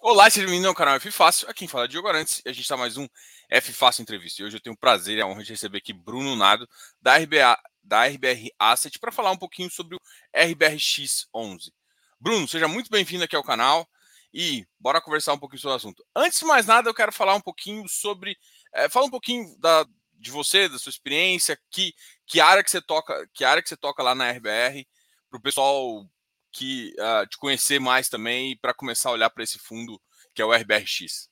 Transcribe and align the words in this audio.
Olá, 0.00 0.30
seja 0.30 0.46
bem-vindo 0.46 0.68
ao 0.68 0.74
canal 0.74 0.94
F 0.94 1.10
Fácil. 1.10 1.50
Aqui 1.50 1.60
quem 1.60 1.68
fala 1.68 1.84
é 1.84 1.88
Diogo 1.88 2.06
Arantes 2.06 2.40
e 2.46 2.48
a 2.48 2.52
gente 2.52 2.62
está 2.62 2.76
mais 2.76 2.96
um 2.96 3.06
F 3.50 3.72
Fácil 3.72 4.02
Entrevista. 4.02 4.40
E 4.40 4.44
hoje 4.44 4.56
eu 4.56 4.60
tenho 4.60 4.74
o 4.74 4.78
prazer 4.78 5.18
e 5.18 5.20
a 5.20 5.26
honra 5.26 5.42
de 5.42 5.50
receber 5.50 5.78
aqui 5.78 5.92
Bruno 5.92 6.36
Nado, 6.36 6.68
da, 7.02 7.16
RBA, 7.18 7.58
da 7.82 8.06
RBR 8.06 8.48
Asset, 8.58 8.96
para 9.00 9.10
falar 9.10 9.32
um 9.32 9.36
pouquinho 9.36 9.68
sobre 9.68 9.96
o 9.96 10.00
RBRX11. 10.34 11.72
Bruno, 12.18 12.46
seja 12.46 12.68
muito 12.68 12.90
bem-vindo 12.90 13.24
aqui 13.24 13.34
ao 13.34 13.42
canal 13.42 13.88
e 14.32 14.64
bora 14.78 15.00
conversar 15.00 15.32
um 15.32 15.38
pouquinho 15.38 15.60
sobre 15.60 15.72
o 15.72 15.76
assunto. 15.76 16.06
Antes 16.14 16.38
de 16.38 16.44
mais 16.44 16.64
nada, 16.64 16.88
eu 16.88 16.94
quero 16.94 17.12
falar 17.12 17.34
um 17.34 17.40
pouquinho 17.40 17.86
sobre. 17.88 18.38
É, 18.72 18.88
fala 18.88 19.06
um 19.06 19.10
pouquinho 19.10 19.58
da, 19.58 19.84
de 20.14 20.30
você, 20.30 20.68
da 20.68 20.78
sua 20.78 20.90
experiência, 20.90 21.58
que, 21.70 21.92
que 22.24 22.40
área 22.40 22.62
que 22.62 22.70
você 22.70 22.80
toca, 22.80 23.28
que 23.34 23.44
área 23.44 23.62
que 23.62 23.68
você 23.68 23.76
toca 23.76 24.02
lá 24.02 24.14
na 24.14 24.30
RBR, 24.30 24.86
para 25.28 25.38
o 25.38 25.42
pessoal 25.42 26.08
que 26.52 26.92
uh, 26.98 27.26
te 27.28 27.36
conhecer 27.38 27.78
mais 27.78 28.08
também 28.08 28.56
para 28.60 28.74
começar 28.74 29.10
a 29.10 29.12
olhar 29.12 29.30
para 29.30 29.44
esse 29.44 29.58
fundo 29.58 30.00
que 30.34 30.42
é 30.42 30.44
o 30.44 30.52
RBRX. 30.52 31.28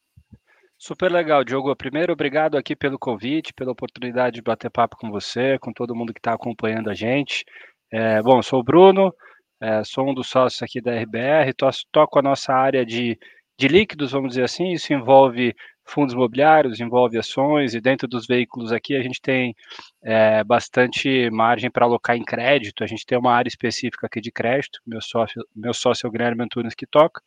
Super 0.79 1.11
legal, 1.11 1.43
Diogo. 1.43 1.75
Primeiro, 1.75 2.13
obrigado 2.13 2.57
aqui 2.57 2.77
pelo 2.77 2.99
convite, 2.99 3.55
pela 3.55 3.73
oportunidade 3.73 4.37
de 4.37 4.43
bater 4.43 4.71
papo 4.71 4.97
com 4.97 5.11
você, 5.11 5.59
com 5.59 5.73
todo 5.73 5.95
mundo 5.95 6.13
que 6.13 6.21
está 6.21 6.35
acompanhando 6.35 6.91
a 6.91 6.95
gente. 6.95 7.45
É, 7.91 8.21
bom, 8.21 8.43
sou 8.43 8.61
o 8.61 8.65
Bruno, 8.65 9.15
é, 9.61 9.83
sou 9.85 10.11
um 10.11 10.15
dos 10.15 10.29
sócios 10.29 10.63
aqui 10.63 10.81
da 10.81 10.93
RBR, 10.93 11.55
to 11.57 11.67
toco 11.91 12.19
a 12.19 12.23
nossa 12.23 12.53
área 12.53 12.85
de, 12.85 13.19
de 13.59 13.69
líquidos, 13.69 14.13
vamos 14.13 14.31
dizer 14.31 14.45
assim, 14.45 14.73
isso 14.73 14.93
envolve 14.93 15.55
fundos 15.87 16.15
imobiliários, 16.15 16.81
envolve 16.81 17.17
ações, 17.17 17.75
e 17.75 17.81
dentro 17.81 18.09
dos 18.09 18.27
veículos 18.27 18.73
aqui 18.73 18.97
a 18.97 19.03
gente 19.03 19.21
tem 19.21 19.55
é, 20.03 20.43
bastante 20.45 21.31
margem 21.31 21.71
para 21.71 21.87
alocar 21.87 22.17
em 22.17 22.25
crédito, 22.25 22.83
a 22.83 22.87
gente 22.87 23.07
tem 23.07 23.17
uma 23.17 23.33
área 23.33 23.49
específica 23.49 24.07
aqui 24.07 24.21
de 24.21 24.33
crédito, 24.33 24.81
meu 24.87 25.01
sócio, 25.01 25.43
meu 25.55 25.73
sócio 25.73 26.07
é 26.07 26.09
o 26.09 26.13
Guilherme 26.13 26.43
Antunes 26.45 26.75
que 26.75 26.87
toca. 26.87 27.23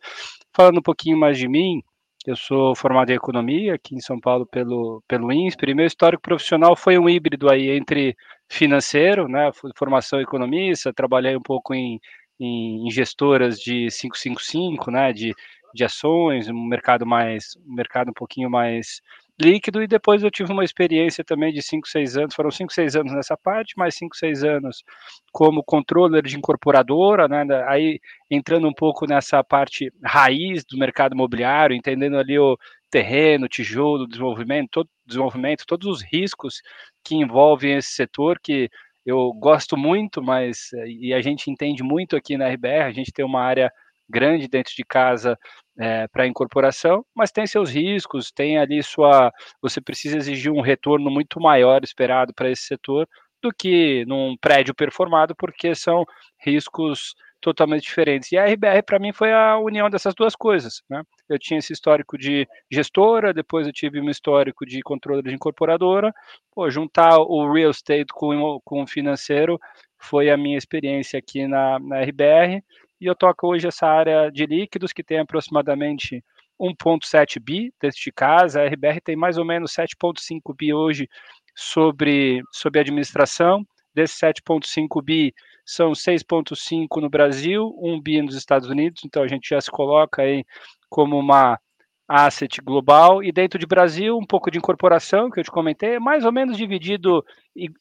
Falando 0.53 0.79
um 0.79 0.83
pouquinho 0.83 1.17
mais 1.17 1.37
de 1.37 1.47
mim, 1.47 1.81
eu 2.25 2.35
sou 2.35 2.75
formado 2.75 3.09
em 3.11 3.15
economia 3.15 3.75
aqui 3.75 3.95
em 3.95 4.01
São 4.01 4.19
Paulo 4.19 4.45
pelo, 4.45 5.01
pelo 5.07 5.31
INSPER, 5.31 5.69
e 5.69 5.73
meu 5.73 5.85
histórico 5.85 6.21
profissional 6.21 6.75
foi 6.75 6.99
um 6.99 7.09
híbrido 7.09 7.49
aí 7.49 7.69
entre 7.69 8.15
financeiro, 8.49 9.27
né, 9.27 9.51
formação 9.75 10.19
economista, 10.19 10.93
trabalhei 10.93 11.35
um 11.35 11.41
pouco 11.41 11.73
em, 11.73 11.99
em, 12.39 12.87
em 12.87 12.91
gestoras 12.91 13.59
de 13.59 13.87
555, 13.89 14.91
né, 14.91 15.13
de 15.13 15.33
de 15.73 15.83
ações, 15.83 16.47
um 16.49 16.65
mercado 16.65 17.05
mais, 17.05 17.55
um 17.67 17.73
mercado 17.73 18.09
um 18.09 18.13
pouquinho 18.13 18.49
mais 18.49 19.01
líquido, 19.41 19.81
e 19.81 19.87
depois 19.87 20.21
eu 20.21 20.29
tive 20.29 20.51
uma 20.51 20.65
experiência 20.65 21.23
também 21.23 21.53
de 21.53 21.61
5, 21.61 21.87
6 21.87 22.17
anos, 22.17 22.35
foram 22.35 22.51
5, 22.51 22.73
6 22.73 22.95
anos 22.97 23.13
nessa 23.13 23.37
parte, 23.37 23.77
mais 23.77 23.95
5, 23.95 24.15
6 24.17 24.43
anos 24.43 24.83
como 25.31 25.63
controller 25.63 26.21
de 26.23 26.37
incorporadora, 26.37 27.27
né, 27.27 27.45
aí 27.67 27.99
entrando 28.29 28.67
um 28.67 28.73
pouco 28.73 29.05
nessa 29.07 29.41
parte 29.43 29.93
raiz 30.03 30.65
do 30.65 30.77
mercado 30.77 31.13
imobiliário, 31.13 31.75
entendendo 31.75 32.17
ali 32.17 32.37
o 32.37 32.57
terreno, 32.91 33.47
tijolo, 33.47 34.07
desenvolvimento, 34.07 34.69
todo, 34.71 34.89
desenvolvimento, 35.05 35.63
todos 35.65 35.87
os 35.87 36.01
riscos 36.03 36.61
que 37.03 37.15
envolvem 37.15 37.77
esse 37.77 37.91
setor, 37.91 38.39
que 38.43 38.69
eu 39.05 39.31
gosto 39.33 39.77
muito, 39.77 40.21
mas 40.21 40.71
e 40.85 41.13
a 41.13 41.21
gente 41.21 41.49
entende 41.49 41.81
muito 41.81 42.15
aqui 42.15 42.37
na 42.37 42.47
RBR, 42.49 42.83
a 42.87 42.91
gente 42.91 43.11
tem 43.13 43.23
uma 43.23 43.41
área 43.41 43.71
grande 44.09 44.47
dentro 44.47 44.73
de 44.75 44.83
casa 44.83 45.37
é, 45.77 46.07
para 46.07 46.27
incorporação, 46.27 47.05
mas 47.15 47.31
tem 47.31 47.47
seus 47.47 47.69
riscos, 47.69 48.31
tem 48.31 48.57
ali 48.57 48.81
sua. 48.83 49.31
Você 49.61 49.79
precisa 49.79 50.17
exigir 50.17 50.51
um 50.51 50.61
retorno 50.61 51.09
muito 51.09 51.39
maior 51.39 51.83
esperado 51.83 52.33
para 52.33 52.49
esse 52.49 52.63
setor 52.63 53.07
do 53.41 53.51
que 53.53 54.03
num 54.05 54.35
prédio 54.37 54.75
performado, 54.75 55.33
porque 55.35 55.73
são 55.73 56.05
riscos 56.43 57.13
totalmente 57.41 57.83
diferentes. 57.83 58.31
E 58.31 58.37
a 58.37 58.45
RBR, 58.45 58.83
para 58.85 58.99
mim, 58.99 59.13
foi 59.13 59.31
a 59.31 59.57
união 59.57 59.89
dessas 59.89 60.13
duas 60.13 60.35
coisas. 60.35 60.81
Né? 60.89 61.01
Eu 61.27 61.39
tinha 61.39 61.59
esse 61.59 61.71
histórico 61.71 62.17
de 62.17 62.47
gestora, 62.69 63.33
depois 63.33 63.65
eu 63.65 63.73
tive 63.73 64.01
um 64.01 64.09
histórico 64.09 64.65
de 64.65 64.81
controle 64.81 65.23
de 65.23 65.33
incorporadora. 65.33 66.13
Pô, 66.53 66.69
juntar 66.69 67.17
o 67.19 67.51
real 67.51 67.71
estate 67.71 68.07
com, 68.11 68.59
com 68.63 68.83
o 68.83 68.87
financeiro 68.87 69.57
foi 69.97 70.29
a 70.29 70.37
minha 70.37 70.57
experiência 70.57 71.17
aqui 71.17 71.47
na, 71.47 71.79
na 71.79 72.01
RBR 72.01 72.61
e 72.99 73.05
eu 73.05 73.15
toco 73.15 73.47
hoje 73.47 73.67
essa 73.67 73.87
área 73.87 74.29
de 74.31 74.45
líquidos 74.45 74.91
que 74.91 75.03
tem 75.03 75.19
aproximadamente 75.19 76.23
1.7 76.59 77.39
bi 77.39 77.73
dentro 77.81 77.99
de 77.99 78.11
casa, 78.11 78.61
a 78.61 78.65
RBR 78.65 78.99
tem 79.01 79.15
mais 79.15 79.37
ou 79.37 79.45
menos 79.45 79.71
7.5 79.71 80.53
bi 80.55 80.73
hoje 80.73 81.09
sobre, 81.55 82.41
sobre 82.51 82.81
administração, 82.81 83.65
desses 83.93 84.19
7.5 84.19 85.01
bi 85.01 85.33
são 85.65 85.91
6.5 85.91 87.01
no 87.01 87.09
Brasil, 87.09 87.73
1 87.79 88.01
bi 88.01 88.21
nos 88.21 88.35
Estados 88.35 88.67
Unidos, 88.67 89.03
então 89.05 89.23
a 89.23 89.27
gente 89.27 89.49
já 89.49 89.61
se 89.61 89.71
coloca 89.71 90.21
aí 90.21 90.43
como 90.89 91.17
uma 91.17 91.59
asset 92.07 92.59
global, 92.61 93.23
e 93.23 93.31
dentro 93.31 93.59
de 93.59 93.67
Brasil, 93.67 94.17
um 94.17 94.25
pouco 94.25 94.49
de 94.49 94.57
incorporação, 94.57 95.29
que 95.29 95.39
eu 95.39 95.43
te 95.43 95.51
comentei, 95.51 95.95
é 95.95 95.99
mais 95.99 96.25
ou 96.25 96.31
menos 96.31 96.57
dividido 96.57 97.23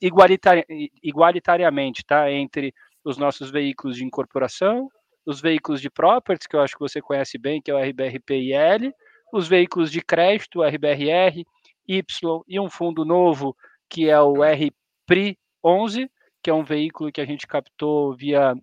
igualitari 0.03 0.65
igualitariamente, 1.03 2.05
tá, 2.05 2.31
entre 2.31 2.75
os 3.03 3.17
nossos 3.17 3.51
veículos 3.51 3.97
de 3.97 4.05
incorporação 4.05 4.89
os 5.29 5.43
veículos 5.43 5.83
de 5.83 5.91
properties, 5.91 6.47
que 6.47 6.57
eu 6.57 6.61
acho 6.63 6.73
que 6.73 6.81
você 6.81 7.03
conhece 7.03 7.37
bem, 7.37 7.61
que 7.61 7.71
é 7.71 7.75
o 7.75 7.79
RBRPIL, 7.79 8.95
os 9.31 9.47
veículos 9.47 9.93
de 9.93 10.01
crédito, 10.01 10.61
o 10.61 10.65
RBRR, 10.65 11.45
Y 11.87 12.43
e 12.49 12.59
um 12.59 12.71
fundo 12.71 13.05
novo, 13.05 13.55
que 13.91 14.09
é 14.09 14.19
o 14.19 14.37
RPRI11, 14.37 16.09
que 16.43 16.49
é 16.49 16.55
um 16.55 16.65
veículo 16.65 17.13
que 17.13 17.21
a 17.21 17.27
gente 17.27 17.47
captou 17.47 18.17
via 18.17 18.55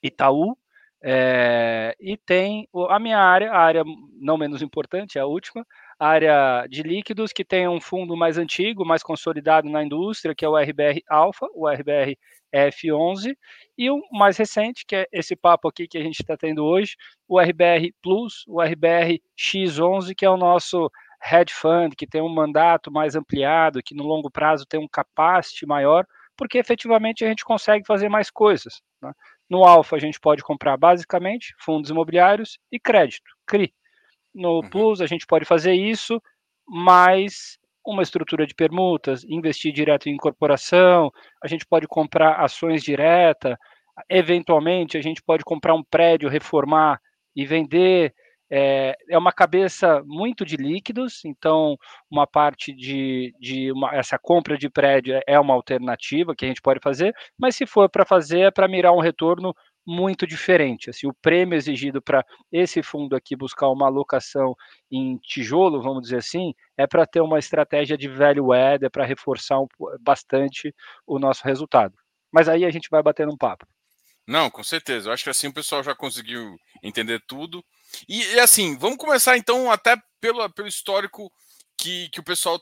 Itaú, 0.00 0.56
é, 1.02 1.96
e 1.98 2.16
tem 2.16 2.68
a 2.88 3.00
minha 3.00 3.18
área, 3.18 3.50
a 3.50 3.58
área 3.58 3.82
não 4.20 4.38
menos 4.38 4.62
importante, 4.62 5.18
a 5.18 5.26
última, 5.26 5.66
área 6.00 6.66
de 6.66 6.82
líquidos, 6.82 7.30
que 7.30 7.44
tem 7.44 7.68
um 7.68 7.78
fundo 7.78 8.16
mais 8.16 8.38
antigo, 8.38 8.86
mais 8.86 9.02
consolidado 9.02 9.68
na 9.68 9.84
indústria, 9.84 10.34
que 10.34 10.46
é 10.46 10.48
o 10.48 10.56
RBR 10.56 11.02
Alpha, 11.06 11.46
o 11.54 11.68
RBR 11.68 12.16
F11, 12.54 13.36
e 13.76 13.90
o 13.90 14.00
mais 14.10 14.38
recente, 14.38 14.84
que 14.86 14.96
é 14.96 15.06
esse 15.12 15.36
papo 15.36 15.68
aqui 15.68 15.86
que 15.86 15.98
a 15.98 16.02
gente 16.02 16.20
está 16.20 16.38
tendo 16.38 16.64
hoje, 16.64 16.96
o 17.28 17.38
RBR 17.38 17.92
Plus, 18.02 18.44
o 18.48 18.62
RBR 18.62 19.20
X11, 19.38 20.14
que 20.16 20.24
é 20.24 20.30
o 20.30 20.38
nosso 20.38 20.90
hedge 21.22 21.52
fund, 21.52 21.94
que 21.94 22.06
tem 22.06 22.22
um 22.22 22.32
mandato 22.32 22.90
mais 22.90 23.14
ampliado, 23.14 23.82
que 23.82 23.94
no 23.94 24.04
longo 24.04 24.30
prazo 24.30 24.64
tem 24.66 24.80
um 24.80 24.88
capacity 24.88 25.66
maior, 25.66 26.06
porque 26.34 26.56
efetivamente 26.56 27.22
a 27.22 27.28
gente 27.28 27.44
consegue 27.44 27.86
fazer 27.86 28.08
mais 28.08 28.30
coisas. 28.30 28.80
Né? 29.02 29.12
No 29.50 29.64
Alpha 29.64 29.96
a 29.96 29.98
gente 29.98 30.18
pode 30.18 30.42
comprar 30.42 30.78
basicamente 30.78 31.54
fundos 31.58 31.90
imobiliários 31.90 32.58
e 32.72 32.80
crédito, 32.80 33.30
CRI. 33.46 33.74
No 34.34 34.56
uhum. 34.60 34.70
Plus 34.70 35.00
a 35.00 35.06
gente 35.06 35.26
pode 35.26 35.44
fazer 35.44 35.74
isso, 35.74 36.20
mas 36.66 37.58
uma 37.86 38.02
estrutura 38.02 38.46
de 38.46 38.54
permutas, 38.54 39.24
investir 39.24 39.72
direto 39.72 40.08
em 40.08 40.14
incorporação, 40.14 41.10
a 41.42 41.48
gente 41.48 41.66
pode 41.66 41.86
comprar 41.88 42.36
ações 42.36 42.82
direta, 42.82 43.58
eventualmente 44.08 44.96
a 44.96 45.02
gente 45.02 45.22
pode 45.22 45.44
comprar 45.44 45.74
um 45.74 45.82
prédio, 45.82 46.28
reformar 46.28 47.00
e 47.34 47.44
vender. 47.44 48.14
É, 48.52 48.96
é 49.08 49.16
uma 49.16 49.32
cabeça 49.32 50.02
muito 50.04 50.44
de 50.44 50.56
líquidos, 50.56 51.24
então 51.24 51.76
uma 52.10 52.26
parte 52.26 52.72
de, 52.74 53.32
de 53.38 53.70
uma, 53.70 53.94
essa 53.94 54.18
compra 54.18 54.58
de 54.58 54.68
prédio 54.68 55.20
é 55.24 55.38
uma 55.38 55.54
alternativa 55.54 56.34
que 56.34 56.44
a 56.44 56.48
gente 56.48 56.60
pode 56.60 56.80
fazer, 56.82 57.14
mas 57.38 57.54
se 57.54 57.64
for 57.64 57.88
para 57.88 58.04
fazer 58.04 58.40
é 58.40 58.50
para 58.50 58.66
mirar 58.66 58.92
um 58.92 58.98
retorno 58.98 59.54
muito 59.86 60.26
diferente. 60.26 60.90
Assim, 60.90 61.06
o 61.06 61.14
prêmio 61.14 61.56
exigido 61.56 62.00
para 62.00 62.24
esse 62.52 62.82
fundo 62.82 63.16
aqui 63.16 63.34
buscar 63.34 63.68
uma 63.68 63.86
alocação 63.86 64.54
em 64.90 65.16
tijolo, 65.18 65.82
vamos 65.82 66.02
dizer 66.02 66.18
assim, 66.18 66.54
é 66.76 66.86
para 66.86 67.06
ter 67.06 67.20
uma 67.20 67.38
estratégia 67.38 67.96
de 67.96 68.08
value 68.08 68.52
add, 68.52 68.84
é 68.84 68.88
para 68.88 69.04
reforçar 69.04 69.60
um, 69.60 69.66
bastante 70.00 70.74
o 71.06 71.18
nosso 71.18 71.44
resultado. 71.44 71.94
Mas 72.32 72.48
aí 72.48 72.64
a 72.64 72.70
gente 72.70 72.88
vai 72.90 73.02
batendo 73.02 73.32
um 73.32 73.36
papo. 73.36 73.66
Não, 74.26 74.50
com 74.50 74.62
certeza. 74.62 75.08
Eu 75.08 75.12
acho 75.12 75.24
que 75.24 75.30
assim 75.30 75.48
o 75.48 75.52
pessoal 75.52 75.82
já 75.82 75.94
conseguiu 75.94 76.56
entender 76.82 77.20
tudo. 77.26 77.64
E, 78.08 78.22
e 78.34 78.40
assim, 78.40 78.76
vamos 78.76 78.98
começar 78.98 79.36
então 79.36 79.70
até 79.70 79.96
pelo, 80.20 80.48
pelo 80.50 80.68
histórico 80.68 81.32
que, 81.76 82.08
que 82.10 82.20
o 82.20 82.24
pessoal, 82.24 82.60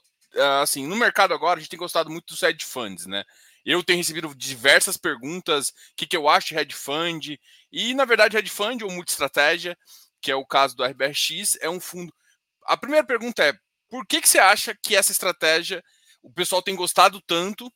assim, 0.63 0.87
no 0.87 0.97
mercado 0.97 1.35
agora, 1.35 1.59
a 1.59 1.61
gente 1.61 1.71
tem 1.71 1.79
gostado 1.79 2.11
muito 2.11 2.27
dos 2.27 2.43
hedge 2.43 2.65
funds, 2.65 3.07
né? 3.07 3.25
Eu 3.65 3.83
tenho 3.83 3.99
recebido 3.99 4.35
diversas 4.35 4.97
perguntas, 4.97 5.71
o 5.71 5.75
que, 5.97 6.07
que 6.07 6.17
eu 6.17 6.29
acho 6.29 6.49
de 6.49 6.59
hedge 6.59 6.75
fund, 6.75 7.39
e 7.71 7.95
na 7.95 8.05
verdade 8.05 8.37
hedge 8.37 8.51
fund 8.51 8.83
ou 8.83 8.91
multi-estratégia, 8.91 9.77
que 10.21 10.31
é 10.31 10.35
o 10.35 10.47
caso 10.47 10.77
do 10.77 10.85
RBRX, 10.85 11.57
é 11.61 11.69
um 11.69 11.81
fundo. 11.81 12.13
A 12.65 12.77
primeira 12.77 13.07
pergunta 13.07 13.45
é: 13.45 13.53
por 13.89 14.07
que, 14.07 14.21
que 14.21 14.29
você 14.29 14.39
acha 14.39 14.75
que 14.83 14.97
essa 14.97 15.13
estratégia 15.13 15.83
o 16.23 16.33
pessoal 16.33 16.63
tem 16.63 16.75
gostado 16.75 17.21
tanto? 17.21 17.73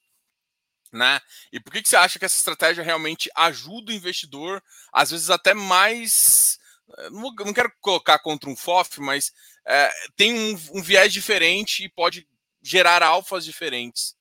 Né? 0.92 1.20
E 1.50 1.58
por 1.58 1.72
que, 1.72 1.82
que 1.82 1.88
você 1.88 1.96
acha 1.96 2.18
que 2.18 2.24
essa 2.24 2.36
estratégia 2.36 2.84
realmente 2.84 3.30
ajuda 3.34 3.92
o 3.92 3.94
investidor, 3.94 4.62
às 4.92 5.10
vezes 5.10 5.30
até 5.30 5.54
mais. 5.54 6.58
Eh, 6.98 7.10
não 7.10 7.54
quero 7.54 7.72
colocar 7.80 8.18
contra 8.18 8.50
um 8.50 8.56
FOF, 8.56 9.00
mas 9.00 9.32
é, 9.66 9.90
tem 10.16 10.34
um, 10.34 10.60
um 10.74 10.82
viés 10.82 11.12
diferente 11.12 11.84
e 11.84 11.88
pode 11.88 12.26
gerar 12.62 13.02
alfas 13.02 13.44
diferentes. 13.44 14.14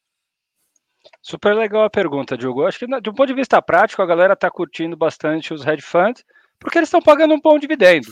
Super 1.22 1.56
legal 1.56 1.84
a 1.84 1.90
pergunta, 1.90 2.38
Diogo. 2.38 2.66
Acho 2.66 2.80
que, 2.80 2.88
de 2.88 3.10
um 3.10 3.14
ponto 3.14 3.28
de 3.28 3.34
vista 3.34 3.62
prático, 3.62 4.02
a 4.02 4.06
galera 4.06 4.34
está 4.34 4.50
curtindo 4.50 4.96
bastante 4.96 5.54
os 5.54 5.66
hedge 5.66 5.82
funds, 5.82 6.24
porque 6.60 6.78
eles 6.78 6.88
estão 6.88 7.02
pagando 7.02 7.34
um 7.34 7.40
bom 7.40 7.58
dividendo. 7.58 8.08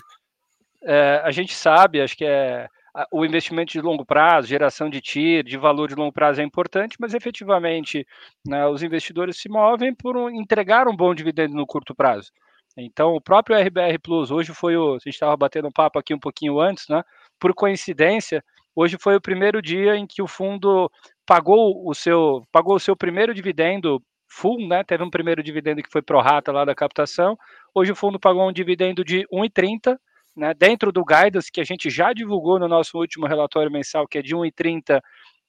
é, 0.84 1.22
a 1.24 1.32
gente 1.32 1.54
sabe, 1.54 2.02
acho 2.02 2.16
que 2.16 2.26
é 2.26 2.68
o 3.12 3.24
investimento 3.24 3.72
de 3.72 3.82
longo 3.82 4.06
prazo, 4.06 4.48
geração 4.48 4.90
de 4.90 5.00
TIR, 5.02 5.44
de 5.44 5.58
valor 5.58 5.88
de 5.88 5.96
longo 5.96 6.12
prazo 6.12 6.42
é 6.42 6.44
importante, 6.44 6.98
mas 7.00 7.14
efetivamente 7.14 8.06
né, 8.46 8.66
os 8.68 8.82
investidores 8.84 9.38
se 9.38 9.48
movem 9.48 9.94
por 9.94 10.18
um, 10.18 10.30
entregar 10.30 10.88
um 10.88 10.96
bom 10.96 11.14
dividendo 11.14 11.56
no 11.56 11.68
curto 11.68 11.96
prazo. 11.96 12.32
Então, 12.78 13.14
o 13.14 13.22
próprio 13.22 13.58
RBR 13.58 14.00
Plus, 14.02 14.32
hoje 14.32 14.54
foi 14.54 14.78
o. 14.78 14.96
A 14.96 15.00
gente 15.00 15.10
estava 15.10 15.36
batendo 15.36 15.68
um 15.68 15.72
papo 15.72 16.00
aqui 16.00 16.14
um 16.14 16.20
pouquinho 16.20 16.60
antes, 16.60 16.88
né? 16.88 17.04
Por 17.40 17.54
coincidência, 17.54 18.44
hoje 18.80 18.98
foi 19.00 19.16
o 19.16 19.22
primeiro 19.22 19.62
dia 19.62 19.96
em 19.96 20.08
que 20.08 20.22
o 20.22 20.28
fundo 20.28 20.90
pagou 21.26 21.88
o 21.88 21.94
seu, 21.94 22.44
pagou 22.52 22.76
o 22.76 22.80
seu 22.80 22.96
primeiro 22.96 23.34
dividendo 23.34 24.02
full, 24.28 24.68
né? 24.68 24.84
Teve 24.84 25.04
um 25.04 25.10
primeiro 25.10 25.44
dividendo 25.44 25.82
que 25.82 25.92
foi 25.92 26.02
pro 26.02 26.22
rata 26.22 26.52
lá 26.52 26.64
da 26.64 26.76
captação. 26.76 27.38
Hoje 27.74 27.92
o 27.92 27.96
fundo 27.96 28.20
pagou 28.20 28.48
um 28.48 28.54
dividendo 28.54 29.04
de 29.04 29.28
1,30 29.34 29.98
né, 30.36 30.54
dentro 30.54 30.92
do 30.92 31.04
guidance 31.04 31.52
que 31.52 31.60
a 31.60 31.64
gente 31.64 31.90
já 31.90 32.14
divulgou 32.14 32.60
no 32.60 32.68
nosso 32.68 32.98
último 32.98 33.28
relatório 33.28 33.72
mensal, 33.72 34.08
que 34.08 34.20
é 34.20 34.22
de 34.22 34.36
1,30 34.36 35.02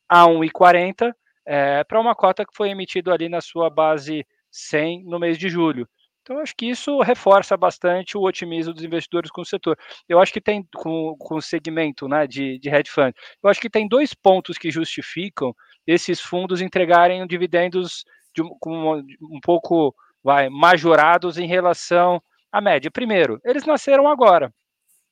a 0.08 0.24
1,40, 0.26 1.12
é, 1.46 1.84
para 1.84 2.00
uma 2.00 2.14
cota 2.14 2.44
que 2.44 2.54
foi 2.54 2.70
emitida 2.70 3.12
ali 3.12 3.28
na 3.28 3.40
sua 3.40 3.70
base 3.70 4.26
100 4.50 5.04
no 5.04 5.18
mês 5.20 5.38
de 5.38 5.48
julho. 5.48 5.88
Então, 6.22 6.38
acho 6.38 6.54
que 6.54 6.66
isso 6.66 7.00
reforça 7.00 7.56
bastante 7.56 8.16
o 8.16 8.22
otimismo 8.22 8.74
dos 8.74 8.84
investidores 8.84 9.30
com 9.30 9.40
o 9.40 9.46
setor. 9.46 9.76
Eu 10.08 10.20
acho 10.20 10.32
que 10.32 10.40
tem, 10.40 10.66
com, 10.74 11.16
com 11.18 11.36
o 11.36 11.42
segmento 11.42 12.06
né, 12.06 12.26
de, 12.26 12.58
de 12.58 12.68
hedge 12.68 12.90
fund, 12.90 13.14
eu 13.42 13.48
acho 13.48 13.60
que 13.60 13.70
tem 13.70 13.88
dois 13.88 14.12
pontos 14.14 14.58
que 14.58 14.70
justificam 14.70 15.54
esses 15.86 16.20
fundos 16.20 16.60
entregarem 16.60 17.26
dividendos 17.26 18.04
de, 18.34 18.42
com 18.60 19.02
um 19.20 19.40
pouco 19.42 19.94
vai, 20.22 20.48
majorados 20.48 21.38
em 21.38 21.46
relação 21.46 22.22
à 22.52 22.60
média. 22.60 22.90
Primeiro, 22.90 23.40
eles 23.44 23.64
nasceram 23.64 24.06
agora. 24.06 24.52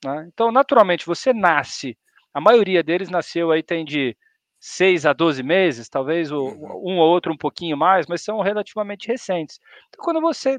Né? 0.04 0.28
Então, 0.32 0.52
naturalmente, 0.52 1.06
você 1.06 1.32
nasce, 1.32 1.96
a 2.32 2.40
maioria 2.40 2.82
deles 2.82 3.08
nasceu 3.08 3.50
aí, 3.50 3.62
tem 3.62 3.84
de 3.84 4.16
6 4.60 5.06
a 5.06 5.12
12 5.12 5.42
meses, 5.42 5.88
talvez 5.88 6.32
o, 6.32 6.40
uhum. 6.40 6.92
um 6.92 6.98
ou 6.98 7.08
outro 7.08 7.32
um 7.32 7.36
pouquinho 7.36 7.76
mais, 7.76 8.06
mas 8.06 8.22
são 8.22 8.40
relativamente 8.40 9.06
recentes. 9.06 9.58
Então, 9.88 10.04
quando 10.04 10.20
você 10.20 10.56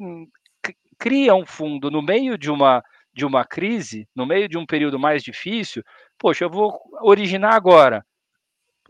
cria 1.00 1.34
um 1.34 1.46
fundo 1.46 1.90
no 1.90 2.01
meio 2.01 2.38
de 2.38 2.51
uma, 2.51 2.84
de 3.13 3.25
uma 3.25 3.46
crise, 3.46 4.07
no 4.13 4.25
meio 4.25 4.50
de 4.50 4.57
um 4.57 4.66
período 4.66 5.00
mais 5.00 5.24
difícil, 5.24 5.81
poxa, 6.18 6.44
eu 6.44 6.50
vou 6.50 6.78
originar 7.01 7.56
agora. 7.56 8.06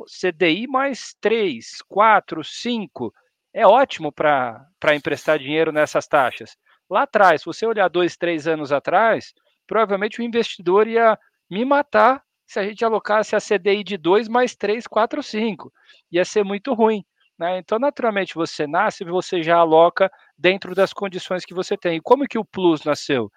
CDI 0.06 0.66
mais 0.68 1.14
3, 1.22 1.82
4, 1.88 2.44
5, 2.44 3.14
é 3.54 3.68
ótimo 3.68 4.12
para 4.12 4.66
emprestar 4.96 5.38
dinheiro 5.38 5.72
nessas 5.72 6.08
taxas. 6.08 6.58
Lá 6.90 7.04
atrás, 7.04 7.42
se 7.42 7.46
você 7.46 7.66
olhar 7.66 7.88
dois, 7.90 8.18
três 8.18 8.48
anos 8.48 8.72
atrás, 8.72 9.34
provavelmente 9.68 10.20
o 10.20 10.24
investidor 10.24 10.88
ia 10.88 11.18
me 11.50 11.64
matar 11.64 12.24
se 12.48 12.60
a 12.60 12.64
gente 12.64 12.84
alocasse 12.84 13.36
a 13.36 13.40
CDI 13.40 13.84
de 13.84 13.98
2 13.98 14.28
mais 14.28 14.56
3, 14.56 14.88
4, 14.88 15.22
5. 15.22 15.72
Ia 16.12 16.26
ser 16.26 16.44
muito 16.44 16.74
ruim. 16.74 17.04
Né? 17.38 17.60
Então, 17.60 17.78
naturalmente, 17.78 18.34
você 18.34 18.66
nasce 18.66 19.04
e 19.04 19.08
você 19.08 19.44
já 19.44 19.58
aloca 19.58 20.12
dentro 20.40 20.74
das 20.74 20.94
condições 20.94 21.44
que 21.44 21.54
você 21.54 21.78
tem. 21.78 21.98
E 21.98 22.02
como 22.02 22.26
que 22.26 22.40
o 22.40 22.46
Plus 22.46 22.84
nasceu? 22.86 23.30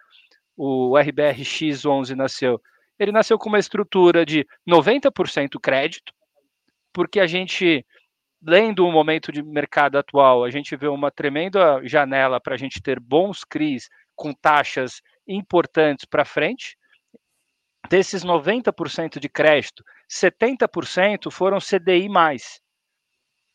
O 0.56 0.92
RBRX11 0.92 2.14
nasceu? 2.14 2.60
Ele 2.98 3.10
nasceu 3.10 3.36
com 3.36 3.48
uma 3.48 3.58
estrutura 3.58 4.24
de 4.24 4.46
90% 4.68 5.58
crédito, 5.60 6.12
porque 6.92 7.18
a 7.18 7.26
gente, 7.26 7.84
lendo 8.40 8.86
o 8.86 8.92
momento 8.92 9.32
de 9.32 9.42
mercado 9.42 9.98
atual, 9.98 10.44
a 10.44 10.50
gente 10.50 10.76
vê 10.76 10.86
uma 10.86 11.10
tremenda 11.10 11.80
janela 11.84 12.40
para 12.40 12.54
a 12.54 12.58
gente 12.58 12.80
ter 12.80 13.00
bons 13.00 13.42
CRIs 13.44 13.88
com 14.14 14.32
taxas 14.32 15.02
importantes 15.26 16.04
para 16.04 16.24
frente. 16.24 16.76
Desses 17.90 18.24
90% 18.24 19.18
de 19.18 19.28
crédito, 19.28 19.82
70% 20.08 21.32
foram 21.32 21.58
CDI, 21.58 22.08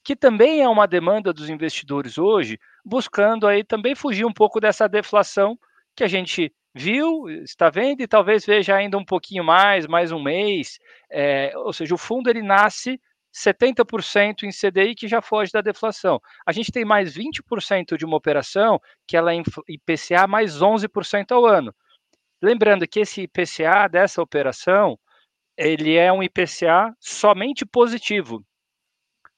que 0.03 0.15
também 0.15 0.61
é 0.61 0.67
uma 0.67 0.87
demanda 0.87 1.31
dos 1.31 1.49
investidores 1.49 2.17
hoje, 2.17 2.59
buscando 2.87 3.45
aí 3.45 3.63
também 3.63 3.93
fugir 3.93 4.25
um 4.25 4.33
pouco 4.33 4.61
dessa 4.61 4.87
deflação 4.87 5.59
que 5.95 6.03
a 6.03 6.07
gente 6.07 6.53
viu, 6.73 7.27
está 7.43 7.69
vendo 7.69 8.01
e 8.01 8.07
talvez 8.07 8.45
veja 8.45 8.75
ainda 8.75 8.97
um 8.97 9.03
pouquinho 9.03 9.43
mais, 9.43 9.85
mais 9.87 10.11
um 10.11 10.21
mês. 10.21 10.79
É, 11.11 11.51
ou 11.57 11.73
seja, 11.73 11.93
o 11.93 11.97
fundo 11.97 12.29
ele 12.29 12.41
nasce 12.41 12.99
70% 13.33 14.43
em 14.43 14.49
CDI 14.49 14.95
que 14.95 15.07
já 15.07 15.21
foge 15.21 15.51
da 15.51 15.61
deflação. 15.61 16.19
A 16.45 16.51
gente 16.51 16.71
tem 16.71 16.85
mais 16.85 17.13
20% 17.13 17.97
de 17.97 18.05
uma 18.05 18.15
operação 18.15 18.79
que 19.05 19.17
ela 19.17 19.33
é 19.33 19.41
IPCA 19.67 20.25
mais 20.27 20.61
11% 20.61 21.31
ao 21.31 21.45
ano. 21.45 21.75
Lembrando 22.41 22.87
que 22.87 22.99
esse 22.99 23.23
IPCA 23.23 23.87
dessa 23.89 24.21
operação, 24.21 24.97
ele 25.57 25.95
é 25.95 26.13
um 26.13 26.23
IPCA 26.23 26.95
somente 26.99 27.65
positivo. 27.65 28.43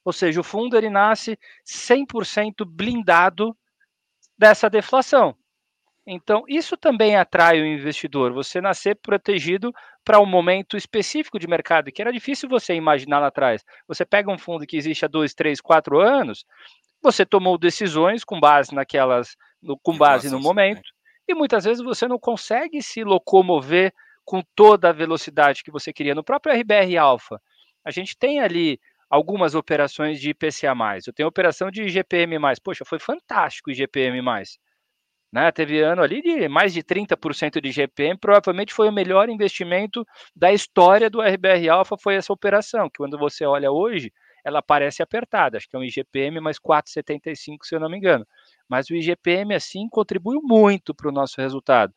Ou 0.10 0.14
seja, 0.14 0.42
o 0.42 0.44
fundo 0.44 0.76
ele 0.76 0.90
nasce 0.90 1.38
100% 1.64 2.66
blindado 2.66 3.56
dessa 4.36 4.68
deflação. 4.68 5.36
Então, 6.04 6.44
isso 6.48 6.76
também 6.76 7.16
atrai 7.16 7.62
o 7.62 7.66
investidor, 7.68 8.34
você 8.34 8.60
nascer 8.60 8.96
protegido 8.96 9.72
para 10.04 10.20
um 10.20 10.26
momento 10.26 10.76
específico 10.76 11.38
de 11.38 11.48
mercado, 11.48 11.92
que 11.92 12.02
era 12.02 12.12
difícil 12.12 12.50
você 12.50 12.74
imaginar 12.74 13.20
lá 13.20 13.28
atrás. 13.28 13.64
Você 13.88 14.04
pega 14.04 14.32
um 14.32 14.38
fundo 14.40 14.66
que 14.66 14.78
existe 14.78 15.06
há 15.06 15.08
dois, 15.08 15.36
três, 15.36 15.62
quatro 15.62 16.00
anos, 16.00 16.44
você 17.00 17.24
tomou 17.24 17.56
decisões 17.56 18.24
com 18.24 18.40
base 18.40 18.74
naquelas, 18.74 19.36
no, 19.62 19.78
com 19.78 19.96
base 19.96 20.28
no 20.32 20.40
momento, 20.40 20.90
e 21.28 21.36
muitas 21.36 21.66
vezes 21.66 21.84
você 21.84 22.08
não 22.08 22.18
consegue 22.18 22.82
se 22.82 23.04
locomover 23.04 23.94
com 24.26 24.42
toda 24.56 24.90
a 24.90 24.94
velocidade 24.94 25.64
que 25.64 25.70
você 25.70 25.94
queria. 25.94 26.16
No 26.16 26.24
próprio 26.24 26.60
RBR 26.60 26.98
Alpha, 26.98 27.40
a 27.86 27.92
gente 27.92 28.18
tem 28.18 28.40
ali 28.40 28.80
algumas 29.10 29.56
operações 29.56 30.20
de 30.20 30.30
IPCA+. 30.30 30.74
Eu 31.06 31.14
tenho 31.14 31.28
operação 31.28 31.72
de 31.72 31.84
IGPM+. 31.84 32.38
Poxa, 32.64 32.86
foi 32.86 33.00
fantástico 33.00 33.70
o 33.70 33.74
IGPM+. 33.74 34.22
Né? 35.32 35.52
Teve 35.52 35.80
ano 35.82 36.02
ali 36.02 36.22
de 36.22 36.48
mais 36.48 36.74
de 36.74 36.84
30% 36.84 37.62
de 37.62 37.72
GPM, 37.72 38.18
provavelmente 38.18 38.74
foi 38.74 38.90
o 38.90 38.92
melhor 38.92 39.30
investimento 39.30 40.06
da 40.36 40.52
história 40.52 41.10
do 41.10 41.22
RBR 41.22 41.70
Alpha, 41.70 41.96
foi 42.02 42.16
essa 42.16 42.34
operação, 42.34 42.90
que 42.90 42.98
quando 42.98 43.18
você 43.18 43.46
olha 43.46 43.72
hoje, 43.72 44.12
ela 44.44 44.62
parece 44.62 45.04
apertada, 45.04 45.58
acho 45.58 45.70
que 45.70 45.76
é 45.76 45.80
um 45.80 45.84
IGPM 45.84 46.40
mais 46.40 46.58
4,75, 46.58 47.58
se 47.64 47.76
eu 47.76 47.80
não 47.80 47.90
me 47.90 47.98
engano. 47.98 48.26
Mas 48.68 48.90
o 48.90 48.96
IGPM, 48.96 49.54
assim, 49.54 49.88
contribui 49.90 50.40
muito 50.42 50.96
para 50.96 51.10
o 51.10 51.12
nosso 51.12 51.40
resultado. 51.40 51.94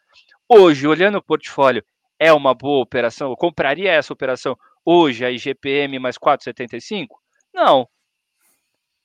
Hoje, 0.48 0.86
olhando 0.86 1.16
o 1.16 1.22
portfólio, 1.22 1.82
é 2.18 2.32
uma 2.32 2.52
boa 2.52 2.82
operação? 2.82 3.30
Eu 3.30 3.36
compraria 3.36 3.90
essa 3.90 4.12
operação 4.12 4.56
hoje, 4.84 5.24
a 5.24 5.30
IGPM 5.30 5.98
mais 5.98 6.16
4,75? 6.18 7.08
Não. 7.54 7.88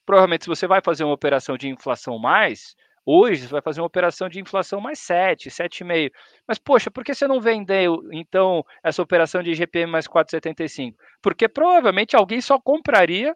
Provavelmente, 0.05 0.46
se 0.46 0.50
você 0.50 0.67
vai 0.67 0.81
fazer 0.81 1.03
uma 1.03 1.13
operação 1.13 1.57
de 1.57 1.67
inflação 1.67 2.17
mais, 2.17 2.75
Hoje 3.10 3.43
você 3.43 3.53
vai 3.53 3.62
fazer 3.62 3.79
uma 3.79 3.88
operação 3.88 4.27
de 4.27 4.38
inflação 4.38 4.81
mais 4.81 5.00
7, 5.00 5.50
7,5. 5.50 6.12
Mas, 6.46 6.60
poxa, 6.60 6.91
por 6.91 7.05
que 7.05 7.15
você 7.15 7.25
não 7.25 7.39
vendeu, 7.39 8.01
então, 8.12 8.65
essa 8.84 9.01
operação 9.01 9.41
de 9.41 9.51
IGPM 9.51 9.89
mais 9.89 10.05
4,75? 10.10 10.93
Porque 11.22 11.48
provavelmente 11.48 12.17
alguém 12.17 12.41
só 12.41 12.60
compraria 12.60 13.34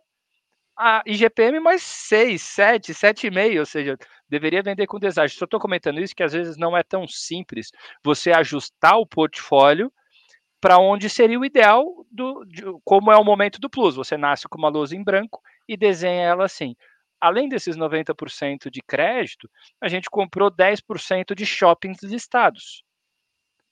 a 0.77 1.01
IGPM 1.05 1.61
mais 1.61 1.83
6, 1.83 2.41
7, 2.41 2.93
7,5, 2.93 3.59
ou 3.59 3.65
seja, 3.65 3.97
deveria 4.27 4.61
vender 4.61 4.87
com 4.87 4.99
deságio. 4.99 5.37
Só 5.37 5.45
estou 5.45 5.59
comentando 5.59 6.01
isso 6.01 6.13
que 6.13 6.23
às 6.23 6.33
vezes 6.33 6.57
não 6.57 6.75
é 6.75 6.83
tão 6.83 7.07
simples 7.07 7.71
você 8.03 8.33
ajustar 8.33 8.97
o 8.97 9.07
portfólio 9.07 9.89
para 10.61 10.77
onde 10.77 11.09
seria 11.09 11.39
o 11.39 11.43
ideal 11.45 12.05
do 12.09 12.45
de, 12.45 12.63
como 12.85 13.11
é 13.11 13.17
o 13.17 13.23
momento 13.25 13.59
do 13.59 13.69
plus. 13.69 13.95
Você 13.95 14.15
nasce 14.15 14.47
com 14.47 14.57
uma 14.57 14.69
lousa 14.69 14.95
em 14.95 15.03
branco 15.03 15.41
e 15.67 15.75
desenha 15.75 16.21
ela 16.21 16.45
assim 16.45 16.75
além 17.21 17.47
desses 17.47 17.77
90% 17.77 18.71
de 18.71 18.81
crédito, 18.81 19.47
a 19.79 19.87
gente 19.87 20.09
comprou 20.09 20.49
10% 20.49 21.35
de 21.35 21.45
shoppings 21.45 22.01
listados. 22.01 22.83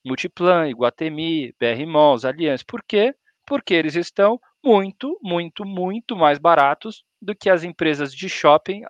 Multiplan, 0.05 0.69
Iguatemi, 0.69 1.53
BR 1.59 1.85
Malls, 1.87 2.25
Aliança. 2.25 2.63
Por 2.65 2.83
quê? 2.83 3.13
Porque 3.45 3.73
eles 3.73 3.95
estão 3.95 4.39
muito, 4.63 5.17
muito, 5.21 5.65
muito 5.65 6.15
mais 6.15 6.37
baratos 6.37 7.03
do 7.19 7.35
que 7.35 7.49
as 7.49 7.63
empresas 7.63 8.13
de 8.13 8.29
shopping, 8.29 8.83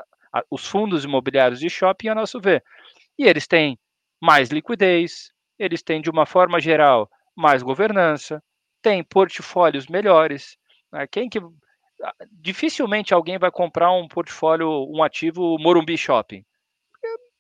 os 0.52 0.68
fundos 0.68 1.06
imobiliários 1.06 1.60
de 1.60 1.70
shopping, 1.70 2.10
a 2.10 2.16
nosso 2.16 2.40
ver. 2.40 2.64
E 3.18 3.26
eles 3.26 3.48
têm 3.48 3.80
mais 4.22 4.50
liquidez, 4.50 5.32
eles 5.58 5.82
têm, 5.82 6.02
de 6.02 6.10
uma 6.10 6.26
forma 6.26 6.60
geral, 6.60 7.10
mais 7.40 7.64
governança, 7.64 8.44
têm 8.82 9.04
portfólios 9.04 9.88
melhores. 9.88 10.58
Né? 10.92 11.08
Quem 11.08 11.30
que 11.30 11.40
dificilmente 12.32 13.14
alguém 13.14 13.38
vai 13.38 13.52
comprar 13.52 13.92
um 13.92 14.08
portfólio, 14.08 14.70
um 14.90 15.04
ativo 15.04 15.58
Morumbi 15.60 15.98
Shopping. 15.98 16.44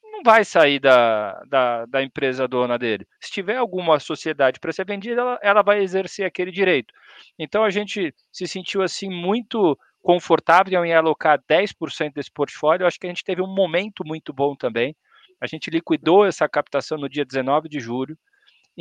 Não 0.03 0.21
vai 0.23 0.43
sair 0.43 0.79
da, 0.79 1.41
da, 1.47 1.85
da 1.85 2.03
empresa 2.03 2.47
dona 2.47 2.77
dele. 2.77 3.07
Se 3.21 3.31
tiver 3.31 3.55
alguma 3.55 3.99
sociedade 3.99 4.59
para 4.59 4.73
ser 4.73 4.85
vendida, 4.85 5.21
ela, 5.21 5.39
ela 5.41 5.61
vai 5.61 5.81
exercer 5.81 6.25
aquele 6.25 6.51
direito. 6.51 6.93
Então 7.37 7.63
a 7.63 7.69
gente 7.69 8.13
se 8.31 8.47
sentiu 8.47 8.81
assim 8.81 9.09
muito 9.09 9.77
confortável 10.01 10.83
em 10.83 10.93
alocar 10.93 11.41
10% 11.49 12.13
desse 12.13 12.31
portfólio. 12.31 12.85
Acho 12.85 12.99
que 12.99 13.07
a 13.07 13.09
gente 13.09 13.23
teve 13.23 13.41
um 13.41 13.47
momento 13.47 14.03
muito 14.05 14.33
bom 14.33 14.55
também. 14.55 14.93
A 15.39 15.47
gente 15.47 15.69
liquidou 15.69 16.25
essa 16.25 16.49
captação 16.49 16.97
no 16.97 17.07
dia 17.07 17.23
19 17.23 17.69
de 17.69 17.79
julho 17.79 18.17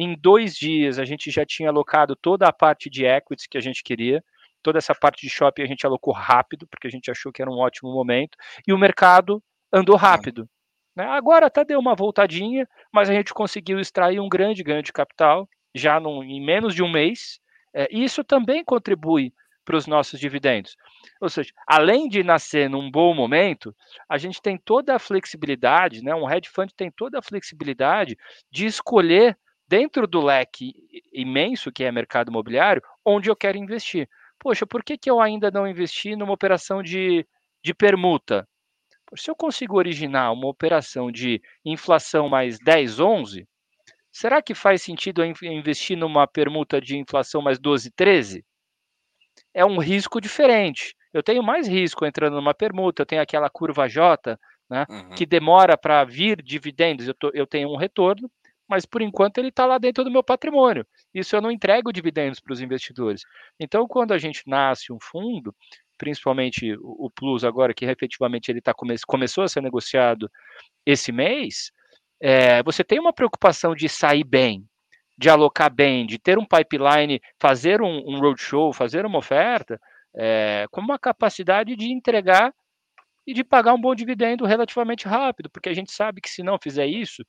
Em 0.01 0.15
dois 0.17 0.55
dias, 0.55 0.97
a 1.01 1.05
gente 1.05 1.29
já 1.29 1.45
tinha 1.45 1.71
alocado 1.71 2.15
toda 2.15 2.47
a 2.47 2.53
parte 2.53 2.89
de 2.89 3.05
equities 3.05 3.49
que 3.49 3.59
a 3.59 3.61
gente 3.61 3.83
queria. 3.83 4.23
Toda 4.63 4.79
essa 4.79 4.95
parte 4.95 5.23
de 5.23 5.29
shopping 5.29 5.63
a 5.63 5.67
gente 5.67 5.85
alocou 5.85 6.15
rápido, 6.15 6.69
porque 6.69 6.87
a 6.87 6.91
gente 6.91 7.11
achou 7.11 7.33
que 7.33 7.43
era 7.43 7.51
um 7.51 7.59
ótimo 7.59 7.93
momento. 7.93 8.39
E 8.65 8.73
o 8.73 8.79
mercado 8.79 9.43
andou 9.73 9.97
rápido. 9.97 10.49
Né? 10.95 11.05
Agora 11.05 11.47
até 11.47 11.65
deu 11.65 11.81
uma 11.81 11.97
voltadinha, 11.97 12.65
mas 12.93 13.11
a 13.11 13.13
gente 13.13 13.35
conseguiu 13.35 13.81
extrair 13.81 14.21
um 14.21 14.29
grande 14.29 14.63
ganho 14.63 14.85
de 14.85 14.93
capital 14.93 15.49
já 15.75 15.99
num, 15.99 16.23
em 16.23 16.41
menos 16.41 16.77
de 16.77 16.83
um 16.85 16.89
mês. 16.89 17.41
É, 17.75 17.89
e 17.91 18.05
isso 18.05 18.23
também 18.23 18.63
contribui 18.63 19.35
para 19.65 19.77
os 19.77 19.89
nossos 19.89 20.21
dividendos. 20.21 20.77
Ou 21.21 21.29
seja, 21.29 21.53
além 21.67 22.09
de 22.09 22.23
nascer 22.23 22.71
num 22.71 22.89
bom 22.89 23.13
momento, 23.13 23.75
a 24.09 24.17
gente 24.17 24.41
tem 24.41 24.57
toda 24.57 24.95
a 24.95 24.99
flexibilidade, 25.01 26.05
né? 26.05 26.15
um 26.15 26.31
hedge 26.31 26.49
fund 26.49 26.71
tem 26.77 26.89
toda 26.89 27.19
a 27.19 27.23
flexibilidade 27.23 28.17
de 28.49 28.65
escolher 28.65 29.37
dentro 29.69 30.07
do 30.07 30.21
leque 30.21 30.73
imenso 31.13 31.71
que 31.71 31.85
é 31.85 31.93
mercado 31.93 32.31
imobiliário, 32.31 32.83
onde 33.05 33.31
eu 33.31 33.37
quero 33.37 33.59
investir. 33.59 34.09
Poxa, 34.39 34.67
por 34.67 34.83
que, 34.83 34.97
que 34.97 35.11
eu 35.11 35.21
ainda 35.21 35.51
não 35.51 35.67
investi 35.67 36.17
numa 36.17 36.33
operação 36.33 36.83
de, 36.83 37.27
de 37.63 37.75
permuta? 37.75 38.49
Se 39.17 39.31
eu 39.31 39.37
consigo 39.37 39.77
originar 39.77 40.33
uma 40.33 40.49
operação 40.49 41.11
de 41.11 41.43
inflação 41.65 42.29
mais 42.29 42.59
10, 42.59 43.01
11, 43.01 43.49
será 44.11 44.41
que 44.41 44.55
faz 44.55 44.83
sentido 44.83 45.23
eu 45.23 45.35
investir 45.51 45.97
numa 45.97 46.27
permuta 46.27 46.81
de 46.81 46.97
inflação 46.97 47.43
mais 47.43 47.59
12, 47.59 47.91
13? 47.93 48.45
É 49.53 49.65
um 49.65 49.79
risco 49.79 50.21
diferente. 50.21 50.95
Eu 51.13 51.23
tenho 51.23 51.43
mais 51.43 51.67
risco 51.67 52.05
entrando 52.05 52.37
numa 52.37 52.55
permuta, 52.55 53.03
eu 53.03 53.07
tenho 53.07 53.23
aquela 53.23 53.49
curva 53.49 53.89
J, 53.89 54.39
né, 54.69 54.85
uhum. 54.89 55.11
que 55.11 55.25
demora 55.25 55.77
para 55.77 56.05
vir 56.05 56.43
dividendos, 56.43 57.09
eu, 57.09 57.15
tô, 57.15 57.31
eu 57.33 57.47
tenho 57.47 57.71
um 57.71 57.77
retorno, 57.77 58.31
mas 58.69 58.85
por 58.85 59.01
enquanto 59.01 59.39
ele 59.39 59.49
está 59.49 59.65
lá 59.65 59.79
dentro 59.79 60.05
do 60.05 60.11
meu 60.11 60.23
patrimônio. 60.23 60.87
Isso 61.15 61.35
eu 61.35 61.41
não 61.41 61.51
entrego 61.51 61.93
dividendos 61.93 62.39
para 62.39 62.53
os 62.53 62.61
investidores. 62.61 63.23
Então, 63.59 63.87
quando 63.89 64.13
a 64.13 64.19
gente 64.19 64.43
nasce 64.47 64.93
um 64.93 64.99
fundo, 65.01 65.55
principalmente 65.97 66.77
o, 66.81 67.11
Plus 67.11 67.45
agora, 67.45 67.75
que 67.75 67.85
efetivamente 67.85 68.51
ele 68.51 68.61
tá 68.61 68.75
come, 68.75 68.95
começou 69.07 69.45
a 69.45 69.49
ser 69.49 69.63
negociado 69.63 70.31
esse 70.87 71.11
mês, 71.11 71.73
é, 72.21 72.63
você 72.63 72.85
tem 72.85 73.01
uma 73.01 73.13
preocupação 73.13 73.75
de 73.75 73.89
sair 73.89 74.25
bem, 74.25 74.65
de 75.17 75.29
alocar 75.29 75.73
bem, 75.73 76.07
de 76.07 76.19
ter 76.19 76.39
um 76.39 76.45
pipeline, 76.45 77.21
fazer 77.41 77.81
um, 77.81 77.99
um 78.07 78.21
roadshow, 78.21 78.73
fazer 78.73 79.05
uma 79.05 79.19
oferta, 79.19 79.81
é, 80.15 80.67
com 80.71 80.81
uma 80.81 80.99
capacidade 80.99 81.75
de 81.75 81.91
entregar 81.91 82.53
e 83.27 83.35
de 83.35 83.45
pagar 83.45 83.75
um 83.75 83.81
bom 83.81 83.95
dividendo 83.95 84.47
relativamente 84.47 85.07
rápido, 85.07 85.51
porque 85.51 85.69
a 85.69 85.75
gente 85.75 85.93
sabe 85.93 86.21
que 86.21 86.31
se 86.31 86.43
não 86.43 86.59
fizer 86.63 86.87
isso, 86.87 87.25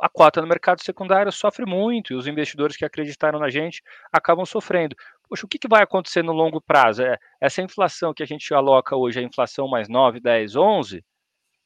a 0.00 0.08
cota 0.08 0.40
no 0.40 0.46
mercado 0.46 0.82
secundário 0.82 1.32
sofre 1.32 1.64
muito 1.64 2.12
e 2.12 2.16
os 2.16 2.26
investidores 2.26 2.76
que 2.76 2.84
acreditaram 2.84 3.38
na 3.38 3.48
gente 3.48 3.82
acabam 4.12 4.44
sofrendo. 4.44 4.94
Poxa, 5.28 5.46
o 5.46 5.48
que, 5.48 5.58
que 5.58 5.68
vai 5.68 5.82
acontecer 5.82 6.22
no 6.22 6.32
longo 6.32 6.60
prazo? 6.60 7.02
É, 7.02 7.18
essa 7.40 7.62
inflação 7.62 8.12
que 8.14 8.22
a 8.22 8.26
gente 8.26 8.52
aloca 8.54 8.96
hoje, 8.96 9.18
a 9.18 9.22
inflação 9.22 9.68
mais 9.68 9.88
9, 9.88 10.20
10, 10.20 10.56
11, 10.56 11.04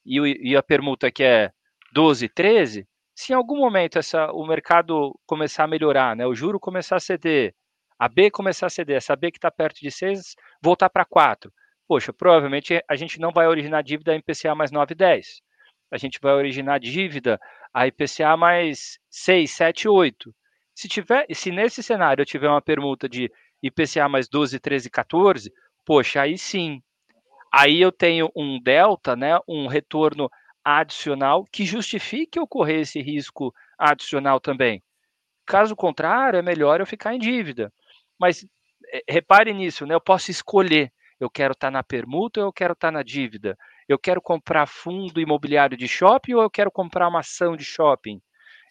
e, 0.07 0.51
e 0.51 0.57
a 0.57 0.63
permuta 0.63 1.11
que 1.11 1.23
é 1.23 1.51
12, 1.93 2.29
13, 2.29 2.87
se 3.15 3.33
em 3.33 3.37
algum 3.37 3.59
momento 3.59 3.99
essa, 3.99 4.33
o 4.33 4.47
mercado 4.47 5.19
começar 5.27 5.65
a 5.65 5.67
melhorar, 5.67 6.17
né, 6.17 6.27
o 6.27 6.35
juro 6.35 6.59
começar 6.59 6.97
a 6.97 7.01
ceder, 7.01 7.55
a 7.99 8.09
B 8.09 8.31
começar 8.31 8.67
a 8.67 8.71
ceder, 8.71 8.97
essa 8.97 9.15
B 9.15 9.31
que 9.31 9.39
está 9.39 9.51
perto 9.51 9.81
de 9.81 9.91
6 9.91 10.35
voltar 10.63 10.89
para 10.89 11.05
4, 11.05 11.53
poxa, 11.87 12.13
provavelmente 12.13 12.83
a 12.89 12.97
gente 12.97 13.21
não 13.21 13.31
vai 13.31 13.47
originar 13.47 13.83
dívida 13.83 14.17
IPCA 14.17 14.55
mais 14.55 14.71
9, 14.71 14.95
10. 14.95 15.43
A 15.93 15.99
gente 15.99 16.19
vai 16.23 16.33
originar 16.33 16.79
dívida 16.79 17.39
a 17.73 17.87
IPCA 17.87 18.37
mais 18.37 18.99
6, 19.11 19.51
7, 19.51 19.89
8. 19.89 20.35
Se, 20.75 20.89
tiver, 20.89 21.27
se 21.33 21.51
nesse 21.51 21.83
cenário 21.83 22.23
eu 22.23 22.27
tiver 22.27 22.49
uma 22.49 22.63
permuta 22.63 23.09
de 23.09 23.31
IPCA 23.63 24.09
mais 24.09 24.29
12, 24.29 24.59
13, 24.59 24.91
14, 24.91 25.53
poxa, 25.85 26.23
aí 26.23 26.39
sim. 26.39 26.83
Aí 27.53 27.81
eu 27.81 27.91
tenho 27.91 28.31
um 28.35 28.61
delta, 28.61 29.17
né, 29.17 29.39
um 29.49 29.67
retorno 29.67 30.31
adicional 30.65 31.45
que 31.51 31.65
justifique 31.65 32.39
ocorrer 32.39 32.81
esse 32.81 33.01
risco 33.01 33.53
adicional 33.79 34.41
também. 34.41 34.83
Caso 35.47 35.75
contrário, 35.75 36.39
é 36.39 36.43
melhor 36.43 36.81
eu 36.81 36.87
ficar 36.87 37.15
em 37.15 37.19
dívida. 37.19 37.73
Mas 38.19 38.47
é, 38.93 39.03
repare 39.09 39.53
nisso, 39.53 39.87
né? 39.87 39.95
Eu 39.95 40.01
posso 40.01 40.31
escolher. 40.31 40.93
Eu 41.19 41.29
quero 41.29 41.53
estar 41.53 41.69
tá 41.69 41.71
na 41.71 41.83
permuta 41.83 42.41
ou 42.41 42.47
eu 42.47 42.53
quero 42.53 42.73
estar 42.73 42.89
tá 42.89 42.93
na 42.93 43.03
dívida. 43.03 43.59
Eu 43.91 43.99
quero 43.99 44.23
comprar 44.23 44.67
fundo 44.67 45.21
imobiliário 45.21 45.77
de 45.77 45.89
shopping 45.89 46.35
ou 46.35 46.43
eu 46.43 46.49
quero 46.49 46.71
comprar 46.71 47.09
uma 47.09 47.19
ação 47.19 47.57
de 47.57 47.65
shopping? 47.65 48.23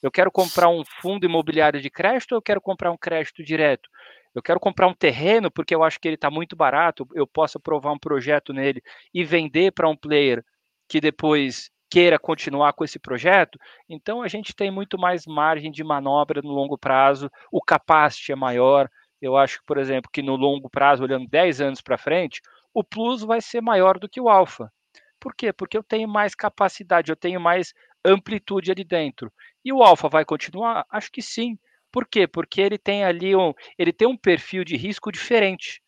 Eu 0.02 0.10
quero 0.10 0.32
comprar 0.32 0.70
um 0.70 0.82
fundo 1.02 1.26
imobiliário 1.26 1.82
de 1.82 1.90
crédito 1.90 2.32
ou 2.32 2.38
eu 2.38 2.42
quero 2.42 2.62
comprar 2.62 2.90
um 2.90 2.98
crédito 2.98 3.44
direto? 3.44 3.90
Eu 4.34 4.42
quero 4.42 4.62
comprar 4.62 4.88
um 4.88 4.94
terreno 4.94 5.52
porque 5.52 5.76
eu 5.76 5.84
acho 5.84 6.00
que 6.00 6.08
ele 6.08 6.16
está 6.16 6.32
muito 6.32 6.56
barato, 6.56 7.06
eu 7.14 7.28
posso 7.28 7.58
aprovar 7.58 7.92
um 7.92 8.00
projeto 8.00 8.54
nele 8.54 8.82
e 9.14 9.26
vender 9.26 9.74
para 9.74 9.90
um 9.90 9.98
player 9.98 10.42
que 10.88 11.02
depois 11.02 11.70
queira 11.90 12.18
continuar 12.18 12.72
com 12.72 12.86
esse 12.86 12.98
projeto, 12.98 13.60
então 13.90 14.22
a 14.22 14.28
gente 14.30 14.56
tem 14.56 14.72
muito 14.72 14.98
mais 14.98 15.26
margem 15.26 15.70
de 15.70 15.84
manobra 15.84 16.42
no 16.42 16.52
longo 16.54 16.78
prazo, 16.78 17.30
o 17.52 17.62
capacity 17.62 18.32
é 18.32 18.36
maior. 18.38 18.88
Eu 19.22 19.36
acho, 19.36 19.60
por 19.66 19.78
exemplo, 19.78 20.10
que 20.14 20.22
no 20.22 20.38
longo 20.38 20.70
prazo, 20.70 21.04
olhando 21.04 21.28
10 21.28 21.60
anos 21.60 21.82
para 21.82 21.98
frente, 21.98 22.40
o 22.74 22.86
plus 22.86 23.22
vai 23.22 23.42
ser 23.42 23.60
maior 23.60 24.00
do 24.00 24.08
que 24.08 24.22
o 24.22 24.30
alfa. 24.30 24.72
Por 25.20 25.36
quê? 25.36 25.52
Porque 25.54 25.78
eu 25.78 25.84
tenho 25.84 26.08
mais 26.08 26.34
capacidade, 26.36 27.12
eu 27.12 27.16
tenho 27.16 27.40
mais 27.40 27.74
amplitude 28.06 28.72
ali 28.72 28.84
dentro. 28.84 29.32
E 29.64 29.74
o 29.74 29.84
alfa 29.84 30.08
vai 30.08 30.26
continuar? 30.26 30.86
Acho 30.90 31.12
que 31.12 31.22
sim. 31.22 31.58
Por 31.92 32.08
quê? 32.08 32.28
Porque 32.28 32.62
ele 32.62 32.78
tem 32.78 33.04
ali 33.04 33.36
um, 33.36 33.54
ele 33.78 33.92
tem 33.92 34.08
um 34.08 34.18
perfil 34.18 34.64
de 34.64 34.78
risco 34.78 35.12
diferente. 35.12 35.82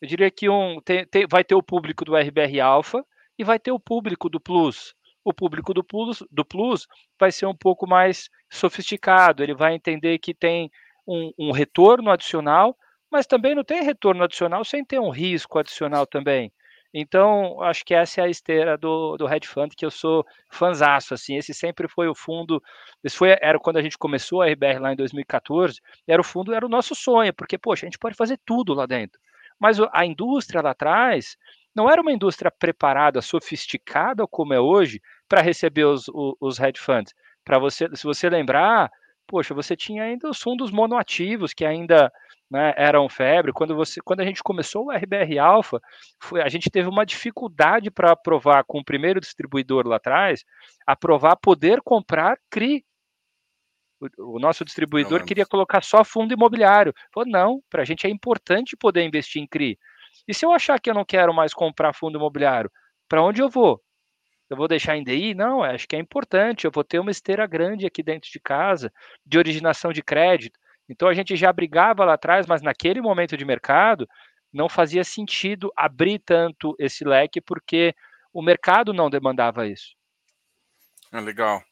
Eu 0.00 0.08
diria 0.08 0.30
que 0.30 0.48
um, 0.48 0.80
tem, 0.80 1.06
tem, 1.06 1.26
vai 1.28 1.44
ter 1.44 1.54
o 1.54 1.62
público 1.62 2.04
do 2.04 2.16
RBR 2.16 2.60
Alpha 2.60 3.04
e 3.38 3.44
vai 3.44 3.58
ter 3.58 3.72
o 3.72 3.80
público 3.80 4.28
do 4.28 4.40
Plus. 4.40 4.94
O 5.24 5.32
público 5.32 5.74
do 5.74 5.82
Plus, 5.82 6.22
do 6.30 6.44
Plus 6.44 6.86
vai 7.18 7.32
ser 7.32 7.46
um 7.46 7.56
pouco 7.56 7.86
mais 7.86 8.28
sofisticado, 8.50 9.42
ele 9.42 9.54
vai 9.54 9.74
entender 9.74 10.18
que 10.18 10.34
tem 10.34 10.70
um, 11.06 11.32
um 11.38 11.50
retorno 11.50 12.10
adicional, 12.10 12.76
mas 13.10 13.26
também 13.26 13.54
não 13.54 13.64
tem 13.64 13.82
retorno 13.82 14.22
adicional 14.24 14.64
sem 14.64 14.84
ter 14.84 15.00
um 15.00 15.10
risco 15.10 15.58
adicional 15.58 16.06
também. 16.06 16.52
Então, 16.98 17.60
acho 17.60 17.84
que 17.84 17.92
essa 17.92 18.22
é 18.22 18.24
a 18.24 18.28
esteira 18.28 18.78
do, 18.78 19.18
do 19.18 19.30
Hedge 19.30 19.46
Fund, 19.46 19.74
que 19.76 19.84
eu 19.84 19.90
sou 19.90 20.24
fanzaço, 20.48 21.12
assim, 21.12 21.36
esse 21.36 21.52
sempre 21.52 21.86
foi 21.86 22.08
o 22.08 22.14
fundo, 22.14 22.62
esse 23.04 23.14
foi, 23.14 23.36
era 23.42 23.58
quando 23.58 23.76
a 23.76 23.82
gente 23.82 23.98
começou 23.98 24.40
a 24.40 24.46
RBR 24.46 24.78
lá 24.78 24.94
em 24.94 24.96
2014, 24.96 25.78
era 26.08 26.18
o 26.18 26.24
fundo, 26.24 26.54
era 26.54 26.64
o 26.64 26.70
nosso 26.70 26.94
sonho, 26.94 27.34
porque, 27.34 27.58
poxa, 27.58 27.84
a 27.84 27.88
gente 27.88 27.98
pode 27.98 28.16
fazer 28.16 28.40
tudo 28.46 28.72
lá 28.72 28.86
dentro. 28.86 29.20
Mas 29.60 29.78
a 29.92 30.06
indústria 30.06 30.62
lá 30.62 30.70
atrás 30.70 31.36
não 31.74 31.90
era 31.90 32.00
uma 32.00 32.12
indústria 32.12 32.50
preparada, 32.50 33.20
sofisticada 33.20 34.26
como 34.26 34.54
é 34.54 34.58
hoje, 34.58 34.98
para 35.28 35.42
receber 35.42 35.84
os, 35.84 36.08
os, 36.08 36.34
os 36.40 36.58
hedge 36.58 36.80
funds. 36.80 37.12
Para 37.44 37.58
você, 37.58 37.90
se 37.94 38.04
você 38.04 38.30
lembrar, 38.30 38.90
poxa, 39.26 39.52
você 39.52 39.76
tinha 39.76 40.02
ainda 40.02 40.30
os 40.30 40.40
fundos 40.40 40.70
monoativos 40.70 41.52
que 41.52 41.66
ainda 41.66 42.10
né, 42.50 42.72
eram 42.76 43.08
febre. 43.08 43.52
Quando, 43.52 43.74
você, 43.74 44.00
quando 44.00 44.20
a 44.20 44.24
gente 44.24 44.42
começou 44.42 44.86
o 44.86 44.90
RBR 44.90 45.38
Alpha, 45.38 45.80
foi, 46.22 46.42
a 46.42 46.48
gente 46.48 46.70
teve 46.70 46.88
uma 46.88 47.04
dificuldade 47.04 47.90
para 47.90 48.12
aprovar 48.12 48.64
com 48.64 48.78
o 48.78 48.84
primeiro 48.84 49.20
distribuidor 49.20 49.86
lá 49.86 49.96
atrás, 49.96 50.44
aprovar 50.86 51.36
poder 51.36 51.80
comprar 51.82 52.38
CRI. 52.50 52.84
O, 54.00 54.36
o 54.36 54.38
nosso 54.38 54.64
distribuidor 54.64 55.20
não, 55.20 55.26
queria 55.26 55.46
colocar 55.46 55.82
só 55.82 56.04
fundo 56.04 56.32
imobiliário. 56.32 56.92
Falou, 57.12 57.28
não, 57.28 57.62
para 57.68 57.82
a 57.82 57.84
gente 57.84 58.06
é 58.06 58.10
importante 58.10 58.76
poder 58.76 59.02
investir 59.02 59.42
em 59.42 59.46
CRI. 59.46 59.78
E 60.28 60.34
se 60.34 60.44
eu 60.44 60.52
achar 60.52 60.80
que 60.80 60.90
eu 60.90 60.94
não 60.94 61.04
quero 61.04 61.32
mais 61.32 61.52
comprar 61.54 61.92
fundo 61.92 62.18
imobiliário, 62.18 62.70
para 63.08 63.22
onde 63.22 63.40
eu 63.40 63.48
vou? 63.48 63.80
Eu 64.48 64.56
vou 64.56 64.68
deixar 64.68 64.96
em 64.96 65.02
DI? 65.02 65.34
Não, 65.34 65.62
acho 65.62 65.88
que 65.88 65.96
é 65.96 65.98
importante. 65.98 66.64
Eu 66.64 66.70
vou 66.70 66.84
ter 66.84 66.98
uma 67.00 67.10
esteira 67.10 67.46
grande 67.46 67.86
aqui 67.86 68.02
dentro 68.02 68.30
de 68.30 68.40
casa 68.40 68.92
de 69.24 69.38
originação 69.38 69.92
de 69.92 70.02
crédito. 70.02 70.58
Então 70.88 71.08
a 71.08 71.14
gente 71.14 71.36
já 71.36 71.52
brigava 71.52 72.04
lá 72.04 72.14
atrás, 72.14 72.46
mas 72.46 72.62
naquele 72.62 73.00
momento 73.00 73.36
de 73.36 73.44
mercado 73.44 74.08
não 74.52 74.68
fazia 74.68 75.04
sentido 75.04 75.72
abrir 75.76 76.18
tanto 76.20 76.74
esse 76.78 77.04
leque 77.04 77.40
porque 77.40 77.94
o 78.32 78.42
mercado 78.42 78.92
não 78.92 79.10
demandava 79.10 79.66
isso. 79.66 79.94
Ah, 81.10 81.20
legal. 81.20 81.62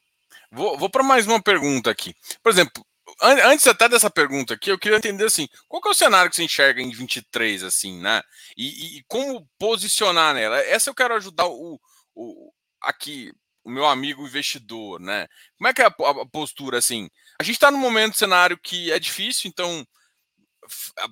Vou, 0.51 0.77
vou 0.77 0.89
para 0.89 1.03
mais 1.03 1.25
uma 1.27 1.41
pergunta 1.41 1.89
aqui. 1.89 2.15
Por 2.41 2.51
exemplo, 2.51 2.85
an 3.21 3.51
antes 3.51 3.67
até 3.67 3.87
dessa 3.87 4.09
pergunta 4.09 4.53
aqui, 4.53 4.69
eu 4.69 4.79
queria 4.79 4.97
entender 4.97 5.25
assim, 5.25 5.47
qual 5.67 5.81
é 5.85 5.89
o 5.89 5.93
cenário 5.93 6.29
que 6.29 6.35
você 6.35 6.43
enxerga 6.43 6.81
em 6.81 6.91
23, 6.91 7.63
assim, 7.63 8.01
né? 8.01 8.21
E, 8.57 8.97
e 8.97 9.03
como 9.07 9.47
posicionar 9.57 10.33
nela? 10.33 10.57
Essa 10.59 10.89
eu 10.89 10.95
quero 10.95 11.15
ajudar 11.15 11.47
o, 11.47 11.79
o 12.13 12.51
aqui 12.81 13.31
o 13.63 13.69
meu 13.71 13.85
amigo 13.85 14.25
investidor, 14.25 14.99
né? 14.99 15.27
Como 15.57 15.67
é 15.67 15.73
que 15.73 15.81
é 15.81 15.85
a, 15.85 15.87
a 15.87 16.25
postura 16.27 16.77
assim? 16.77 17.09
A 17.39 17.43
gente 17.43 17.55
está 17.55 17.69
num 17.69 17.77
momento, 17.77 18.17
cenário 18.17 18.57
que 18.57 18.91
é 18.91 18.99
difícil, 18.99 19.49
então 19.49 19.85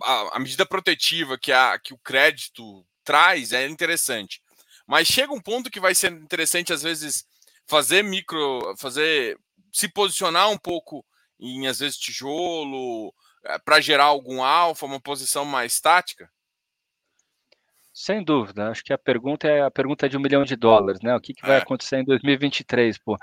a, 0.01 0.38
a, 0.38 0.39
medida 0.39 0.65
protetiva 0.65 1.38
que, 1.38 1.51
a, 1.51 1.77
que 1.77 1.94
o 1.94 1.98
crédito 1.98 2.86
traz 3.03 3.51
é 3.51 3.68
interessante. 3.68 4.42
Mas 4.88 5.08
chega 5.08 5.34
um 5.34 5.42
ponto 5.42 5.70
que 5.70 5.80
vai 5.80 5.94
ser 5.94 6.12
interessante, 6.12 6.74
às 6.74 6.82
vezes, 6.82 7.25
fazer 7.65 8.03
micro, 8.03 8.75
fazer 8.77 9.38
se 9.72 9.88
posicionar 9.88 10.50
um 10.50 10.58
pouco 10.58 11.06
em 11.39 11.68
às 11.68 11.80
vezes 11.80 11.98
tijolo, 11.98 13.13
eh, 13.44 13.60
para 13.60 13.82
gerar 13.82 14.06
algum 14.06 14.44
alfa, 14.44 14.86
uma 14.86 15.00
posição 15.00 15.46
mais 15.46 15.80
tática? 15.80 16.32
Sem 17.94 18.24
dúvida, 18.24 18.70
acho 18.70 18.84
que 18.84 18.92
a 18.92 18.98
pergunta 18.98 19.48
é 19.48 19.62
a 19.62 19.70
pergunta 19.70 20.10
de 20.10 20.18
um 20.18 20.20
milhão 20.20 20.44
de 20.44 20.56
dólares, 20.56 21.00
né? 21.04 21.16
O 21.16 21.22
que, 21.22 21.32
que 21.32 21.46
vai 21.46 21.58
é. 21.58 21.62
acontecer 21.62 21.98
em 21.98 22.04
2023, 22.04 22.98
pô? 22.98 23.16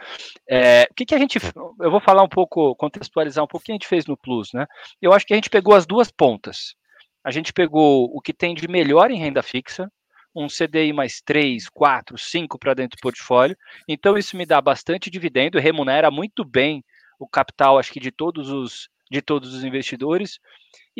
É, 0.48 0.86
o 0.88 0.94
que, 0.94 1.04
que 1.04 1.14
a 1.14 1.18
gente. 1.18 1.40
Eu 1.80 1.90
vou 1.90 2.00
falar 2.00 2.22
um 2.22 2.28
pouco, 2.28 2.76
contextualizar 2.76 3.42
um 3.44 3.48
pouco 3.48 3.64
o 3.64 3.66
que 3.66 3.72
a 3.72 3.74
gente 3.74 3.88
fez 3.88 4.06
no 4.06 4.16
Plus, 4.16 4.52
né? 4.54 4.66
Eu 5.02 5.12
acho 5.12 5.26
que 5.26 5.32
a 5.32 5.36
gente 5.36 5.50
pegou 5.50 5.74
as 5.74 5.86
duas 5.86 6.12
pontas. 6.12 6.76
A 7.24 7.32
gente 7.32 7.52
pegou 7.52 8.04
o 8.14 8.20
que 8.20 8.32
tem 8.32 8.54
de 8.54 8.68
melhor 8.68 9.10
em 9.10 9.18
renda 9.18 9.42
fixa, 9.42 9.90
um 10.34 10.46
CDI 10.46 10.92
mais 10.92 11.20
3, 11.20 11.68
4, 11.68 12.16
5 12.16 12.56
para 12.56 12.72
dentro 12.72 12.96
do 12.96 13.00
portfólio. 13.00 13.56
Então, 13.88 14.16
isso 14.16 14.36
me 14.36 14.46
dá 14.46 14.60
bastante 14.60 15.10
dividendo, 15.10 15.58
remunera 15.58 16.12
muito 16.12 16.44
bem 16.44 16.84
o 17.18 17.28
capital, 17.28 17.76
acho 17.76 17.92
que 17.92 17.98
de 17.98 18.12
todos 18.12 18.48
os 18.50 18.88
de 19.10 19.20
todos 19.20 19.52
os 19.52 19.64
investidores. 19.64 20.38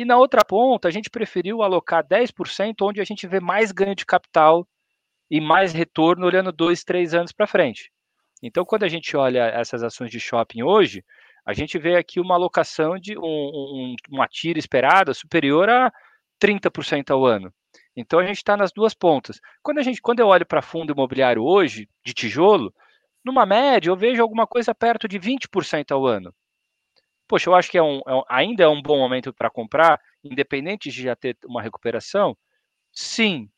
E 0.01 0.05
na 0.05 0.17
outra 0.17 0.43
ponta, 0.43 0.87
a 0.87 0.91
gente 0.91 1.11
preferiu 1.11 1.61
alocar 1.61 2.03
10% 2.03 2.73
onde 2.81 2.99
a 2.99 3.03
gente 3.03 3.27
vê 3.27 3.39
mais 3.39 3.71
ganho 3.71 3.93
de 3.93 4.03
capital 4.03 4.67
e 5.29 5.39
mais 5.39 5.73
retorno 5.73 6.25
olhando 6.25 6.51
dois, 6.51 6.83
três 6.83 7.13
anos 7.13 7.31
para 7.31 7.45
frente. 7.45 7.91
Então, 8.41 8.65
quando 8.65 8.81
a 8.81 8.87
gente 8.87 9.15
olha 9.15 9.43
essas 9.49 9.83
ações 9.83 10.09
de 10.09 10.19
shopping 10.19 10.63
hoje, 10.63 11.05
a 11.45 11.53
gente 11.53 11.77
vê 11.77 11.97
aqui 11.97 12.19
uma 12.19 12.33
alocação 12.33 12.97
de 12.97 13.15
um, 13.15 13.21
um, 13.21 13.95
uma 14.09 14.27
tira 14.27 14.57
esperada 14.57 15.13
superior 15.13 15.69
a 15.69 15.93
30% 16.43 17.11
ao 17.11 17.23
ano. 17.23 17.53
Então 17.95 18.17
a 18.17 18.25
gente 18.25 18.37
está 18.37 18.57
nas 18.57 18.71
duas 18.71 18.95
pontas. 18.95 19.39
Quando 19.61 19.77
a 19.77 19.83
gente, 19.83 20.01
quando 20.01 20.19
eu 20.19 20.29
olho 20.29 20.47
para 20.47 20.63
fundo 20.63 20.93
imobiliário 20.93 21.43
hoje, 21.43 21.87
de 22.03 22.11
tijolo, 22.11 22.73
numa 23.23 23.45
média 23.45 23.91
eu 23.91 23.95
vejo 23.95 24.19
alguma 24.19 24.47
coisa 24.47 24.73
perto 24.73 25.07
de 25.07 25.19
20% 25.19 25.91
ao 25.91 26.07
ano 26.07 26.33
poxa, 27.31 27.49
eu 27.49 27.55
acho 27.55 27.71
que 27.71 27.77
é 27.77 27.81
um, 27.81 28.01
é 28.05 28.13
um 28.13 28.23
ainda 28.27 28.65
é 28.65 28.67
um 28.67 28.81
bom 28.81 28.97
momento 28.97 29.33
para 29.33 29.49
comprar, 29.49 29.97
independente 30.21 30.91
de 30.91 31.03
já 31.03 31.15
ter 31.15 31.37
uma 31.45 31.61
recuperação? 31.61 32.35
Sim, 32.91 33.49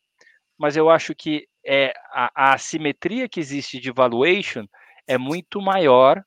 mas 0.56 0.76
eu 0.76 0.88
acho 0.88 1.12
que 1.12 1.48
é, 1.66 1.92
a, 2.12 2.30
a 2.36 2.54
assimetria 2.54 3.28
que 3.28 3.40
existe 3.40 3.80
de 3.80 3.90
valuation 3.90 4.64
é 5.08 5.18
muito 5.18 5.60
maior 5.60 6.22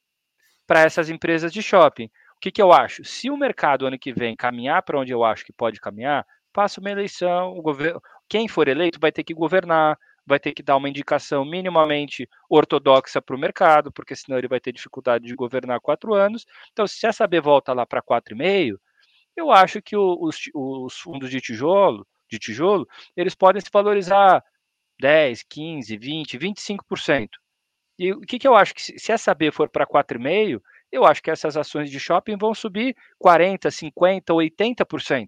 para 0.68 0.82
essas 0.82 1.10
empresas 1.10 1.54
de 1.54 1.64
shopping. 1.64 2.08
O 2.36 2.40
que, 2.42 2.52
que 2.52 2.62
eu 2.62 2.74
acho? 2.74 3.06
Se 3.06 3.30
o 3.32 3.38
mercado 3.38 3.88
ano 3.88 3.98
que 3.98 4.12
vem 4.12 4.36
caminhar 4.36 4.84
para 4.84 5.00
onde 5.00 5.14
eu 5.14 5.24
acho 5.24 5.46
que 5.46 5.54
pode 5.54 5.80
caminhar, 5.80 6.26
passa 6.52 6.82
uma 6.82 6.92
eleição, 6.92 7.58
o 7.58 7.62
governo, 7.62 8.02
quem 8.28 8.50
for 8.50 8.68
eleito 8.68 9.00
vai 9.00 9.14
ter 9.14 9.24
que 9.24 9.34
governar, 9.34 9.98
vai 10.28 10.40
ter 10.40 10.54
que 10.54 10.62
dar 10.62 10.76
uma 10.76 10.90
indicação 10.90 11.46
minimamente 11.46 12.30
ortodoxa 12.50 13.22
para 13.22 13.36
o 13.36 13.40
mercado, 13.40 13.92
porque 13.92 14.16
senão 14.16 14.38
ele 14.38 14.48
vai 14.48 14.60
ter 14.60 14.74
dificuldade 14.74 15.26
de 15.26 15.34
governar 15.34 15.80
quatro 15.80 16.14
anos. 16.14 16.46
Então, 16.74 16.86
se 16.86 17.08
essa 17.08 17.26
B 17.26 17.40
volta 17.40 17.74
lá 17.74 17.86
para 17.86 18.02
4,5, 18.02 18.78
eu 19.38 19.52
acho 19.52 19.82
que 19.82 19.96
os, 19.96 20.50
os 20.54 20.98
fundos 20.98 21.30
de 21.30 21.40
tijolo, 21.40 22.06
de 22.30 22.38
tijolo, 22.38 22.86
eles 23.16 23.34
podem 23.34 23.62
se 23.62 23.70
valorizar 23.72 24.44
10, 25.00 25.44
15, 25.44 25.98
20, 25.98 26.38
25%. 26.38 27.30
E 27.98 28.12
o 28.12 28.20
que, 28.22 28.38
que 28.38 28.48
eu 28.48 28.54
acho 28.56 28.76
que 28.76 28.82
se 28.82 29.12
essa 29.12 29.34
B 29.34 29.50
for 29.52 29.70
para 29.70 29.88
4,5, 29.88 30.62
eu 30.92 31.06
acho 31.06 31.24
que 31.24 31.32
essas 31.32 31.56
ações 31.56 31.90
de 31.90 32.00
shopping 32.00 32.38
vão 32.38 32.54
subir 32.54 32.96
40, 33.18 33.72
50, 33.72 34.34
80%. 34.34 35.28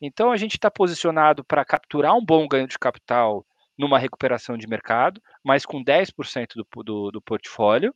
Então 0.00 0.30
a 0.30 0.36
gente 0.36 0.56
está 0.56 0.70
posicionado 0.70 1.42
para 1.42 1.64
capturar 1.64 2.14
um 2.14 2.24
bom 2.24 2.46
ganho 2.46 2.68
de 2.68 2.78
capital 2.78 3.46
numa 3.78 3.98
recuperação 3.98 4.56
de 4.56 4.66
mercado, 4.66 5.20
mas 5.44 5.66
com 5.66 5.82
10% 5.82 6.54
do, 6.54 6.82
do, 6.82 7.10
do 7.10 7.22
portfólio. 7.22 7.94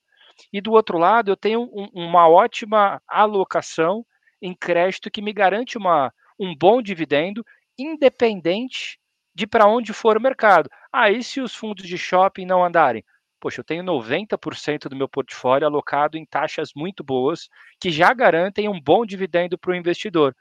E 0.53 0.61
do 0.61 0.73
outro 0.73 0.99
lado, 0.99 1.31
eu 1.31 1.37
tenho 1.37 1.63
um, 1.63 1.89
uma 1.93 2.29
ótima 2.29 3.03
alocação 3.07 4.05
em 4.41 4.55
crédito 4.55 5.11
que 5.11 5.21
me 5.21 5.33
garante 5.33 5.77
uma, 5.77 6.13
um 6.39 6.55
bom 6.57 6.81
dividendo, 6.81 7.45
independente 7.79 8.99
de 9.35 9.47
para 9.47 9.67
onde 9.67 9.93
for 9.93 10.17
o 10.17 10.21
mercado. 10.21 10.71
Aí, 10.93 11.19
ah, 11.19 11.23
se 11.23 11.41
os 11.41 11.55
fundos 11.55 11.87
de 11.87 11.97
shopping 11.97 12.47
não 12.47 12.65
andarem? 12.65 13.05
Poxa, 13.41 13.61
eu 13.61 13.65
tenho 13.65 13.83
90% 13.83 14.89
do 14.89 14.97
meu 14.97 15.09
portfólio 15.09 15.67
alocado 15.67 16.19
em 16.19 16.27
taxas 16.27 16.73
muito 16.75 17.03
boas, 17.03 17.49
que 17.81 17.91
já 17.91 18.13
garantem 18.13 18.69
um 18.69 18.79
bom 18.81 19.07
dividendo 19.07 19.57
para 19.59 19.71
o 19.73 19.75
investidor. 19.75 20.35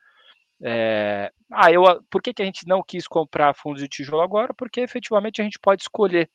É, 0.62 1.32
ah, 1.52 1.72
eu, 1.72 1.84
por 2.10 2.22
que, 2.22 2.34
que 2.34 2.42
a 2.42 2.46
gente 2.46 2.68
não 2.68 2.84
quis 2.84 3.08
comprar 3.08 3.54
fundos 3.54 3.82
de 3.82 3.88
tijolo 3.88 4.22
agora? 4.22 4.54
Porque 4.54 4.82
efetivamente 4.82 5.42
a 5.42 5.44
gente 5.44 5.60
pode 5.60 5.84
escolher. 5.84 6.30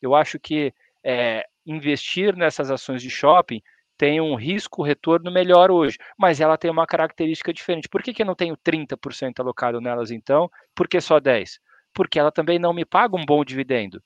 Eu 0.00 0.14
acho 0.14 0.38
que 0.38 0.72
é, 1.04 1.46
investir 1.64 2.36
nessas 2.36 2.70
ações 2.70 3.02
de 3.02 3.10
shopping 3.10 3.62
tem 3.98 4.20
um 4.20 4.34
risco-retorno 4.34 5.30
melhor 5.30 5.70
hoje, 5.70 5.96
mas 6.18 6.40
ela 6.40 6.58
tem 6.58 6.70
uma 6.70 6.86
característica 6.86 7.52
diferente. 7.52 7.88
Por 7.88 8.02
que, 8.02 8.12
que 8.12 8.22
eu 8.22 8.26
não 8.26 8.34
tenho 8.34 8.56
30% 8.56 9.40
alocado 9.40 9.80
nelas 9.80 10.10
então? 10.10 10.50
Por 10.74 10.86
que 10.86 11.00
só 11.00 11.18
10%? 11.18 11.58
Porque 11.94 12.18
ela 12.18 12.30
também 12.30 12.58
não 12.58 12.74
me 12.74 12.84
paga 12.84 13.16
um 13.16 13.24
bom 13.24 13.42
dividendo. 13.42 14.02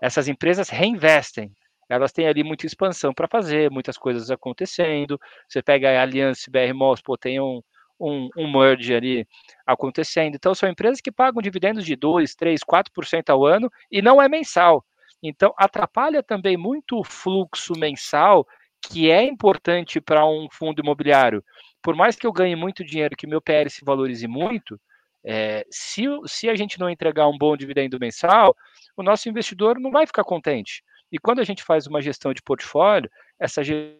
Essas 0.00 0.26
empresas 0.26 0.70
reinvestem, 0.70 1.52
elas 1.88 2.12
têm 2.12 2.26
ali 2.26 2.42
muita 2.42 2.64
expansão 2.64 3.12
para 3.12 3.28
fazer, 3.28 3.70
muitas 3.70 3.98
coisas 3.98 4.30
acontecendo. 4.30 5.20
Você 5.46 5.62
pega 5.62 5.90
a 5.90 6.02
Aliança 6.02 6.50
BR 6.50 6.72
Malls, 6.74 7.02
pô, 7.02 7.18
tem 7.18 7.40
um, 7.40 7.60
um, 7.98 8.28
um 8.36 8.50
merge 8.50 8.94
ali 8.94 9.26
acontecendo. 9.66 10.34
Então, 10.34 10.54
são 10.54 10.68
empresas 10.68 11.00
que 11.00 11.12
pagam 11.12 11.42
dividendos 11.42 11.84
de 11.84 11.96
2, 11.96 12.34
3, 12.34 12.60
4% 12.62 13.30
ao 13.30 13.44
ano 13.44 13.70
e 13.90 14.00
não 14.00 14.20
é 14.20 14.28
mensal. 14.28 14.84
Então, 15.22 15.52
atrapalha 15.56 16.22
também 16.22 16.56
muito 16.56 16.98
o 16.98 17.04
fluxo 17.04 17.72
mensal, 17.76 18.46
que 18.80 19.10
é 19.10 19.24
importante 19.24 20.00
para 20.00 20.24
um 20.24 20.48
fundo 20.50 20.80
imobiliário. 20.80 21.44
Por 21.82 21.96
mais 21.96 22.16
que 22.16 22.26
eu 22.26 22.32
ganhe 22.32 22.54
muito 22.54 22.84
dinheiro, 22.84 23.16
que 23.16 23.26
meu 23.26 23.40
PR 23.40 23.68
se 23.68 23.84
valorize 23.84 24.26
muito, 24.28 24.80
é, 25.24 25.66
se, 25.70 26.04
se 26.26 26.48
a 26.48 26.54
gente 26.54 26.78
não 26.78 26.88
entregar 26.88 27.28
um 27.28 27.36
bom 27.36 27.56
dividendo 27.56 27.98
mensal, 27.98 28.56
o 28.96 29.02
nosso 29.02 29.28
investidor 29.28 29.78
não 29.78 29.90
vai 29.90 30.06
ficar 30.06 30.24
contente. 30.24 30.82
E 31.10 31.18
quando 31.18 31.40
a 31.40 31.44
gente 31.44 31.62
faz 31.62 31.86
uma 31.86 32.00
gestão 32.00 32.32
de 32.32 32.42
portfólio, 32.42 33.10
essa 33.38 33.62
gestão 33.64 33.98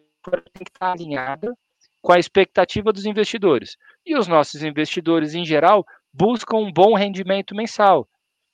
tem 0.53 0.63
que 0.63 0.69
estar 0.69 0.91
alinhada 0.91 1.53
com 2.01 2.13
a 2.13 2.19
expectativa 2.19 2.91
dos 2.91 3.05
investidores. 3.05 3.77
E 4.05 4.17
os 4.17 4.27
nossos 4.27 4.63
investidores, 4.63 5.35
em 5.35 5.45
geral, 5.45 5.85
buscam 6.13 6.57
um 6.57 6.71
bom 6.71 6.93
rendimento 6.95 7.55
mensal. 7.55 8.07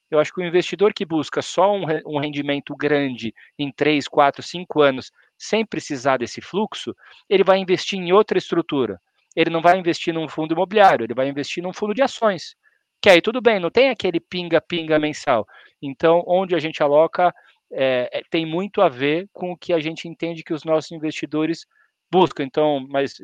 Eu 0.09 0.19
acho 0.19 0.33
que 0.33 0.41
o 0.41 0.45
investidor 0.45 0.93
que 0.93 1.05
busca 1.05 1.41
só 1.41 1.73
um, 1.73 2.19
rendimento 2.19 2.75
grande 2.75 3.33
em 3.57 3.71
3, 3.71 4.07
4, 4.07 4.43
5 4.43 4.81
anos, 4.81 5.11
sem 5.37 5.65
precisar 5.65 6.17
desse 6.17 6.41
fluxo, 6.41 6.95
ele 7.29 7.43
vai 7.43 7.57
investir 7.57 7.99
em 7.99 8.13
outra 8.13 8.37
estrutura. 8.37 8.99
Ele 9.35 9.49
não 9.49 9.61
vai 9.61 9.77
investir 9.77 10.13
num 10.13 10.29
fundo 10.29 10.53
imobiliário, 10.53 11.03
ele 11.03 11.13
vai 11.13 11.27
investir 11.27 11.61
num 11.61 11.73
fundo 11.73 11.93
de 11.93 12.01
ações. 12.01 12.55
Que 13.01 13.09
aí 13.09 13.21
tudo 13.21 13.41
bem, 13.41 13.59
não 13.59 13.69
tem 13.69 13.89
aquele 13.89 14.19
pinga-pinga 14.19 14.97
mensal. 14.99 15.45
Então, 15.81 16.23
onde 16.25 16.55
a 16.55 16.59
gente 16.59 16.81
aloca 16.81 17.33
é, 17.71 18.21
tem 18.29 18.45
muito 18.45 18.81
a 18.81 18.89
ver 18.89 19.27
com 19.33 19.51
o 19.51 19.57
que 19.57 19.73
a 19.73 19.79
gente 19.79 20.07
entende 20.07 20.43
que 20.43 20.53
os 20.53 20.63
nossos 20.63 20.91
investidores 20.91 21.65
busca. 22.15 22.43
Então, 22.43 22.85
mas 22.89 23.15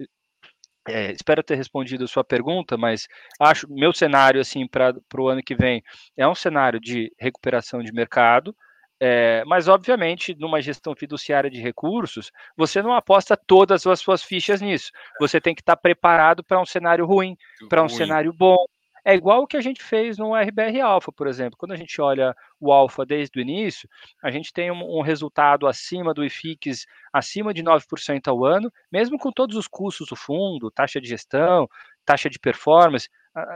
é, 0.88 1.12
espero 1.12 1.42
ter 1.42 1.56
respondido 1.56 2.04
a 2.04 2.08
sua 2.08 2.24
pergunta, 2.24 2.78
mas 2.78 3.08
acho 3.40 3.68
meu 3.70 3.94
cenário 3.94 4.42
assim 4.42 4.68
para 4.68 4.94
o 5.18 5.30
ano 5.30 5.42
que 5.42 5.56
vem 5.56 5.82
é 6.18 6.28
um 6.28 6.36
cenário 6.36 6.80
de 6.80 7.12
recuperação 7.20 7.82
de 7.82 7.94
mercado. 7.94 8.56
É, 9.04 9.44
mas, 9.46 9.68
obviamente, 9.68 10.36
numa 10.38 10.62
gestão 10.62 10.96
fiduciária 10.96 11.50
de 11.50 11.60
recursos, 11.60 12.32
você 12.56 12.84
não 12.84 12.94
aposta 12.94 13.36
todas 13.36 13.88
as 13.88 14.00
suas 14.00 14.22
fichas 14.22 14.62
nisso. 14.62 14.92
Você 15.20 15.42
tem 15.42 15.56
que 15.56 15.62
estar 15.62 15.76
preparado 15.76 16.44
para 16.44 16.62
um 16.62 16.66
cenário 16.66 17.04
ruim, 17.04 17.36
para 17.68 17.82
um 17.82 17.90
cenário 17.90 18.32
bom, 18.32 18.64
é 19.04 19.16
igual 19.16 19.42
o 19.42 19.48
que 19.48 19.58
a 19.58 19.62
gente 19.62 19.82
fez 19.82 20.18
no 20.18 20.36
RBR 20.36 20.82
Alpha, 20.82 21.12
por 21.12 21.28
exemplo. 21.28 21.58
Quando 21.58 21.72
a 21.72 21.76
gente 21.76 22.00
olha 22.00 22.36
o 22.60 22.72
Alpha 22.72 23.06
desde 23.06 23.40
o 23.40 23.42
início, 23.42 23.90
a 24.24 24.30
gente 24.30 24.54
tem 24.54 24.72
um, 24.72 25.00
um 25.00 25.02
resultado 25.02 25.68
acima 25.68 26.14
do 26.14 26.24
IFIX, 26.24 26.86
acima 27.12 27.54
de 27.54 27.64
9% 27.64 28.28
ao 28.28 28.46
ano, 28.46 28.72
mesmo 28.92 29.18
com 29.18 29.32
todos 29.32 29.56
os 29.56 29.68
custos 29.68 30.08
do 30.08 30.16
fundo, 30.16 30.72
taxa 30.72 31.02
de 31.02 31.08
gestão, 31.08 31.68
taxa 32.06 32.30
de 32.30 32.40
performance. 32.40 33.10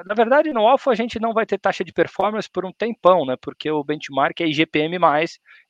Na 0.06 0.16
verdade, 0.16 0.54
no 0.54 0.66
Alpha 0.66 0.92
a 0.92 0.96
gente 0.96 1.20
não 1.20 1.34
vai 1.34 1.46
ter 1.46 1.58
taxa 1.58 1.84
de 1.84 1.92
performance 1.92 2.50
por 2.50 2.66
um 2.66 2.72
tempão, 2.72 3.26
né? 3.26 3.36
Porque 3.40 3.70
o 3.70 3.84
benchmark 3.84 4.40
é 4.40 4.48
IGPM, 4.48 4.98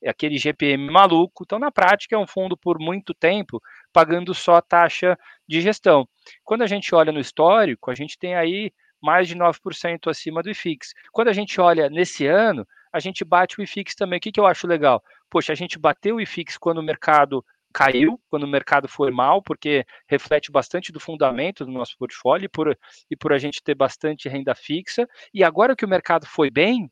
é 0.04 0.10
aquele 0.10 0.36
IGPM 0.36 0.92
maluco. 0.92 1.44
Então, 1.44 1.58
na 1.58 1.72
prática, 1.72 2.16
é 2.16 2.20
um 2.20 2.28
fundo 2.28 2.56
por 2.56 2.78
muito 2.80 3.14
tempo 3.16 3.60
pagando 3.92 4.34
só 4.34 4.62
taxa 4.62 5.18
de 5.48 5.60
gestão. 5.60 6.08
Quando 6.44 6.62
a 6.62 6.68
gente 6.68 6.94
olha 6.94 7.12
no 7.12 7.20
histórico, 7.20 7.90
a 7.90 7.96
gente 7.96 8.18
tem 8.18 8.36
aí 8.36 8.72
mais 9.06 9.28
de 9.28 9.36
9% 9.36 10.10
acima 10.10 10.41
do 10.41 10.50
IFIX. 10.50 10.94
Quando 11.12 11.28
a 11.28 11.34
gente 11.34 11.62
olha 11.62 11.89
nesse 11.89 12.26
ano, 12.26 12.68
a 12.91 13.00
gente 13.00 13.24
bate 13.24 13.60
o 13.60 13.63
IFIX 13.63 13.94
também. 13.94 14.18
O 14.18 14.22
que, 14.22 14.32
que 14.32 14.39
eu 14.39 14.48
acho 14.48 14.65
legal? 14.65 15.04
Poxa, 15.30 15.54
a 15.54 15.56
gente 15.56 15.78
bateu 15.78 16.15
o 16.15 16.22
IFIX 16.22 16.58
quando 16.58 16.80
o 16.80 16.84
mercado 16.84 17.46
caiu, 17.72 18.20
quando 18.30 18.44
o 18.44 18.48
mercado 18.48 18.88
foi 18.88 19.12
mal, 19.12 19.44
porque 19.44 19.86
reflete 20.08 20.52
bastante 20.52 20.91
do 20.91 21.00
fundamento 21.00 21.65
do 21.65 21.72
nosso 21.72 21.96
portfólio 21.98 22.46
e 22.46 22.50
por, 22.50 22.76
e 23.12 23.15
por 23.15 23.32
a 23.32 23.38
gente 23.38 23.62
ter 23.62 23.76
bastante 23.76 24.28
renda 24.28 24.56
fixa. 24.56 25.08
E 25.34 25.44
agora 25.44 25.76
que 25.76 25.86
o 25.86 25.89
mercado 25.89 26.26
foi 26.26 26.50
bem, 26.50 26.89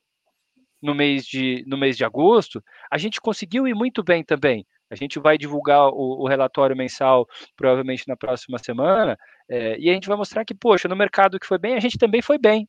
no 0.81 0.93
mês 0.93 1.25
de, 1.25 1.63
no 1.65 1.77
mês 1.77 1.95
de 1.95 2.03
agosto, 2.03 2.61
a 2.91 2.97
gente 2.97 3.21
conseguiu 3.21 3.65
ir 3.65 3.73
muito 3.73 4.03
bem 4.03 4.21
também. 4.23 4.67
A 4.89 4.95
gente 4.95 5.19
vai 5.19 5.37
divulgar 5.37 5.89
o, 5.89 6.23
o 6.23 6.27
relatório 6.27 6.75
mensal 6.75 7.27
provavelmente 7.55 8.07
na 8.07 8.15
próxima 8.15 8.57
semana, 8.59 9.17
é, 9.49 9.77
e 9.79 9.89
a 9.89 9.93
gente 9.93 10.07
vai 10.07 10.17
mostrar 10.17 10.45
que, 10.45 10.53
poxa, 10.53 10.87
no 10.87 10.95
mercado 10.95 11.39
que 11.39 11.47
foi 11.47 11.57
bem, 11.57 11.75
a 11.75 11.79
gente 11.79 11.97
também 11.97 12.21
foi 12.21 12.37
bem. 12.37 12.67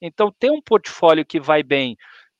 Então, 0.00 0.32
ter 0.38 0.50
um 0.50 0.60
portfólio 0.60 1.24
que 1.24 1.40
vai 1.40 1.62
bem 1.62 1.96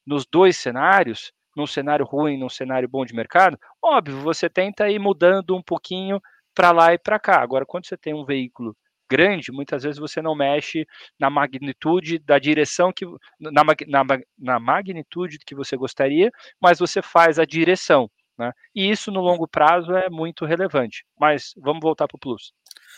nos 0.07 0.27
dois 0.27 0.57
cenários, 0.57 1.33
num 1.57 1.67
cenário 1.67 2.05
ruim, 2.05 2.37
num 2.37 2.49
cenário 2.49 2.89
bom 2.89 3.05
de 3.05 3.15
mercado, 3.15 3.59
óbvio, 3.83 4.21
você 4.21 4.49
tenta 4.51 4.91
ir 4.91 4.99
mudando 4.99 5.57
um 5.57 5.63
pouquinho 5.63 6.21
para 6.55 6.73
lá 6.73 6.93
e 6.93 6.99
para 6.99 7.19
cá. 7.19 7.41
Agora, 7.41 7.65
quando 7.67 7.87
você 7.87 7.97
tem 7.97 8.15
um 8.15 8.25
veículo 8.25 8.77
grande, 9.11 9.53
muitas 9.53 9.83
vezes 9.83 9.99
você 9.99 10.21
não 10.21 10.35
mexe 10.35 10.87
na 11.19 11.31
magnitude 11.31 12.19
da 12.19 12.39
direção 12.39 12.93
que 12.93 13.05
na, 13.39 13.63
na, 13.87 14.19
na 14.39 14.59
magnitude 14.59 15.39
que 15.47 15.55
você 15.55 15.77
gostaria, 15.77 16.31
mas 16.61 16.79
você 16.79 17.03
faz 17.03 17.39
a 17.39 17.45
direção. 17.45 18.11
Né? 18.39 18.53
E 18.75 18.91
isso 18.91 19.11
no 19.11 19.21
longo 19.21 19.47
prazo 19.47 19.93
é 19.93 20.11
muito 20.11 20.45
relevante. 20.45 21.05
Mas 21.19 21.53
vamos 21.57 21.81
voltar 21.81 22.09
para 22.09 22.17
o 22.17 22.21
Plus. 22.21 22.53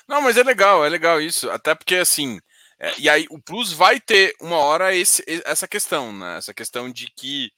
Não, 0.08 0.22
mas 0.22 0.36
é 0.36 0.42
legal, 0.42 0.84
é 0.84 0.88
legal 0.88 1.20
isso. 1.20 1.50
Até 1.50 1.74
porque 1.74 1.96
assim. 1.96 2.38
É, 2.78 2.92
e 2.98 3.08
aí 3.08 3.26
o 3.30 3.40
Plus 3.40 3.72
vai 3.72 3.98
ter 3.98 4.34
uma 4.40 4.58
hora 4.58 4.94
esse, 4.94 5.24
essa 5.44 5.66
questão, 5.66 6.12
né? 6.12 6.36
Essa 6.38 6.52
questão 6.52 6.90
de 6.90 7.06
que 7.16 7.50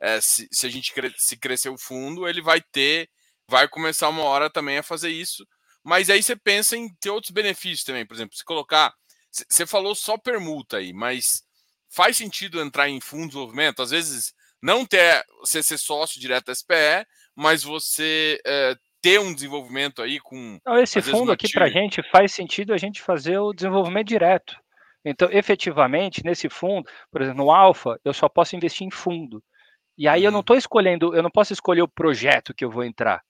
é, 0.00 0.20
se, 0.20 0.46
se, 0.52 0.66
a 0.66 0.70
gente 0.70 0.92
cre 0.92 1.12
se 1.16 1.36
crescer 1.38 1.70
o 1.70 1.78
fundo, 1.78 2.28
ele 2.28 2.42
vai 2.42 2.60
ter, 2.60 3.08
vai 3.48 3.66
começar 3.68 4.08
uma 4.08 4.22
hora 4.24 4.50
também 4.50 4.78
a 4.78 4.82
fazer 4.82 5.10
isso. 5.10 5.46
Mas 5.82 6.10
aí 6.10 6.22
você 6.22 6.36
pensa 6.36 6.76
em 6.76 6.92
ter 6.96 7.10
outros 7.10 7.30
benefícios 7.30 7.84
também. 7.84 8.06
Por 8.06 8.14
exemplo, 8.14 8.36
se 8.36 8.44
colocar. 8.44 8.92
Você 9.30 9.66
falou 9.66 9.94
só 9.94 10.16
permuta 10.18 10.78
aí, 10.78 10.92
mas 10.92 11.42
faz 11.90 12.16
sentido 12.16 12.60
entrar 12.60 12.88
em 12.88 13.00
fundo 13.00 13.22
de 13.24 13.28
desenvolvimento? 13.28 13.82
Às 13.82 13.90
vezes 13.90 14.34
não 14.62 14.84
ter 14.84 15.24
você 15.40 15.62
ser 15.62 15.78
sócio 15.78 16.20
direto 16.20 16.46
da 16.46 16.54
SPE, 16.54 17.06
mas 17.36 17.62
você 17.62 18.40
é, 18.46 18.74
ter 19.02 19.20
um 19.20 19.34
desenvolvimento 19.34 20.02
aí 20.02 20.18
com. 20.18 20.58
Não, 20.64 20.78
esse 20.78 21.00
fundo 21.02 21.30
aqui 21.30 21.50
para 21.52 21.66
a 21.66 21.70
gente 21.70 22.02
faz 22.10 22.32
sentido 22.32 22.72
a 22.72 22.78
gente 22.78 23.02
fazer 23.02 23.38
o 23.38 23.52
desenvolvimento 23.52 24.08
direto. 24.08 24.56
Então, 25.04 25.28
efetivamente, 25.30 26.24
nesse 26.24 26.48
fundo, 26.48 26.88
por 27.12 27.22
exemplo, 27.22 27.44
no 27.44 27.52
Alfa, 27.52 28.00
eu 28.04 28.12
só 28.12 28.28
posso 28.28 28.56
investir 28.56 28.84
em 28.84 28.90
fundo. 28.90 29.40
E 29.96 30.08
aí 30.08 30.24
eu 30.24 30.32
não 30.32 30.40
estou 30.40 30.54
uhum. 30.54 30.58
escolhendo, 30.58 31.14
eu 31.14 31.22
não 31.22 31.30
posso 31.30 31.52
escolher 31.52 31.82
o 31.82 31.88
projeto 31.88 32.52
que 32.52 32.64
eu 32.64 32.70
vou 32.70 32.82
entrar. 32.82 33.22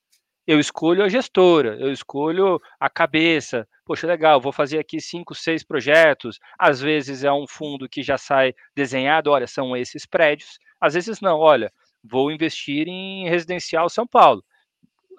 Eu 0.47 0.59
escolho 0.59 1.03
a 1.03 1.09
gestora, 1.09 1.77
eu 1.79 1.91
escolho 1.91 2.59
a 2.79 2.89
cabeça. 2.89 3.67
Poxa, 3.85 4.07
legal, 4.07 4.41
vou 4.41 4.51
fazer 4.51 4.79
aqui 4.79 4.99
cinco, 4.99 5.35
seis 5.35 5.63
projetos. 5.63 6.39
Às 6.57 6.81
vezes 6.81 7.23
é 7.23 7.31
um 7.31 7.45
fundo 7.47 7.87
que 7.87 8.01
já 8.01 8.17
sai 8.17 8.53
desenhado, 8.75 9.29
olha, 9.29 9.45
são 9.45 9.75
esses 9.77 10.05
prédios. 10.05 10.57
Às 10.81 10.93
vezes 10.93 11.21
não, 11.21 11.37
olha, 11.37 11.71
vou 12.09 12.31
investir 12.31 12.87
em 12.87 13.27
residencial 13.29 13.89
São 13.89 14.07
Paulo. 14.07 14.43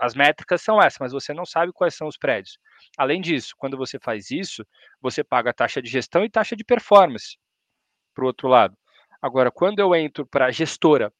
As 0.00 0.14
métricas 0.14 0.62
são 0.62 0.80
essas, 0.80 0.98
mas 1.00 1.12
você 1.12 1.34
não 1.34 1.44
sabe 1.44 1.72
quais 1.72 1.94
são 1.94 2.06
os 2.06 2.16
prédios. 2.16 2.58
Além 2.96 3.20
disso, 3.20 3.54
quando 3.58 3.76
você 3.76 3.98
faz 3.98 4.30
isso, 4.30 4.64
você 5.00 5.24
paga 5.24 5.52
taxa 5.52 5.82
de 5.82 5.90
gestão 5.90 6.24
e 6.24 6.30
taxa 6.30 6.54
de 6.54 6.64
performance 6.64 7.36
para 8.14 8.24
o 8.24 8.26
outro 8.26 8.48
lado. 8.48 8.76
Agora, 9.20 9.50
quando 9.50 9.80
eu 9.80 9.94
entro 9.94 10.24
para 10.24 10.46
a 10.46 10.50
gestora, 10.50 11.12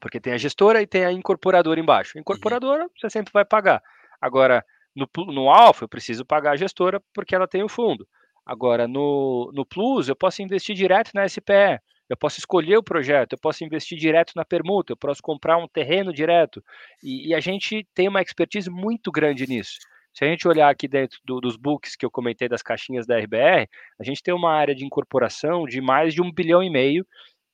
porque 0.00 0.20
tem 0.20 0.32
a 0.32 0.38
gestora 0.38 0.80
e 0.80 0.86
tem 0.86 1.04
a 1.04 1.12
incorporadora 1.12 1.78
embaixo. 1.78 2.12
A 2.14 2.16
uhum. 2.16 2.20
incorporadora 2.20 2.84
uhum. 2.84 2.90
você 2.98 3.10
sempre 3.10 3.32
vai 3.32 3.44
pagar. 3.44 3.82
Agora, 4.20 4.64
no, 4.94 5.08
no 5.26 5.50
Alfa, 5.50 5.84
eu 5.84 5.88
preciso 5.88 6.24
pagar 6.24 6.52
a 6.52 6.56
gestora 6.56 7.02
porque 7.12 7.34
ela 7.34 7.46
tem 7.46 7.62
o 7.62 7.68
fundo. 7.68 8.08
Agora, 8.44 8.88
no, 8.88 9.50
no 9.52 9.66
Plus, 9.66 10.08
eu 10.08 10.16
posso 10.16 10.40
investir 10.42 10.74
direto 10.74 11.10
na 11.14 11.28
SPE. 11.28 11.78
Eu 12.08 12.16
posso 12.16 12.38
escolher 12.38 12.76
o 12.76 12.82
projeto, 12.82 13.34
eu 13.34 13.38
posso 13.38 13.64
investir 13.64 13.98
direto 13.98 14.32
na 14.34 14.44
permuta, 14.44 14.92
eu 14.92 14.96
posso 14.96 15.22
comprar 15.22 15.58
um 15.58 15.68
terreno 15.68 16.12
direto. 16.12 16.64
E, 17.02 17.28
e 17.28 17.34
a 17.34 17.40
gente 17.40 17.86
tem 17.94 18.08
uma 18.08 18.22
expertise 18.22 18.70
muito 18.70 19.12
grande 19.12 19.46
nisso. 19.46 19.78
Se 20.14 20.24
a 20.24 20.28
gente 20.28 20.48
olhar 20.48 20.68
aqui 20.68 20.88
dentro 20.88 21.18
do, 21.24 21.40
dos 21.40 21.56
books 21.56 21.94
que 21.94 22.04
eu 22.04 22.10
comentei 22.10 22.48
das 22.48 22.62
caixinhas 22.62 23.06
da 23.06 23.18
RBR, 23.18 23.68
a 24.00 24.02
gente 24.02 24.22
tem 24.22 24.34
uma 24.34 24.52
área 24.52 24.74
de 24.74 24.84
incorporação 24.84 25.64
de 25.64 25.80
mais 25.80 26.14
de 26.14 26.22
um 26.22 26.32
bilhão 26.32 26.62
e 26.62 26.70
meio, 26.70 27.06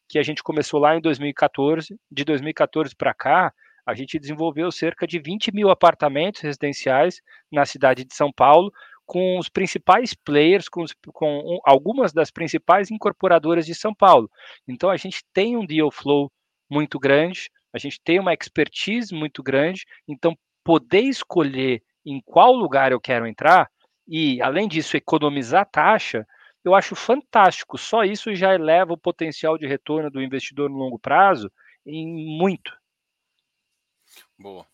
que 0.08 0.18
a 0.18 0.22
gente 0.22 0.42
começou 0.42 0.80
lá 0.80 0.96
em 0.96 1.00
2014. 1.00 1.94
De 2.10 2.24
2014 2.24 2.94
para 2.96 3.12
cá, 3.12 3.52
a 3.86 3.94
gente 3.94 4.18
desenvolveu 4.18 4.72
cerca 4.72 5.06
de 5.06 5.18
20 5.18 5.52
mil 5.52 5.68
apartamentos 5.68 6.40
residenciais 6.40 7.20
na 7.52 7.66
cidade 7.66 8.04
de 8.04 8.14
São 8.14 8.32
Paulo, 8.32 8.72
com 9.06 9.38
os 9.38 9.48
principais 9.48 10.14
players, 10.14 10.68
com, 10.68 10.82
os, 10.82 10.92
com 11.12 11.60
algumas 11.64 12.12
das 12.12 12.30
principais 12.30 12.90
incorporadoras 12.90 13.66
de 13.66 13.74
São 13.74 13.94
Paulo. 13.94 14.30
Então 14.66 14.90
a 14.90 14.96
gente 14.96 15.22
tem 15.32 15.56
um 15.56 15.66
deal 15.66 15.90
flow 15.90 16.30
muito 16.68 16.98
grande, 16.98 17.50
a 17.72 17.78
gente 17.78 18.00
tem 18.02 18.18
uma 18.18 18.32
expertise 18.32 19.14
muito 19.14 19.42
grande, 19.42 19.84
então 20.08 20.36
poder 20.62 21.02
escolher 21.02 21.82
em 22.04 22.20
qual 22.24 22.52
lugar 22.52 22.92
eu 22.92 23.00
quero 23.00 23.26
entrar 23.26 23.70
e, 24.06 24.40
além 24.42 24.68
disso, 24.68 24.96
economizar 24.96 25.68
taxa, 25.70 26.26
eu 26.64 26.74
acho 26.74 26.94
fantástico. 26.94 27.76
Só 27.78 28.04
isso 28.04 28.34
já 28.34 28.54
eleva 28.54 28.92
o 28.92 28.98
potencial 28.98 29.58
de 29.58 29.66
retorno 29.66 30.10
do 30.10 30.22
investidor 30.22 30.70
no 30.70 30.76
longo 30.76 30.98
prazo 30.98 31.50
em 31.86 32.06
muito. 32.38 32.72
Boa. 34.38 34.66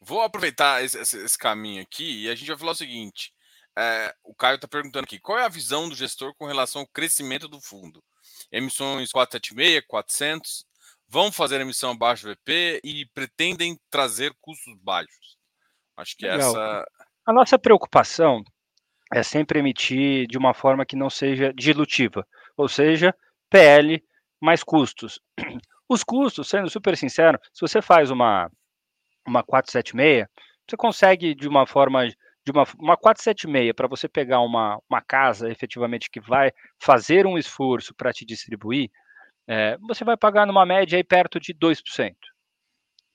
Vou 0.00 0.22
aproveitar 0.22 0.84
esse, 0.84 0.98
esse, 0.98 1.38
caminho 1.38 1.82
aqui 1.82 2.24
e 2.24 2.30
a 2.30 2.34
gente 2.34 2.48
vai 2.48 2.58
falar 2.58 2.72
o 2.72 2.76
seguinte: 2.76 3.32
é, 3.78 4.14
o 4.24 4.34
Caio 4.34 4.56
está 4.56 4.66
perguntando 4.66 5.04
aqui, 5.04 5.18
qual 5.18 5.38
é 5.38 5.44
a 5.44 5.50
visão 5.50 5.88
do 5.88 5.94
gestor 5.94 6.34
com 6.36 6.46
relação 6.46 6.82
ao 6.82 6.88
crescimento 6.88 7.46
do 7.46 7.60
fundo? 7.60 8.02
Emissões 8.50 9.10
476, 9.10 9.84
400, 9.86 10.66
vão 11.08 11.30
fazer 11.30 11.60
emissão 11.60 11.92
abaixo 11.92 12.26
do 12.26 12.32
VP 12.32 12.80
e 12.82 13.06
pretendem 13.14 13.78
trazer 13.90 14.34
custos 14.40 14.74
baixos. 14.82 15.36
Acho 15.96 16.16
que 16.16 16.26
Legal. 16.26 16.50
essa... 16.50 16.86
A 17.26 17.32
nossa 17.32 17.58
preocupação 17.58 18.42
é 19.12 19.22
sempre 19.22 19.58
emitir 19.58 20.26
de 20.26 20.38
uma 20.38 20.54
forma 20.54 20.86
que 20.86 20.96
não 20.96 21.10
seja 21.10 21.52
dilutiva, 21.54 22.26
ou 22.56 22.68
seja, 22.68 23.14
PL 23.50 24.02
mais 24.40 24.62
custos. 24.62 25.20
Os 25.88 26.02
custos, 26.02 26.48
sendo 26.48 26.68
super 26.68 26.96
sincero, 26.96 27.38
se 27.52 27.60
você 27.60 27.80
faz 27.80 28.10
uma, 28.10 28.50
uma 29.26 29.42
476, 29.42 30.26
você 30.68 30.76
consegue 30.76 31.34
de 31.34 31.46
uma 31.46 31.66
forma 31.66 32.08
de 32.46 32.52
uma, 32.52 32.64
uma 32.78 32.96
476 32.96 33.74
para 33.74 33.88
você 33.88 34.08
pegar 34.08 34.40
uma, 34.40 34.80
uma 34.88 35.02
casa 35.02 35.50
efetivamente 35.50 36.08
que 36.08 36.20
vai 36.20 36.52
fazer 36.78 37.26
um 37.26 37.36
esforço 37.36 37.92
para 37.92 38.12
te 38.12 38.24
distribuir, 38.24 38.88
é, 39.48 39.76
você 39.78 40.04
vai 40.04 40.16
pagar 40.16 40.46
numa 40.46 40.64
média 40.64 40.96
aí 40.96 41.02
perto 41.02 41.40
de 41.40 41.52
2%. 41.52 42.14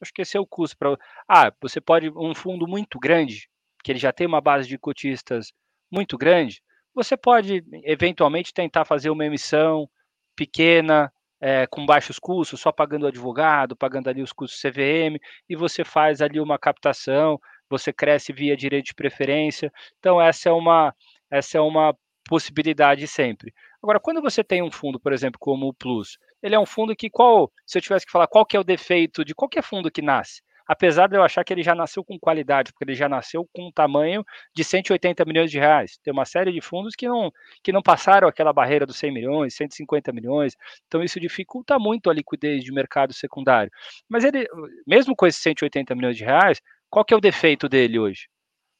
Acho 0.02 0.13
que 0.13 0.22
esse 0.22 0.36
é 0.36 0.39
o 0.39 0.46
custo 0.46 0.76
para. 0.78 0.98
Ah, 1.28 1.54
você 1.62 1.80
pode. 1.80 2.10
Um 2.10 2.36
fundo 2.36 2.67
muito 2.67 3.00
grande, 3.00 3.48
que 3.84 3.91
ele 3.91 4.00
já 4.00 4.12
tem 4.12 4.28
uma 4.28 4.41
base 4.41 4.67
de 4.67 4.78
cotistas 4.78 5.54
muito 5.89 6.17
grande, 6.17 6.62
você 6.94 7.15
pode 7.15 7.63
eventualmente 7.84 8.54
tentar 8.54 8.84
fazer 8.84 9.10
uma 9.10 9.26
emissão 9.26 9.89
pequena, 10.36 11.12
é, 11.39 11.67
com 11.67 11.86
baixos 11.86 12.20
custos, 12.20 12.60
só 12.60 12.72
pagando 12.72 13.04
o 13.04 13.08
advogado, 13.08 13.76
pagando 13.76 14.10
ali 14.10 14.22
os 14.22 14.34
custos 14.34 14.62
CVM, 14.62 15.20
e 15.48 15.56
você 15.56 15.84
faz 15.84 16.22
ali 16.22 16.39
uma 16.39 16.58
captação, 16.58 17.39
você 17.72 17.92
cresce 17.92 18.32
via 18.32 18.56
direito 18.56 18.88
de 18.88 18.94
preferência. 18.94 19.72
Então, 20.00 20.22
essa 20.22 20.50
é 20.50 20.52
uma, 20.52 20.94
essa 21.30 21.58
é 21.58 21.62
uma 21.62 21.96
possibilidade 22.28 23.08
sempre. 23.08 23.54
Agora, 23.82 24.00
quando 24.00 24.22
você 24.22 24.44
tem 24.44 24.62
um 24.62 24.72
fundo, 24.72 25.00
por 25.00 25.12
exemplo, 25.12 25.40
como 25.40 25.68
o 25.68 25.74
Plus, 25.74 26.18
ele 26.42 26.56
é 26.56 26.60
um 26.60 26.66
fundo 26.66 26.96
que 26.96 27.10
qual, 27.10 27.52
se 27.66 27.78
eu 27.78 27.82
tivesse 27.82 28.06
que 28.06 28.12
falar 28.12 28.28
qual 28.28 28.46
que 28.46 28.56
é 28.56 28.60
o 28.60 28.64
defeito 28.64 29.26
de 29.26 29.34
qualquer 29.34 29.64
fundo 29.64 29.90
que 29.92 30.02
nasce, 30.02 30.42
apesar 30.68 31.08
de 31.08 31.18
eu 31.18 31.24
achar 31.24 31.44
que 31.44 31.52
ele 31.52 31.64
já 31.64 31.76
nasceu 31.76 32.04
com 32.04 32.18
qualidade, 32.20 32.72
porque 32.72 32.86
ele 32.86 32.96
já 32.96 33.10
nasceu 33.10 33.46
com 33.52 33.68
um 33.68 33.72
tamanho 33.72 34.24
de 34.56 34.64
180 34.64 35.26
milhões 35.26 35.52
de 35.52 35.60
reais. 35.60 35.98
Tem 36.04 36.14
uma 36.14 36.26
série 36.26 36.52
de 36.52 36.62
fundos 36.62 36.96
que 36.96 37.08
não, 37.08 37.32
que 37.64 37.72
não 37.72 37.82
passaram 37.82 38.28
aquela 38.28 38.54
barreira 38.54 38.86
dos 38.86 38.98
100 38.98 39.12
milhões, 39.12 39.56
150 39.56 40.14
milhões, 40.14 40.56
então 40.88 41.04
isso 41.04 41.20
dificulta 41.20 41.78
muito 41.78 42.10
a 42.10 42.14
liquidez 42.14 42.64
de 42.64 42.72
mercado 42.72 43.14
secundário. 43.14 43.72
Mas 44.08 44.24
ele, 44.24 44.48
mesmo 44.88 45.16
com 45.16 45.28
esses 45.28 45.42
180 45.42 45.94
milhões 45.96 46.16
de 46.16 46.24
reais, 46.24 46.62
qual 46.91 47.06
que 47.06 47.13
é 47.13 47.17
o 47.17 47.21
defeito 47.21 47.69
dele 47.69 47.97
hoje? 47.97 48.27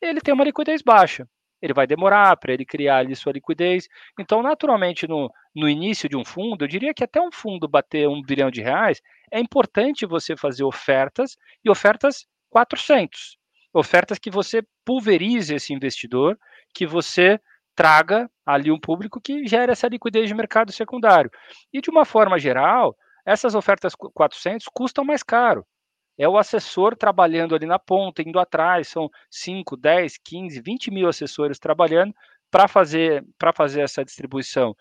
Ele 0.02 0.20
tem 0.20 0.34
uma 0.34 0.44
liquidez 0.44 0.82
baixa. 0.82 1.26
Ele 1.62 1.74
vai 1.74 1.88
demorar 1.88 2.36
para 2.36 2.54
ele 2.54 2.66
criar 2.66 2.98
ali 2.98 3.16
sua 3.16 3.32
liquidez. 3.32 3.88
Então, 4.20 4.44
naturalmente, 4.44 5.08
no, 5.08 5.32
no 5.56 5.70
início 5.70 6.10
de 6.10 6.18
um 6.18 6.26
fundo, 6.26 6.66
eu 6.66 6.68
diria 6.68 6.94
que 6.94 7.04
até 7.04 7.22
um 7.22 7.32
fundo 7.32 7.70
bater 7.70 8.10
um 8.10 8.22
bilhão 8.22 8.52
de 8.52 8.62
reais, 8.62 9.02
é 9.32 9.40
importante 9.40 10.06
você 10.06 10.36
fazer 10.36 10.64
ofertas 10.64 11.38
e 11.64 11.70
ofertas 11.70 12.26
400. 12.50 13.38
Ofertas 13.74 14.20
que 14.20 14.30
você 14.30 14.62
pulverize 14.84 15.54
esse 15.56 15.74
investidor, 15.74 16.38
que 16.76 16.86
você 16.86 17.40
traga 17.74 18.30
ali 18.46 18.72
um 18.72 18.80
público 18.80 19.22
que 19.22 19.48
gere 19.48 19.72
essa 19.72 19.88
liquidez 19.88 20.28
de 20.28 20.34
mercado 20.34 20.74
secundário. 20.74 21.32
E 21.72 21.80
de 21.80 21.90
uma 21.90 22.04
forma 22.04 22.38
geral, 22.38 22.94
essas 23.26 23.56
ofertas 23.56 23.96
400 23.96 24.68
custam 24.74 25.06
mais 25.06 25.24
caro 25.24 25.66
é 26.22 26.30
o 26.30 26.38
assessor 26.38 26.96
trabalhando 26.96 27.56
ali 27.56 27.66
na 27.66 27.80
ponta, 27.80 28.22
indo 28.22 28.40
atrás, 28.40 28.88
são 28.88 29.10
5, 29.28 29.76
10, 29.76 30.20
15, 30.24 30.62
20 30.62 30.92
mil 30.92 31.10
assessores 31.10 31.58
trabalhando 31.58 32.14
para 32.52 32.68
fazer, 32.68 33.26
fazer 33.56 33.82
essa 33.82 34.06
distribuição. 34.06 34.76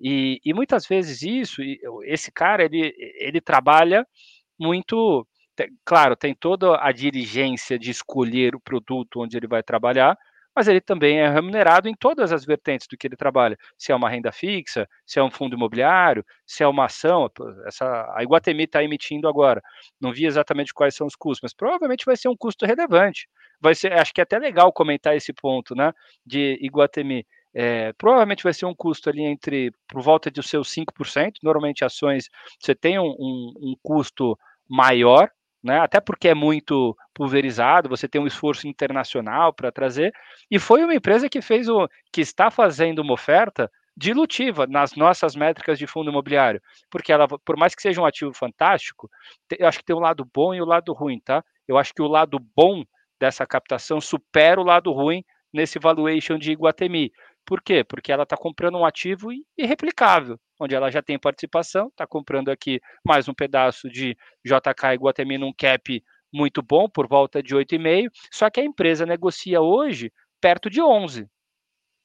E, 0.00 0.40
e, 0.42 0.54
muitas 0.54 0.86
vezes 0.86 1.20
isso, 1.20 1.60
esse 2.04 2.32
cara, 2.32 2.64
ele, 2.64 2.94
ele 3.18 3.42
trabalha 3.42 4.06
muito 4.58 5.26
claro, 5.84 6.16
tem 6.16 6.34
toda 6.34 6.82
a 6.82 6.90
dirigência 6.92 7.78
de 7.78 7.90
escolher 7.90 8.54
o 8.54 8.60
produto 8.60 9.20
onde 9.20 9.36
ele 9.36 9.46
vai 9.46 9.62
trabalhar, 9.62 10.16
mas 10.56 10.66
ele 10.68 10.80
também 10.80 11.18
é 11.20 11.28
remunerado 11.28 11.86
em 11.86 11.94
todas 11.94 12.32
as 12.32 12.46
vertentes 12.46 12.86
do 12.86 12.96
que 12.96 13.06
ele 13.06 13.14
trabalha. 13.14 13.58
Se 13.76 13.92
é 13.92 13.94
uma 13.94 14.08
renda 14.08 14.32
fixa, 14.32 14.88
se 15.04 15.18
é 15.18 15.22
um 15.22 15.30
fundo 15.30 15.54
imobiliário, 15.54 16.24
se 16.46 16.62
é 16.62 16.66
uma 16.66 16.86
ação, 16.86 17.30
essa, 17.66 18.10
a 18.16 18.22
Iguatemi 18.22 18.64
está 18.64 18.82
emitindo 18.82 19.28
agora. 19.28 19.62
Não 20.00 20.14
vi 20.14 20.24
exatamente 20.24 20.72
quais 20.72 20.94
são 20.94 21.06
os 21.06 21.14
custos, 21.14 21.42
mas 21.42 21.52
provavelmente 21.52 22.06
vai 22.06 22.16
ser 22.16 22.28
um 22.30 22.36
custo 22.36 22.64
relevante. 22.64 23.28
Vai 23.60 23.74
ser, 23.74 23.92
acho 23.92 24.14
que 24.14 24.20
é 24.20 24.24
até 24.24 24.38
legal 24.38 24.72
comentar 24.72 25.14
esse 25.14 25.32
ponto, 25.34 25.74
né, 25.74 25.92
de 26.24 26.58
Iguatemi. 26.62 27.26
É, 27.54 27.92
provavelmente 27.94 28.42
vai 28.42 28.52
ser 28.54 28.64
um 28.66 28.74
custo 28.74 29.10
ali 29.10 29.22
entre 29.22 29.72
por 29.88 30.00
volta 30.00 30.30
de 30.30 30.42
seus 30.42 30.68
5%. 30.70 31.34
Normalmente 31.42 31.84
ações 31.84 32.30
você 32.58 32.74
tem 32.74 32.98
um, 32.98 33.14
um, 33.18 33.52
um 33.60 33.74
custo 33.82 34.38
maior, 34.68 35.30
né? 35.66 35.80
Até 35.80 36.00
porque 36.00 36.28
é 36.28 36.34
muito 36.34 36.96
pulverizado, 37.12 37.88
você 37.88 38.08
tem 38.08 38.20
um 38.20 38.26
esforço 38.26 38.68
internacional 38.68 39.52
para 39.52 39.72
trazer. 39.72 40.12
E 40.50 40.58
foi 40.58 40.84
uma 40.84 40.94
empresa 40.94 41.28
que 41.28 41.42
fez 41.42 41.68
o 41.68 41.88
que 42.12 42.20
está 42.20 42.50
fazendo 42.50 43.00
uma 43.00 43.14
oferta 43.14 43.70
dilutiva 43.96 44.66
nas 44.66 44.94
nossas 44.94 45.34
métricas 45.34 45.78
de 45.78 45.86
fundo 45.86 46.10
imobiliário, 46.10 46.60
porque 46.90 47.12
ela, 47.12 47.26
por 47.26 47.56
mais 47.56 47.74
que 47.74 47.82
seja 47.82 48.00
um 48.00 48.04
ativo 48.04 48.32
fantástico, 48.32 49.08
eu 49.58 49.66
acho 49.66 49.78
que 49.78 49.84
tem 49.84 49.96
um 49.96 50.00
lado 50.00 50.24
bom 50.32 50.54
e 50.54 50.60
o 50.60 50.64
um 50.64 50.68
lado 50.68 50.92
ruim, 50.92 51.18
tá? 51.18 51.42
Eu 51.66 51.78
acho 51.78 51.92
que 51.94 52.02
o 52.02 52.06
lado 52.06 52.38
bom 52.54 52.84
dessa 53.18 53.46
captação 53.46 54.00
supera 54.00 54.60
o 54.60 54.64
lado 54.64 54.92
ruim 54.92 55.24
nesse 55.52 55.78
valuation 55.78 56.38
de 56.38 56.52
Iguatemi. 56.52 57.10
Por 57.44 57.62
quê? 57.62 57.82
Porque 57.82 58.12
ela 58.12 58.24
está 58.24 58.36
comprando 58.36 58.76
um 58.76 58.84
ativo 58.84 59.30
irreplicável 59.56 60.38
onde 60.60 60.74
ela 60.74 60.90
já 60.90 61.02
tem 61.02 61.18
participação, 61.18 61.88
está 61.88 62.06
comprando 62.06 62.50
aqui 62.50 62.80
mais 63.04 63.28
um 63.28 63.34
pedaço 63.34 63.88
de 63.88 64.16
JK 64.44 64.94
Iguatemi 64.94 65.38
num 65.38 65.52
cap 65.52 66.02
muito 66.32 66.62
bom, 66.62 66.88
por 66.88 67.06
volta 67.08 67.42
de 67.42 67.54
8,5, 67.54 68.10
só 68.32 68.50
que 68.50 68.60
a 68.60 68.64
empresa 68.64 69.06
negocia 69.06 69.60
hoje 69.60 70.12
perto 70.40 70.68
de 70.68 70.82
11, 70.82 71.28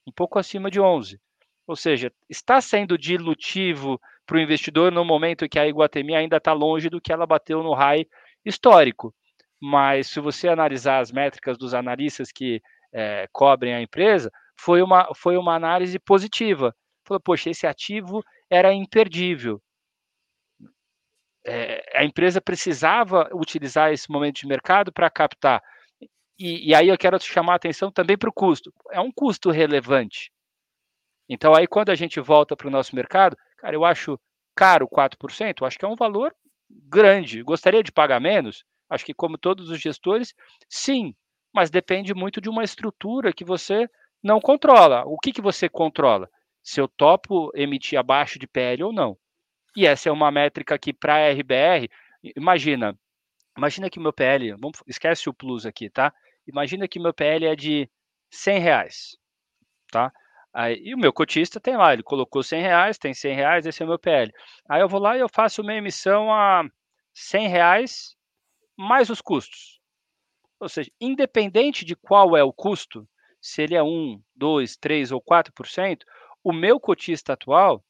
um 0.08 0.12
pouco 0.12 0.40
acima 0.40 0.70
de 0.70 0.80
11. 0.80 1.20
Ou 1.68 1.76
seja, 1.76 2.12
está 2.30 2.60
sendo 2.60 2.98
dilutivo 2.98 4.00
para 4.26 4.38
o 4.38 4.40
investidor 4.40 4.92
no 4.92 5.06
momento 5.06 5.48
que 5.48 5.60
a 5.60 5.68
Iguatemi 5.68 6.16
ainda 6.16 6.38
está 6.38 6.54
longe 6.54 6.90
do 6.90 7.02
que 7.02 7.12
ela 7.12 7.26
bateu 7.26 7.62
no 7.64 7.74
high 7.74 8.06
histórico. 8.46 9.14
Mas 9.62 10.08
se 10.08 10.20
você 10.20 10.48
analisar 10.48 11.00
as 11.00 11.12
métricas 11.12 11.58
dos 11.58 11.74
analistas 11.74 12.32
que 12.32 12.62
é, 12.94 13.28
cobrem 13.32 13.74
a 13.74 13.82
empresa, 13.82 14.32
foi 14.60 14.82
uma, 14.82 15.08
foi 15.16 15.38
uma 15.38 15.56
análise 15.56 15.98
positiva. 16.00 16.76
Falou, 17.12 17.20
poxa, 17.20 17.50
esse 17.50 17.68
ativo 17.68 18.24
era 18.50 18.74
imperdível. 18.74 19.62
É, 21.46 22.00
a 22.00 22.06
empresa 22.06 22.40
precisava 22.40 23.30
utilizar 23.34 23.92
esse 23.92 24.10
momento 24.10 24.38
de 24.38 24.48
mercado 24.48 24.94
para 24.94 25.10
captar. 25.10 25.62
E, 26.40 26.70
e, 26.70 26.74
aí 26.76 26.88
eu 26.88 26.98
quero 26.98 27.20
chamar 27.20 27.54
a 27.54 27.56
atenção 27.58 27.92
também 27.92 28.18
para 28.18 28.30
o 28.30 28.34
custo. 28.34 28.74
É 28.92 29.02
um 29.02 29.12
custo 29.12 29.52
relevante. 29.52 30.32
Então, 31.28 31.54
aí 31.54 31.68
quando 31.68 31.90
a 31.90 31.96
gente 31.96 32.20
volta 32.22 32.56
para 32.56 32.68
o 32.68 32.72
nosso 32.72 32.96
mercado, 32.96 33.36
cara, 33.58 33.76
eu 33.76 33.84
acho 33.84 34.18
caro 34.56 34.88
4%, 34.88 35.62
eu 35.62 35.68
acho 35.68 35.78
que 35.78 35.84
é 35.84 35.88
um 35.88 35.96
valor 35.96 36.34
grande. 36.70 37.44
Gostaria 37.44 37.84
de 37.84 37.92
pagar 37.92 38.22
menos? 38.22 38.64
Acho 38.90 39.06
que, 39.06 39.14
como 39.14 39.38
todos 39.38 39.70
os 39.70 39.82
gestores, 39.82 40.34
sim, 40.70 41.14
mas 41.54 41.70
depende 41.70 42.14
muito 42.14 42.40
de 42.40 42.50
uma 42.50 42.64
estrutura 42.64 43.34
que 43.34 43.44
você 43.44 43.90
não 44.24 44.40
controla. 44.40 45.04
O 45.06 45.18
que, 45.18 45.34
que 45.34 45.42
você 45.42 45.68
controla? 45.68 46.30
Se 46.64 46.80
eu 46.80 46.88
topo 46.88 47.52
emitir 47.56 47.98
abaixo 47.98 48.40
de 48.40 48.48
PL 48.48 48.84
ou 48.84 48.94
não. 48.94 49.18
E 49.76 49.86
essa 49.86 50.10
é 50.10 50.12
uma 50.12 50.32
métrica 50.32 50.78
que 50.78 50.94
para 50.94 51.32
RBR, 51.32 51.90
imagina, 52.36 52.98
imagina 53.58 53.90
que 53.90 54.00
meu 54.00 54.14
PL, 54.14 54.52
vamos, 54.54 54.82
esquece 54.88 55.30
o 55.30 55.34
plus 55.34 55.66
aqui, 55.66 55.90
tá? 55.90 56.14
Imagina 56.48 56.88
que 56.88 57.00
meu 57.00 57.14
PL 57.14 57.46
é 57.46 57.56
de 57.56 57.90
100 58.30 58.60
reais, 58.60 59.18
tá? 59.92 60.12
Aí, 60.54 60.82
e 60.84 60.94
o 60.94 60.98
meu 60.98 61.14
cotista 61.14 61.60
tem 61.60 61.78
lá, 61.78 61.94
ele 61.94 62.04
colocou 62.04 62.44
100 62.44 62.62
reais, 62.62 62.98
tem 62.98 63.14
100 63.14 63.36
reais, 63.36 63.66
esse 63.66 63.82
é 63.82 63.86
o 63.86 63.90
meu 63.90 64.00
PL. 64.00 64.32
Aí 64.70 64.82
eu 64.82 64.90
vou 64.90 65.00
lá 65.00 65.16
e 65.18 65.22
eu 65.22 65.30
faço 65.30 65.62
uma 65.62 65.74
emissão 65.74 66.34
a 66.34 66.64
100 67.14 67.48
reais 67.48 68.16
mais 68.78 69.10
os 69.10 69.22
custos. 69.22 69.80
Ou 70.60 70.68
seja, 70.70 70.92
independente 71.00 71.86
de 71.86 71.96
qual 71.96 72.36
é 72.36 72.44
o 72.44 72.54
custo, 72.54 73.08
se 73.42 73.64
ele 73.64 73.76
é 73.76 73.82
1, 73.82 74.22
2, 74.36 74.78
3 74.78 75.12
ou 75.12 75.22
4%, 75.22 76.04
o 76.44 76.52
meu 76.52 76.80
cotista 76.80 77.34
atual, 77.34 77.84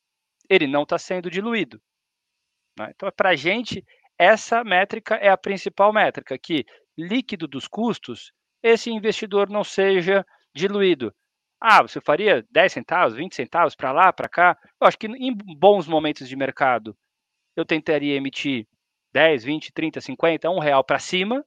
ele 0.50 0.68
não 0.68 0.84
está 0.84 0.98
sendo 0.98 1.30
diluído. 1.30 1.82
Né? 2.78 2.92
Então, 2.96 3.10
para 3.16 3.30
a 3.30 3.36
gente, 3.36 3.84
essa 4.18 4.64
métrica 4.64 5.16
é 5.16 5.30
a 5.30 5.38
principal 5.38 5.94
métrica, 5.94 6.38
que 6.38 6.66
líquido 6.98 7.48
dos 7.48 7.68
custos, 7.68 8.32
esse 8.62 8.92
investidor 8.92 9.50
não 9.50 9.64
seja 9.64 10.26
diluído. 10.54 11.14
Ah, 11.60 11.82
você 11.82 12.02
faria 12.02 12.46
10 12.50 12.74
centavos, 12.74 13.16
20 13.16 13.36
centavos 13.36 13.76
para 13.76 13.92
lá, 13.92 14.12
para 14.12 14.28
cá? 14.28 14.58
Eu 14.80 14.88
acho 14.88 14.98
que 14.98 15.08
em 15.08 15.36
bons 15.58 15.88
momentos 15.88 16.28
de 16.28 16.36
mercado, 16.36 16.98
eu 17.56 17.66
tentaria 17.66 18.16
emitir 18.16 18.68
10, 19.14 19.44
20, 19.44 19.72
30, 19.72 20.02
50, 20.02 20.50
1 20.50 20.60
real 20.60 20.84
para 20.84 21.00
cima, 21.00 21.46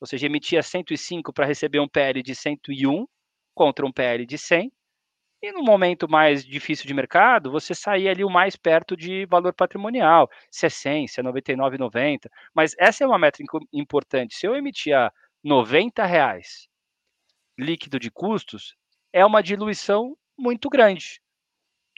ou 0.00 0.06
seja, 0.06 0.26
emitia 0.26 0.62
105 0.62 1.32
para 1.32 1.44
receber 1.44 1.78
um 1.78 1.88
PL 1.88 2.22
de 2.22 2.34
101 2.34 3.06
contra 3.54 3.84
um 3.84 3.92
PL 3.92 4.24
de 4.24 4.38
100, 4.38 4.72
e 5.42 5.52
no 5.52 5.62
momento 5.62 6.08
mais 6.08 6.44
difícil 6.44 6.86
de 6.86 6.94
mercado, 6.94 7.50
você 7.50 7.74
sair 7.74 8.08
ali 8.08 8.24
o 8.24 8.30
mais 8.30 8.56
perto 8.56 8.96
de 8.96 9.24
valor 9.26 9.54
patrimonial, 9.54 10.28
se 10.50 10.66
é 10.66 10.68
100, 10.68 11.08
se 11.08 11.20
é 11.20 11.22
99,90. 11.22 12.28
Mas 12.54 12.74
essa 12.78 13.04
é 13.04 13.06
uma 13.06 13.18
métrica 13.18 13.58
importante. 13.72 14.34
Se 14.34 14.46
eu 14.46 14.54
emitir 14.54 14.94
a 14.94 15.10
90 15.42 16.04
reais 16.04 16.68
líquido 17.58 17.98
de 17.98 18.10
custos, 18.10 18.74
é 19.12 19.24
uma 19.24 19.42
diluição 19.42 20.16
muito 20.38 20.68
grande. 20.68 21.20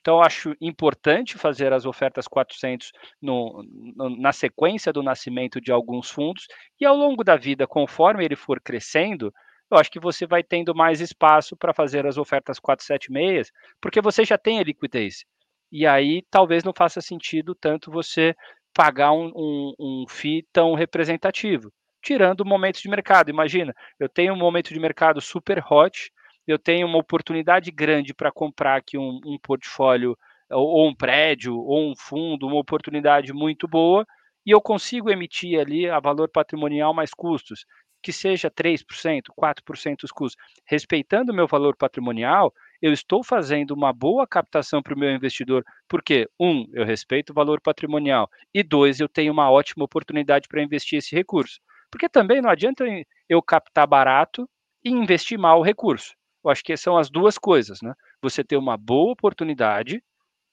Então, 0.00 0.20
acho 0.20 0.52
importante 0.60 1.38
fazer 1.38 1.72
as 1.72 1.86
ofertas 1.86 2.26
400 2.26 2.90
no, 3.20 3.64
no, 3.94 4.20
na 4.20 4.32
sequência 4.32 4.92
do 4.92 5.00
nascimento 5.00 5.60
de 5.60 5.70
alguns 5.70 6.10
fundos, 6.10 6.46
e 6.80 6.84
ao 6.84 6.96
longo 6.96 7.22
da 7.22 7.36
vida, 7.36 7.68
conforme 7.68 8.24
ele 8.24 8.34
for 8.34 8.60
crescendo, 8.60 9.32
eu 9.72 9.78
acho 9.78 9.90
que 9.90 9.98
você 9.98 10.26
vai 10.26 10.42
tendo 10.42 10.74
mais 10.74 11.00
espaço 11.00 11.56
para 11.56 11.72
fazer 11.72 12.06
as 12.06 12.18
ofertas 12.18 12.58
476, 12.58 13.50
porque 13.80 14.02
você 14.02 14.22
já 14.24 14.36
tem 14.36 14.58
a 14.58 14.62
liquidez. 14.62 15.24
E 15.70 15.86
aí 15.86 16.22
talvez 16.30 16.62
não 16.62 16.74
faça 16.76 17.00
sentido 17.00 17.54
tanto 17.54 17.90
você 17.90 18.34
pagar 18.74 19.12
um, 19.12 19.32
um, 19.34 19.74
um 19.80 20.04
FII 20.08 20.46
tão 20.52 20.74
representativo, 20.74 21.72
tirando 22.02 22.44
momentos 22.44 22.82
de 22.82 22.88
mercado. 22.90 23.30
Imagina, 23.30 23.74
eu 23.98 24.08
tenho 24.10 24.34
um 24.34 24.38
momento 24.38 24.74
de 24.74 24.78
mercado 24.78 25.22
super 25.22 25.64
hot, 25.70 26.12
eu 26.46 26.58
tenho 26.58 26.86
uma 26.86 26.98
oportunidade 26.98 27.70
grande 27.70 28.12
para 28.12 28.30
comprar 28.30 28.76
aqui 28.76 28.98
um, 28.98 29.20
um 29.24 29.38
portfólio 29.42 30.16
ou 30.50 30.86
um 30.86 30.94
prédio 30.94 31.56
ou 31.56 31.90
um 31.90 31.94
fundo, 31.96 32.46
uma 32.46 32.60
oportunidade 32.60 33.32
muito 33.32 33.66
boa, 33.66 34.06
e 34.44 34.50
eu 34.50 34.60
consigo 34.60 35.10
emitir 35.10 35.58
ali 35.58 35.88
a 35.88 35.98
valor 35.98 36.28
patrimonial 36.28 36.92
mais 36.92 37.14
custos 37.14 37.64
que 38.02 38.12
seja 38.12 38.50
3%, 38.50 39.32
4% 39.34 40.04
os 40.04 40.10
custos, 40.10 40.42
respeitando 40.66 41.32
o 41.32 41.34
meu 41.34 41.46
valor 41.46 41.76
patrimonial, 41.76 42.52
eu 42.80 42.92
estou 42.92 43.22
fazendo 43.22 43.72
uma 43.72 43.92
boa 43.92 44.26
captação 44.26 44.82
para 44.82 44.94
o 44.94 44.98
meu 44.98 45.10
investidor, 45.10 45.64
porque, 45.88 46.28
um, 46.38 46.66
eu 46.72 46.84
respeito 46.84 47.30
o 47.30 47.34
valor 47.34 47.60
patrimonial, 47.60 48.28
e 48.52 48.62
dois, 48.62 48.98
eu 48.98 49.08
tenho 49.08 49.32
uma 49.32 49.50
ótima 49.50 49.84
oportunidade 49.84 50.48
para 50.48 50.62
investir 50.62 50.98
esse 50.98 51.14
recurso. 51.14 51.60
Porque 51.90 52.08
também 52.08 52.40
não 52.42 52.50
adianta 52.50 52.84
eu 53.28 53.40
captar 53.42 53.86
barato 53.86 54.48
e 54.84 54.90
investir 54.90 55.38
mal 55.38 55.60
o 55.60 55.62
recurso. 55.62 56.14
Eu 56.44 56.50
acho 56.50 56.64
que 56.64 56.76
são 56.76 56.96
as 56.96 57.08
duas 57.08 57.38
coisas, 57.38 57.80
né? 57.82 57.94
Você 58.20 58.42
ter 58.42 58.56
uma 58.56 58.76
boa 58.76 59.12
oportunidade 59.12 60.02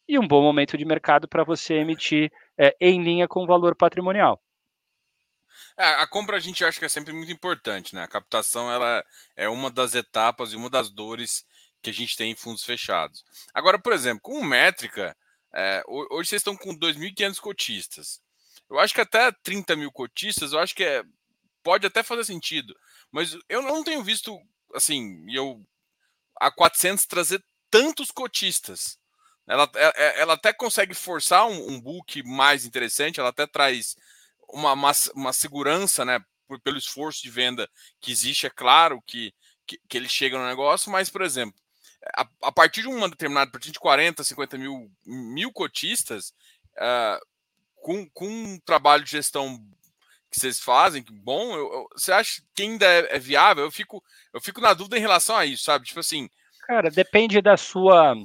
e 0.08 0.20
um 0.20 0.28
bom 0.28 0.42
momento 0.42 0.78
de 0.78 0.86
mercado 0.86 1.28
para 1.28 1.44
você 1.44 1.76
emitir 1.76 2.32
é, 2.58 2.76
em 2.82 3.02
linha 3.02 3.28
com 3.28 3.44
o 3.44 3.48
valor 3.48 3.76
patrimonial. 3.76 4.42
É, 5.78 5.86
a 5.86 6.08
compra 6.08 6.38
a 6.38 6.40
gente 6.40 6.64
acha 6.64 6.80
que 6.80 6.86
é 6.86 6.90
sempre 6.90 7.14
muito 7.14 7.32
importante, 7.32 7.96
né? 7.96 8.04
A 8.04 8.08
captação 8.08 8.72
ela 8.72 9.04
é 9.36 9.50
uma 9.50 9.70
das 9.70 9.96
etapas 9.96 10.54
e 10.54 10.56
uma 10.56 10.70
das 10.70 10.90
dores 10.90 11.46
que 11.82 11.90
a 11.90 11.94
gente 11.94 12.16
tem 12.18 12.32
em 12.32 12.36
fundos 12.36 12.64
fechados. 12.64 13.24
Agora, 13.54 13.80
por 13.80 13.94
exemplo, 13.94 14.22
com 14.22 14.44
métrica, 14.44 15.16
é, 15.54 15.84
hoje 15.88 16.30
vocês 16.30 16.42
estão 16.42 16.56
com 16.56 16.76
2.500 16.76 17.40
cotistas. 17.40 18.22
Eu 18.70 18.80
acho 18.80 18.94
que 18.94 19.02
até 19.02 19.32
30 19.44 19.76
mil 19.76 19.92
cotistas, 19.92 20.54
eu 20.54 20.60
acho 20.60 20.76
que 20.76 20.84
é, 20.84 21.04
pode 21.64 21.88
até 21.88 22.04
fazer 22.04 22.24
sentido. 22.24 22.76
Mas 23.12 23.36
eu 23.48 23.62
não 23.62 23.84
tenho 23.84 24.04
visto, 24.04 24.40
assim, 24.74 25.26
eu 25.34 25.66
a 26.40 26.52
400 26.52 27.06
trazer 27.06 27.44
tantos 27.70 28.12
cotistas. 28.12 28.98
Ela, 29.48 29.70
ela, 29.74 29.94
é, 29.96 30.04
é, 30.04 30.22
ela 30.22 30.34
até 30.34 30.54
consegue 30.54 30.94
forçar 30.94 31.48
um, 31.48 31.72
um 31.72 31.82
book 31.82 32.22
mais 32.24 32.66
interessante, 32.66 33.20
ela 33.20 33.30
até 33.30 33.48
traz 33.48 33.96
uma, 34.54 34.74
uma, 34.74 34.92
uma 35.16 35.34
segurança, 35.34 36.04
né? 36.06 36.20
Pelo 36.64 36.78
esforço 36.78 37.22
de 37.22 37.30
venda 37.30 37.70
que 38.02 38.12
existe, 38.12 38.48
é 38.48 38.50
claro 38.50 39.02
que, 39.06 39.34
que, 39.68 39.80
que 39.88 39.98
ele 39.98 40.10
chega 40.10 40.38
no 40.38 40.48
negócio, 40.48 40.92
mas, 40.92 41.10
por 41.10 41.22
exemplo, 41.22 41.60
a, 42.16 42.28
a, 42.44 42.52
partir 42.52 42.82
de 42.82 42.88
uma 42.88 43.10
determinada, 43.10 43.50
a 43.50 43.52
partir 43.52 43.72
de 43.72 43.80
40, 43.80 44.24
50 44.24 44.58
mil, 44.58 44.92
mil 45.06 45.52
cotistas, 45.52 46.34
uh, 46.78 47.24
com, 47.82 48.10
com 48.10 48.28
um 48.28 48.60
trabalho 48.60 49.04
de 49.04 49.12
gestão 49.12 49.60
que 50.32 50.40
vocês 50.40 50.60
fazem, 50.60 51.04
que 51.04 51.12
bom, 51.12 51.56
eu, 51.56 51.74
eu, 51.74 51.88
você 51.94 52.12
acha 52.12 52.42
que 52.54 52.64
ainda 52.64 52.86
é, 52.86 53.16
é, 53.16 53.20
viável? 53.20 53.64
Eu 53.64 53.72
fico, 53.72 54.04
eu 54.34 54.40
fico 54.40 54.62
na 54.62 54.74
dúvida 54.74 54.98
em 54.98 55.02
relação 55.02 55.36
a 55.36 55.46
isso, 55.46 55.64
sabe? 55.64 55.86
Tipo 55.86 56.00
assim. 56.00 56.30
Cara, 56.68 56.90
depende 56.90 57.42
da 57.42 57.58
sua. 57.58 58.16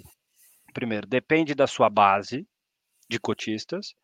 Primeiro, 0.73 1.07
depende 1.07 1.55
da 1.55 1.67
sua 1.67 1.89
base 1.89 2.47
de 3.09 3.19
cotistas. 3.19 3.95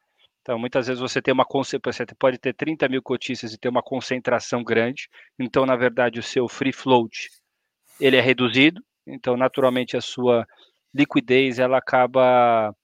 Então, 0.42 0.58
muitas 0.58 0.86
vezes 0.86 1.00
você 1.00 1.20
tem 1.20 1.32
uma 1.32 1.44
você 1.84 2.06
pode 2.18 2.38
ter 2.38 2.54
30 2.54 2.88
mil 2.88 3.02
cotistas 3.02 3.52
e 3.52 3.58
ter 3.58 3.68
uma 3.68 3.82
concentração 3.82 4.64
grande. 4.64 5.08
Então, 5.38 5.66
na 5.66 5.76
verdade, 5.76 6.18
o 6.18 6.22
seu 6.22 6.48
free 6.48 6.72
float 6.72 7.28
ele 8.00 8.16
é 8.16 8.20
reduzido. 8.20 8.82
Então, 9.06 9.36
naturalmente, 9.36 9.96
a 9.96 10.00
sua 10.00 10.46
liquidez 10.94 11.58
ela 11.58 11.78
acaba 11.78 12.74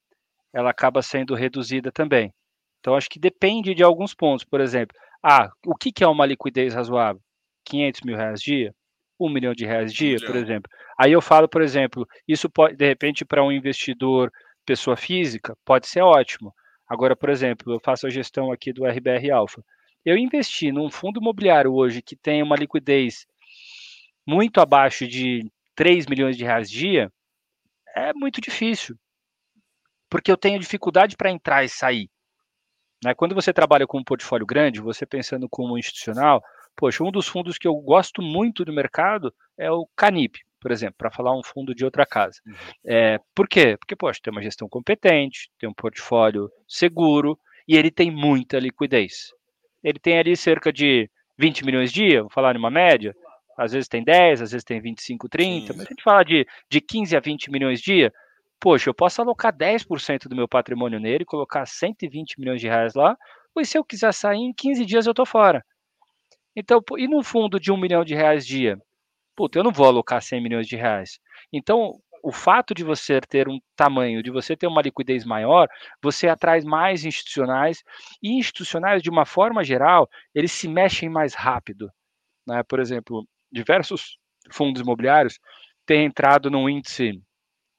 ela 0.53 0.69
acaba 0.71 1.01
sendo 1.01 1.35
reduzida 1.35 1.91
também. 1.91 2.33
Então, 2.79 2.95
acho 2.95 3.09
que 3.09 3.19
depende 3.19 3.73
de 3.75 3.83
alguns 3.83 4.13
pontos. 4.13 4.45
Por 4.45 4.61
exemplo, 4.61 4.95
ah, 5.23 5.49
o 5.65 5.75
que, 5.75 5.91
que 5.91 6.03
é 6.03 6.07
uma 6.07 6.25
liquidez 6.25 6.73
razoável? 6.73 7.21
500 7.65 8.01
mil 8.01 8.15
reais 8.15 8.41
dia? 8.41 8.73
1 9.19 9.29
milhão 9.29 9.53
de 9.53 9.65
reais 9.65 9.93
dia, 9.93 10.17
por 10.17 10.35
exemplo. 10.35 10.69
Aí 10.99 11.11
eu 11.11 11.21
falo, 11.21 11.49
por 11.49 11.61
exemplo, 11.61 12.07
isso 12.27 12.49
pode, 12.49 12.75
de 12.75 12.85
repente, 12.87 13.25
para 13.25 13.43
um 13.43 13.51
investidor 13.51 14.31
pessoa 14.65 14.95
física, 14.95 15.55
pode 15.65 15.87
ser 15.87 16.01
ótimo. 16.01 16.53
Agora, 16.87 17.15
por 17.15 17.29
exemplo, 17.29 17.73
eu 17.73 17.79
faço 17.79 18.07
a 18.07 18.09
gestão 18.09 18.51
aqui 18.51 18.71
do 18.71 18.85
RBR 18.85 19.31
Alpha. 19.31 19.63
Eu 20.05 20.17
investi 20.17 20.71
num 20.71 20.89
fundo 20.89 21.19
imobiliário 21.19 21.73
hoje 21.73 22.01
que 22.01 22.15
tem 22.15 22.41
uma 22.41 22.55
liquidez 22.55 23.27
muito 24.25 24.61
abaixo 24.61 25.07
de 25.07 25.51
3 25.75 26.05
milhões 26.07 26.37
de 26.37 26.43
reais 26.43 26.69
dia, 26.69 27.11
é 27.95 28.13
muito 28.13 28.39
difícil. 28.39 28.97
Porque 30.09 30.31
eu 30.31 30.37
tenho 30.37 30.59
dificuldade 30.59 31.17
para 31.17 31.31
entrar 31.31 31.63
e 31.63 31.69
sair. 31.69 32.09
Né? 33.03 33.13
Quando 33.13 33.35
você 33.35 33.53
trabalha 33.53 33.85
com 33.85 33.99
um 33.99 34.03
portfólio 34.03 34.45
grande, 34.45 34.81
você 34.81 35.05
pensando 35.05 35.47
como 35.49 35.77
institucional, 35.77 36.41
poxa, 36.75 37.03
um 37.03 37.11
dos 37.11 37.27
fundos 37.27 37.57
que 37.57 37.67
eu 37.67 37.75
gosto 37.75 38.21
muito 38.21 38.63
do 38.63 38.71
mercado 38.71 39.33
é 39.57 39.69
o 39.69 39.87
Canip, 39.95 40.39
por 40.67 40.73
exemplo, 40.73 40.95
para 40.97 41.09
falar 41.09 41.33
um 41.33 41.41
fundo 41.41 41.73
de 41.73 41.85
outra 41.85 42.05
casa. 42.05 42.41
Uhum. 42.45 42.53
É, 42.85 43.19
por 43.33 43.47
quê? 43.47 43.77
Porque, 43.77 43.95
poxa, 43.95 44.19
tem 44.21 44.33
uma 44.33 44.43
gestão 44.43 44.67
competente, 44.67 45.49
tem 45.57 45.69
um 45.69 45.73
portfólio 45.73 46.51
seguro 46.67 47.39
e 47.65 47.77
ele 47.77 47.89
tem 47.89 48.11
muita 48.11 48.59
liquidez. 48.59 49.31
Ele 49.81 49.97
tem 49.97 50.19
ali 50.19 50.35
cerca 50.35 50.73
de 50.73 51.09
20 51.37 51.63
milhões 51.63 51.89
dia, 51.89 52.19
vou 52.21 52.29
falar 52.29 52.53
numa 52.53 52.69
média, 52.69 53.15
às 53.57 53.71
vezes 53.71 53.87
tem 53.87 54.03
10, 54.03 54.41
às 54.41 54.51
vezes 54.51 54.65
tem 54.65 54.81
25, 54.81 55.29
30, 55.29 55.71
Sim. 55.71 55.77
mas 55.77 55.87
a 55.87 55.89
gente 55.89 56.03
fala 56.03 56.23
de, 56.25 56.45
de 56.69 56.81
15 56.81 57.15
a 57.15 57.21
20 57.21 57.49
milhões 57.49 57.79
dia, 57.79 58.11
poxa, 58.59 58.89
eu 58.89 58.93
posso 58.93 59.21
alocar 59.21 59.55
10% 59.55 60.27
do 60.27 60.35
meu 60.35 60.49
patrimônio 60.49 60.99
nele, 60.99 61.23
colocar 61.23 61.65
120 61.65 62.41
milhões 62.41 62.59
de 62.59 62.67
reais 62.67 62.93
lá, 62.93 63.15
pois 63.53 63.69
se 63.69 63.77
eu 63.77 63.85
quiser 63.85 64.13
sair 64.13 64.39
em 64.39 64.53
15 64.53 64.85
dias 64.85 65.05
eu 65.05 65.11
estou 65.11 65.25
fora. 65.25 65.63
Então, 66.53 66.83
e 66.97 67.07
num 67.07 67.23
fundo 67.23 67.57
de 67.57 67.71
um 67.71 67.77
milhão 67.77 68.03
de 68.03 68.13
reais 68.13 68.45
dia? 68.45 68.77
Puta, 69.37 69.59
eu 69.59 69.63
não 69.63 69.71
vou 69.71 69.85
alocar 69.85 70.19
100 70.19 70.41
milhões 70.41 70.67
de 70.67 70.75
reais. 70.75 71.19
Então, 71.53 72.01
o 72.23 72.31
fato 72.31 72.73
de 72.73 72.83
você 72.83 73.21
ter 73.21 73.47
um 73.47 73.59
tamanho, 73.75 74.23
de 74.23 74.31
você 74.31 74.57
ter 74.57 74.65
uma 74.65 74.81
liquidez 74.81 75.23
maior, 75.23 75.69
você 76.01 76.27
atrai 76.27 76.61
mais 76.61 77.05
institucionais, 77.05 77.83
e 78.21 78.31
institucionais, 78.31 79.03
de 79.03 79.11
uma 79.11 79.25
forma 79.25 79.63
geral, 79.63 80.09
eles 80.33 80.51
se 80.51 80.67
mexem 80.67 81.07
mais 81.07 81.35
rápido. 81.35 81.91
Né? 82.47 82.63
Por 82.63 82.79
exemplo, 82.79 83.27
diversos 83.51 84.17
fundos 84.51 84.81
imobiliários 84.81 85.39
têm 85.85 86.05
entrado 86.05 86.49
num 86.49 86.67
índice 86.67 87.21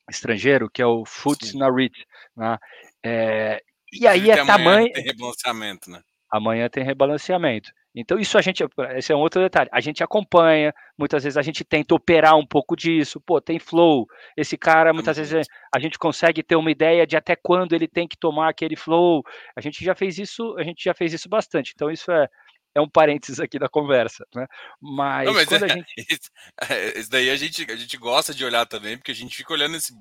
estrangeiro, 0.09 0.71
que 0.71 0.81
é 0.81 0.87
o 0.87 1.05
FTSE 1.05 1.59
na 1.59 1.69
REIT. 1.75 2.07
Né? 2.37 2.59
É, 3.05 3.61
e 3.93 4.07
aí 4.07 4.31
é 4.31 4.47
tamanho. 4.47 4.93
Tem 4.93 5.03
rebalanceamento, 5.03 5.91
né? 5.91 6.01
Amanhã 6.31 6.69
tem 6.69 6.85
rebalanceamento. 6.85 7.73
Então, 8.01 8.17
isso 8.17 8.39
a 8.39 8.41
gente, 8.41 8.63
esse 8.97 9.13
é 9.13 9.17
um 9.17 9.19
outro 9.19 9.43
detalhe. 9.43 9.69
A 9.73 9.81
gente 9.81 10.05
acompanha, 10.05 10.73
muitas 10.97 11.25
vezes 11.25 11.37
a 11.37 11.43
gente 11.43 11.65
tenta 11.65 11.97
operar 11.97 12.37
um 12.37 12.47
pouco 12.47 12.77
disso. 12.77 13.21
Pô, 13.21 13.41
tem 13.41 13.59
flow. 13.59 14.07
Esse 14.37 14.57
cara, 14.57 14.93
muitas 14.93 15.17
vezes 15.17 15.49
a 15.75 15.81
gente 15.81 15.99
consegue 15.99 16.43
ter 16.43 16.55
uma 16.55 16.71
ideia 16.71 17.05
de 17.05 17.17
até 17.17 17.35
quando 17.35 17.73
ele 17.73 17.89
tem 17.89 18.07
que 18.07 18.17
tomar 18.17 18.51
aquele 18.51 18.77
flow. 18.77 19.25
A 19.57 19.61
gente 19.61 19.85
já 19.85 19.97
fez 19.97 20.17
isso, 20.17 20.57
a 20.57 20.63
gente 20.63 20.85
já 20.85 20.95
fez 20.95 21.13
isso 21.13 21.29
bastante. 21.29 21.73
Então, 21.75 21.91
isso 21.91 22.13
é, 22.13 22.29
é 22.73 22.81
um 22.81 22.89
parênteses 22.89 23.41
aqui 23.41 23.59
da 23.59 23.69
conversa, 23.69 24.25
né? 24.33 24.47
Mas, 24.81 25.27
Não, 25.27 25.35
mas 25.35 25.49
quando 25.49 25.65
é, 25.65 25.73
a 25.73 25.75
gente... 25.75 25.93
Isso 26.99 27.11
daí 27.11 27.31
a 27.31 27.37
gente, 27.37 27.69
a 27.69 27.77
gente 27.77 27.97
gosta 27.97 28.33
de 28.33 28.45
olhar 28.45 28.65
também, 28.65 28.97
porque 28.97 29.11
a 29.11 29.15
gente 29.15 29.37
fica 29.37 29.53
olhando 29.53 29.77
esse, 29.77 29.93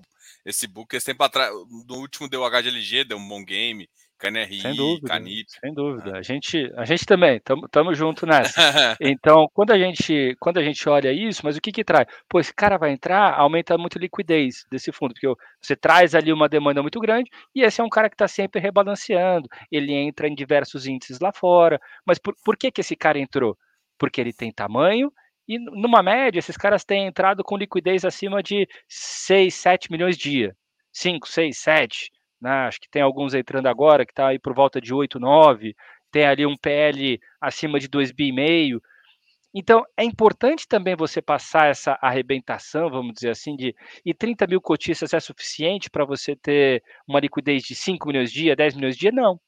esse 0.46 0.68
book 0.68 0.96
esse 0.96 1.06
tempo 1.08 1.24
atrás. 1.24 1.52
No 1.88 1.96
último 1.96 2.30
deu 2.30 2.48
HGLG, 2.48 3.06
deu 3.06 3.18
um 3.18 3.28
bom 3.28 3.44
game. 3.44 3.90
KNRI, 4.18 4.62
sem 4.62 4.76
dúvida, 4.76 5.08
Canip. 5.08 5.46
Sem 5.48 5.74
dúvida. 5.74 6.12
Ah. 6.16 6.18
A 6.18 6.22
gente, 6.22 6.72
a 6.76 6.86
gente 6.86 7.06
também, 7.06 7.38
estamos 7.38 7.98
junto 7.98 8.26
nessa. 8.26 8.54
então, 9.00 9.48
quando 9.54 9.72
a, 9.72 9.78
gente, 9.78 10.36
quando 10.40 10.58
a 10.58 10.64
gente 10.64 10.88
olha 10.90 11.12
isso, 11.12 11.42
mas 11.44 11.56
o 11.56 11.62
que 11.62 11.72
que 11.72 11.84
traz? 11.84 12.08
Pô, 12.28 12.40
esse 12.40 12.54
cara 12.54 12.78
vai 12.78 12.92
entrar, 12.92 13.34
aumenta 13.38 13.78
muito 13.78 13.98
a 13.98 14.02
liquidez 14.02 14.66
desse 14.72 14.92
fundo, 14.92 15.14
porque 15.14 15.28
você 15.62 15.76
traz 15.76 16.16
ali 16.16 16.34
uma 16.34 16.50
demanda 16.50 16.82
muito 16.82 17.00
grande 17.00 17.30
e 17.54 17.62
esse 17.62 17.80
é 17.80 17.84
um 17.84 17.90
cara 17.90 18.10
que 18.10 18.16
está 18.16 18.28
sempre 18.28 18.60
rebalanceando. 18.60 19.48
Ele 19.72 19.94
entra 19.94 20.28
em 20.28 20.36
diversos 20.36 20.88
índices 20.88 21.20
lá 21.20 21.32
fora. 21.32 21.80
Mas 22.06 22.18
por, 22.18 22.34
por 22.44 22.58
que, 22.58 22.72
que 22.72 22.82
esse 22.82 22.96
cara 22.96 23.20
entrou? 23.20 23.58
Porque 23.98 24.20
ele 24.20 24.34
tem 24.34 24.52
tamanho 24.52 25.12
e, 25.48 25.60
numa 25.60 26.04
média, 26.04 26.40
esses 26.40 26.58
caras 26.58 26.84
têm 26.84 27.08
entrado 27.08 27.44
com 27.44 27.56
liquidez 27.56 28.04
acima 28.04 28.44
de 28.44 28.68
6, 28.88 29.54
7 29.54 29.92
milhões 29.92 30.18
dia. 30.18 30.56
5, 30.92 31.28
6, 31.28 31.58
7 31.58 32.17
né? 32.42 32.68
acho 32.68 32.80
que 32.80 32.90
tem 32.90 33.02
alguns 33.02 33.34
entrando 33.34 33.68
agora 33.68 34.06
que 34.06 34.12
está 34.12 34.28
aí 34.28 34.40
por 34.40 34.54
volta 34.54 34.80
de 34.82 34.94
8, 34.94 35.20
9, 35.20 35.76
tem 36.12 36.26
ali 36.26 36.46
um 36.46 36.56
PL 36.56 37.20
acima 37.42 37.80
de 37.80 37.90
2,5 37.90 38.14
bi. 38.16 38.80
Então, 39.54 39.84
é 39.98 40.04
importante 40.04 40.68
também 40.68 40.96
você 40.96 41.22
passar 41.22 41.68
essa 41.70 41.98
arrebentação, 42.02 42.90
vamos 42.90 43.14
dizer 43.16 43.32
assim, 43.32 43.56
de 43.56 43.74
e 44.06 44.14
30 44.14 44.46
mil 44.46 44.62
cotistas 44.62 45.14
é 45.14 45.20
suficiente 45.20 45.90
para 45.90 46.06
você 46.06 46.36
ter 46.36 46.84
uma 47.08 47.20
liquidez 47.20 47.64
de 47.64 47.74
5 47.74 48.08
milhões 48.08 48.32
de 48.32 48.42
dia, 48.42 48.56
10 48.56 48.76
milhões 48.76 48.96
de 48.96 49.02
dia? 49.02 49.12
Não. 49.12 49.40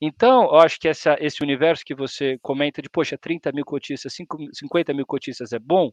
Então, 0.00 0.44
eu 0.44 0.56
acho 0.56 0.80
que 0.80 0.88
essa, 0.88 1.16
esse 1.20 1.42
universo 1.42 1.84
que 1.84 1.94
você 1.94 2.36
comenta 2.42 2.82
de, 2.82 2.88
poxa, 2.90 3.16
30 3.16 3.52
mil 3.52 3.64
cotistas, 3.64 4.12
5, 4.14 4.36
50 4.52 4.92
mil 4.92 5.06
cotistas 5.06 5.52
é 5.52 5.58
bom, 5.58 5.90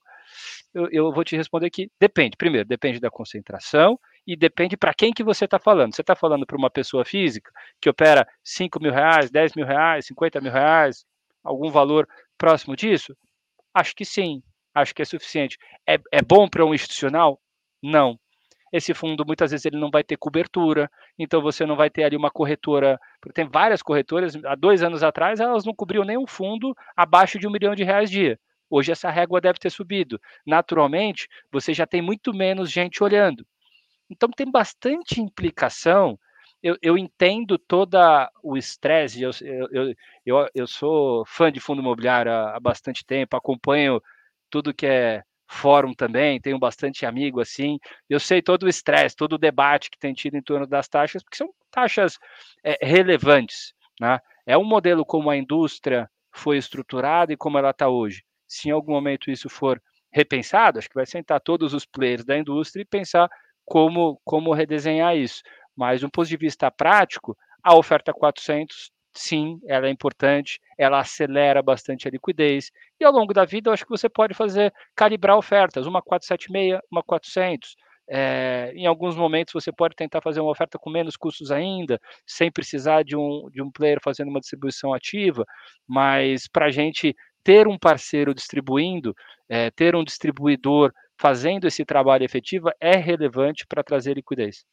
eu, 0.73 0.89
eu 0.91 1.13
vou 1.13 1.23
te 1.23 1.35
responder 1.37 1.69
que 1.69 1.91
depende. 1.99 2.35
Primeiro, 2.37 2.67
depende 2.67 2.99
da 2.99 3.11
concentração 3.11 3.99
e 4.25 4.35
depende 4.35 4.77
para 4.77 4.93
quem 4.93 5.11
que 5.13 5.23
você 5.23 5.45
está 5.45 5.59
falando. 5.59 5.95
Você 5.95 6.01
está 6.01 6.15
falando 6.15 6.45
para 6.45 6.57
uma 6.57 6.69
pessoa 6.69 7.05
física 7.05 7.51
que 7.81 7.89
opera 7.89 8.27
5 8.43 8.79
mil 8.81 8.91
reais, 8.91 9.31
10 9.31 9.55
mil 9.55 9.65
reais, 9.65 10.05
50 10.07 10.41
mil 10.41 10.51
reais, 10.51 11.05
algum 11.43 11.69
valor 11.69 12.07
próximo 12.37 12.75
disso? 12.75 13.15
Acho 13.73 13.95
que 13.95 14.05
sim, 14.05 14.41
acho 14.73 14.93
que 14.93 15.01
é 15.01 15.05
suficiente. 15.05 15.57
É, 15.87 15.97
é 16.11 16.21
bom 16.21 16.47
para 16.47 16.65
um 16.65 16.73
institucional? 16.73 17.39
Não. 17.81 18.19
Esse 18.71 18.93
fundo 18.93 19.25
muitas 19.25 19.49
vezes 19.51 19.65
ele 19.65 19.77
não 19.77 19.89
vai 19.89 20.03
ter 20.03 20.15
cobertura, 20.15 20.89
então 21.17 21.41
você 21.41 21.65
não 21.65 21.75
vai 21.75 21.89
ter 21.89 22.03
ali 22.03 22.15
uma 22.15 22.29
corretora, 22.29 22.99
tem 23.33 23.47
várias 23.47 23.81
corretoras, 23.81 24.35
há 24.45 24.53
dois 24.55 24.83
anos 24.83 25.01
atrás 25.01 25.39
elas 25.39 25.65
não 25.65 25.73
cobriam 25.73 26.03
nenhum 26.03 26.27
fundo 26.27 26.75
abaixo 26.95 27.39
de 27.39 27.47
um 27.47 27.51
milhão 27.51 27.73
de 27.73 27.83
reais 27.83 28.11
dia. 28.11 28.39
Hoje 28.69 28.91
essa 28.91 29.09
régua 29.09 29.41
deve 29.41 29.57
ter 29.57 29.71
subido. 29.71 30.21
Naturalmente, 30.45 31.27
você 31.51 31.73
já 31.73 31.87
tem 31.87 32.01
muito 32.01 32.31
menos 32.31 32.69
gente 32.71 33.03
olhando. 33.03 33.43
Então 34.09 34.29
tem 34.29 34.49
bastante 34.49 35.21
implicação. 35.21 36.19
Eu, 36.61 36.77
eu 36.81 36.97
entendo 36.97 37.57
todo 37.57 37.97
o 38.43 38.57
estresse, 38.57 39.21
eu, 39.21 39.31
eu, 39.41 39.95
eu, 40.25 40.49
eu, 40.53 40.67
sou 40.67 41.25
fã 41.25 41.51
de 41.51 41.59
fundo 41.59 41.81
imobiliário 41.81 42.31
há, 42.31 42.57
há 42.57 42.59
bastante 42.59 43.05
tempo, 43.05 43.37
acompanho 43.37 44.01
tudo 44.49 44.73
que 44.73 44.85
é 44.85 45.23
fórum 45.47 45.93
também, 45.93 46.39
tenho 46.39 46.59
bastante 46.59 47.05
amigo 47.05 47.41
assim. 47.41 47.79
Eu 48.09 48.19
sei 48.19 48.41
todo 48.41 48.63
o 48.63 48.69
estresse, 48.69 49.15
todo 49.15 49.33
o 49.33 49.37
debate 49.37 49.89
que 49.89 49.97
tem 49.97 50.13
tido 50.13 50.35
em 50.35 50.41
torno 50.41 50.67
das 50.67 50.87
taxas, 50.87 51.23
porque 51.23 51.37
são 51.37 51.49
taxas 51.71 52.19
é, 52.63 52.77
relevantes. 52.85 53.73
Né? 53.99 54.19
É 54.45 54.57
um 54.57 54.63
modelo 54.63 55.05
como 55.05 55.29
a 55.29 55.37
indústria 55.37 56.09
foi 56.31 56.57
estruturada 56.57 57.33
e 57.33 57.37
como 57.37 57.57
ela 57.57 57.71
está 57.71 57.89
hoje. 57.89 58.23
Se 58.47 58.69
em 58.69 58.71
algum 58.71 58.91
momento 58.91 59.31
isso 59.31 59.49
for 59.49 59.81
repensado, 60.11 60.77
acho 60.79 60.89
que 60.89 60.95
vai 60.95 61.05
sentar 61.05 61.39
todos 61.39 61.73
os 61.73 61.85
players 61.85 62.25
da 62.25 62.37
indústria 62.37 62.83
e 62.83 62.85
pensar 62.85 63.29
como, 63.69 64.19
como 64.25 64.51
redesenhar 64.51 65.15
isso. 65.15 65.41
Mas, 65.75 66.01
do 66.01 66.09
ponto 66.09 66.27
de 66.27 66.35
vista 66.35 66.69
prático, 66.71 67.37
a 67.63 67.75
oferta 67.77 68.11
400, 68.11 68.91
sim, 69.13 69.59
ela 69.67 69.87
é 69.87 69.91
importante, 69.91 70.59
ela 70.77 70.99
acelera 70.99 71.61
bastante 71.61 72.07
a 72.07 72.11
liquidez, 72.11 72.71
e 72.99 73.05
ao 73.05 73.13
longo 73.13 73.33
da 73.33 73.45
vida, 73.45 73.69
eu 73.69 73.73
acho 73.73 73.85
que 73.85 73.91
você 73.91 74.09
pode 74.09 74.33
fazer, 74.33 74.73
calibrar 74.95 75.37
ofertas, 75.37 75.85
uma 75.85 76.01
476, 76.01 76.81
uma 76.91 77.03
400, 77.03 77.75
é, 78.11 78.71
em 78.75 78.87
alguns 78.87 79.15
momentos 79.15 79.53
você 79.53 79.71
pode 79.71 79.95
tentar 79.95 80.19
fazer 80.19 80.39
uma 80.39 80.49
oferta 80.49 80.79
com 80.79 80.89
menos 80.89 81.15
custos 81.15 81.51
ainda, 81.51 81.99
sem 82.25 82.51
precisar 82.51 83.03
de 83.03 83.15
um, 83.15 83.47
de 83.51 83.61
um 83.61 83.69
player 83.69 83.99
fazendo 84.03 84.29
uma 84.29 84.39
distribuição 84.39 84.95
ativa, 84.95 85.45
mas 85.87 86.47
para 86.47 86.65
a 86.65 86.71
gente 86.71 87.15
ter 87.43 87.67
um 87.67 87.77
parceiro 87.77 88.33
distribuindo, 88.33 89.15
é, 89.47 89.69
ter 89.69 89.95
um 89.95 90.03
distribuidor 90.03 90.91
fazendo 91.19 91.67
esse 91.67 91.83
trabalho 91.83 92.23
efetivo 92.23 92.71
é 92.79 92.95
relevante 92.95 93.67
para 93.67 93.83
trazer 93.83 94.15
liquidez. 94.15 94.65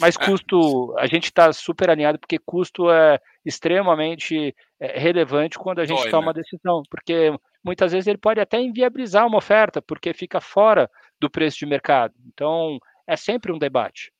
Mas 0.00 0.16
é. 0.16 0.24
custo, 0.24 0.96
a 0.98 1.06
gente 1.06 1.24
está 1.24 1.52
super 1.52 1.90
alinhado 1.90 2.18
porque 2.18 2.38
custo 2.38 2.90
é 2.90 3.20
extremamente 3.44 4.54
é, 4.80 4.98
relevante 4.98 5.58
quando 5.58 5.80
a 5.80 5.84
gente 5.84 6.00
Dói, 6.00 6.10
toma 6.10 6.22
né? 6.22 6.26
uma 6.28 6.34
decisão, 6.34 6.82
porque 6.88 7.32
muitas 7.62 7.92
vezes 7.92 8.06
ele 8.06 8.18
pode 8.18 8.40
até 8.40 8.58
inviabilizar 8.58 9.26
uma 9.26 9.38
oferta, 9.38 9.82
porque 9.82 10.14
fica 10.14 10.40
fora 10.40 10.90
do 11.20 11.28
preço 11.28 11.58
de 11.58 11.66
mercado. 11.66 12.14
Então, 12.26 12.78
é 13.06 13.16
sempre 13.16 13.52
um 13.52 13.58
debate. 13.58 14.10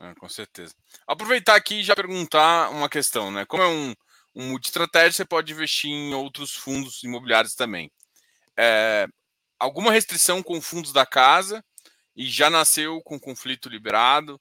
É, 0.00 0.14
com 0.14 0.28
certeza. 0.28 0.74
Aproveitar 1.06 1.56
aqui 1.56 1.80
e 1.80 1.84
já 1.84 1.94
perguntar 1.94 2.70
uma 2.70 2.88
questão, 2.88 3.30
né? 3.30 3.46
Como 3.46 3.62
é 3.62 3.66
um, 3.66 3.94
um 4.34 4.50
multi-estratégia, 4.50 5.12
você 5.12 5.24
pode 5.24 5.52
investir 5.52 5.90
em 5.90 6.14
outros 6.14 6.54
fundos 6.54 7.02
imobiliários 7.02 7.54
também. 7.54 7.90
É, 8.56 9.06
alguma 9.58 9.92
restrição 9.92 10.42
com 10.42 10.60
fundos 10.60 10.92
da 10.92 11.04
casa 11.04 11.64
e 12.14 12.26
já 12.26 12.48
nasceu 12.50 13.00
com 13.02 13.18
conflito 13.18 13.68
liberado? 13.68 14.40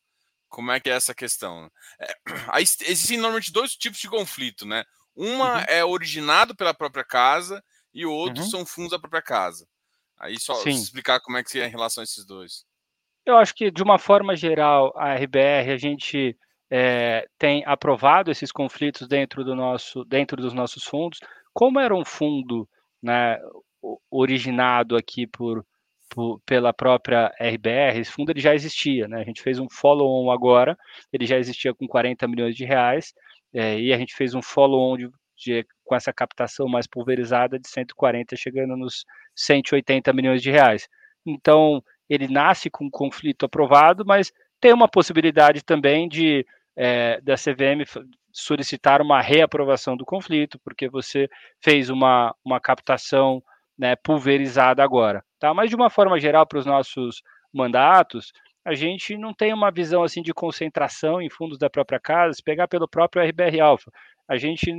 Como 0.49 0.71
é 0.71 0.79
que 0.79 0.89
é 0.89 0.93
essa 0.93 1.13
questão? 1.13 1.69
É, 1.99 2.15
existem 2.85 3.17
normalmente 3.17 3.51
dois 3.51 3.75
tipos 3.75 3.99
de 3.99 4.09
conflito, 4.09 4.65
né? 4.65 4.83
Uma 5.15 5.57
uhum. 5.57 5.65
é 5.67 5.83
originado 5.83 6.55
pela 6.55 6.73
própria 6.73 7.03
casa 7.03 7.63
e 7.93 8.05
o 8.05 8.11
outro 8.11 8.43
uhum. 8.43 8.49
são 8.49 8.65
fundos 8.65 8.91
da 8.91 8.99
própria 8.99 9.21
casa. 9.21 9.67
Aí 10.19 10.39
só 10.39 10.55
Sim. 10.55 10.69
explicar 10.69 11.19
como 11.19 11.37
é 11.37 11.43
que 11.43 11.59
é 11.59 11.67
em 11.67 11.71
relação 11.71 12.01
a 12.01 12.05
esses 12.05 12.25
dois. 12.25 12.65
Eu 13.25 13.37
acho 13.37 13.53
que, 13.53 13.69
de 13.69 13.83
uma 13.83 13.99
forma 13.99 14.35
geral, 14.35 14.93
a 14.95 15.13
RBR, 15.15 15.71
a 15.73 15.77
gente 15.77 16.37
é, 16.71 17.27
tem 17.37 17.63
aprovado 17.65 18.31
esses 18.31 18.51
conflitos 18.51 19.07
dentro, 19.07 19.43
do 19.43 19.55
nosso, 19.55 20.05
dentro 20.05 20.41
dos 20.41 20.53
nossos 20.53 20.83
fundos. 20.83 21.19
Como 21.53 21.79
era 21.79 21.93
um 21.93 22.05
fundo 22.05 22.67
né, 23.01 23.37
originado 24.09 24.95
aqui 24.95 25.27
por, 25.27 25.65
por, 26.09 26.39
pela 26.45 26.73
própria 26.73 27.27
RBR, 27.39 27.99
esse 27.99 28.11
fundo 28.11 28.31
ele 28.31 28.39
já 28.39 28.53
existia, 28.53 29.07
né? 29.07 29.21
A 29.21 29.23
gente 29.23 29.41
fez 29.41 29.59
um 29.59 29.69
follow-on 29.69 30.31
agora, 30.31 30.77
ele 31.11 31.25
já 31.25 31.37
existia 31.37 31.73
com 31.73 31.87
40 31.87 32.27
milhões 32.27 32.55
de 32.55 32.65
reais, 32.65 33.13
é, 33.53 33.79
e 33.79 33.93
a 33.93 33.97
gente 33.97 34.15
fez 34.15 34.33
um 34.33 34.41
follow-on 34.41 34.97
de, 34.97 35.09
de, 35.37 35.65
com 35.83 35.95
essa 35.95 36.13
captação 36.13 36.67
mais 36.67 36.87
pulverizada 36.87 37.59
de 37.59 37.67
140, 37.67 38.35
chegando 38.35 38.75
nos 38.75 39.05
180 39.35 40.11
milhões 40.13 40.41
de 40.41 40.51
reais. 40.51 40.87
Então, 41.25 41.81
ele 42.09 42.27
nasce 42.27 42.69
com 42.69 42.85
um 42.85 42.89
conflito 42.89 43.45
aprovado, 43.45 44.05
mas 44.05 44.31
tem 44.59 44.73
uma 44.73 44.87
possibilidade 44.87 45.63
também 45.63 46.07
de 46.07 46.45
é, 46.75 47.19
da 47.21 47.35
CVM 47.35 47.83
solicitar 48.31 49.01
uma 49.01 49.19
reaprovação 49.19 49.97
do 49.97 50.05
conflito, 50.05 50.59
porque 50.59 50.87
você 50.87 51.27
fez 51.59 51.89
uma, 51.89 52.35
uma 52.45 52.59
captação 52.59 53.41
né, 53.77 53.95
pulverizada 53.95 54.83
agora. 54.83 55.23
Tá? 55.39 55.53
Mas 55.53 55.69
de 55.69 55.75
uma 55.75 55.89
forma 55.89 56.19
geral, 56.19 56.45
para 56.45 56.59
os 56.59 56.65
nossos 56.65 57.21
mandatos, 57.53 58.31
a 58.65 58.73
gente 58.73 59.17
não 59.17 59.33
tem 59.33 59.53
uma 59.53 59.71
visão 59.71 60.03
assim 60.03 60.21
de 60.21 60.33
concentração 60.33 61.21
em 61.21 61.29
fundos 61.29 61.57
da 61.57 61.69
própria 61.69 61.99
casa, 61.99 62.33
se 62.33 62.43
pegar 62.43 62.67
pelo 62.67 62.87
próprio 62.87 63.23
RBR 63.23 63.61
Alpha. 63.61 63.91
A 64.27 64.35
gente, 64.37 64.71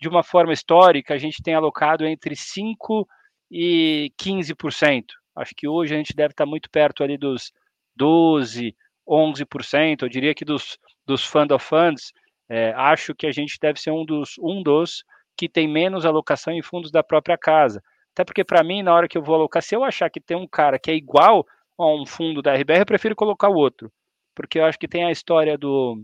de 0.00 0.08
uma 0.08 0.22
forma 0.22 0.52
histórica, 0.52 1.14
a 1.14 1.18
gente 1.18 1.42
tem 1.42 1.54
alocado 1.54 2.04
entre 2.04 2.34
5% 2.34 3.06
e 3.50 4.12
15%. 4.20 5.04
Acho 5.34 5.54
que 5.56 5.66
hoje 5.66 5.94
a 5.94 5.96
gente 5.96 6.14
deve 6.14 6.32
estar 6.32 6.44
muito 6.44 6.68
perto 6.70 7.02
ali 7.02 7.16
dos 7.16 7.50
12%, 7.98 8.74
11%. 9.08 10.02
Eu 10.02 10.08
diria 10.08 10.34
que 10.34 10.44
dos, 10.44 10.78
dos 11.06 11.24
fund 11.24 11.50
of 11.50 11.64
funds, 11.64 12.12
é, 12.48 12.72
acho 12.72 13.14
que 13.14 13.26
a 13.26 13.32
gente 13.32 13.56
deve 13.60 13.80
ser 13.80 13.90
um 13.90 14.04
dos, 14.04 14.34
um 14.38 14.62
dos 14.62 15.02
que 15.36 15.48
tem 15.48 15.66
menos 15.66 16.04
alocação 16.04 16.52
em 16.52 16.62
fundos 16.62 16.90
da 16.90 17.02
própria 17.02 17.38
casa. 17.38 17.82
Até 18.12 18.24
porque, 18.24 18.44
para 18.44 18.62
mim, 18.62 18.82
na 18.82 18.94
hora 18.94 19.08
que 19.08 19.16
eu 19.16 19.22
vou 19.22 19.34
alocar, 19.34 19.62
se 19.62 19.74
eu 19.74 19.84
achar 19.84 20.10
que 20.10 20.20
tem 20.20 20.36
um 20.36 20.46
cara 20.46 20.78
que 20.78 20.90
é 20.90 20.94
igual 20.94 21.46
a 21.78 21.86
um 21.86 22.04
fundo 22.04 22.42
da 22.42 22.54
RBR, 22.54 22.80
eu 22.80 22.86
prefiro 22.86 23.16
colocar 23.16 23.48
o 23.48 23.54
outro. 23.54 23.92
Porque 24.34 24.58
eu 24.58 24.64
acho 24.64 24.78
que 24.78 24.88
tem 24.88 25.04
a 25.04 25.10
história 25.10 25.56
do. 25.56 26.02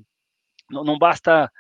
Não, 0.71 0.85
não 0.85 0.99
basta 0.99 1.51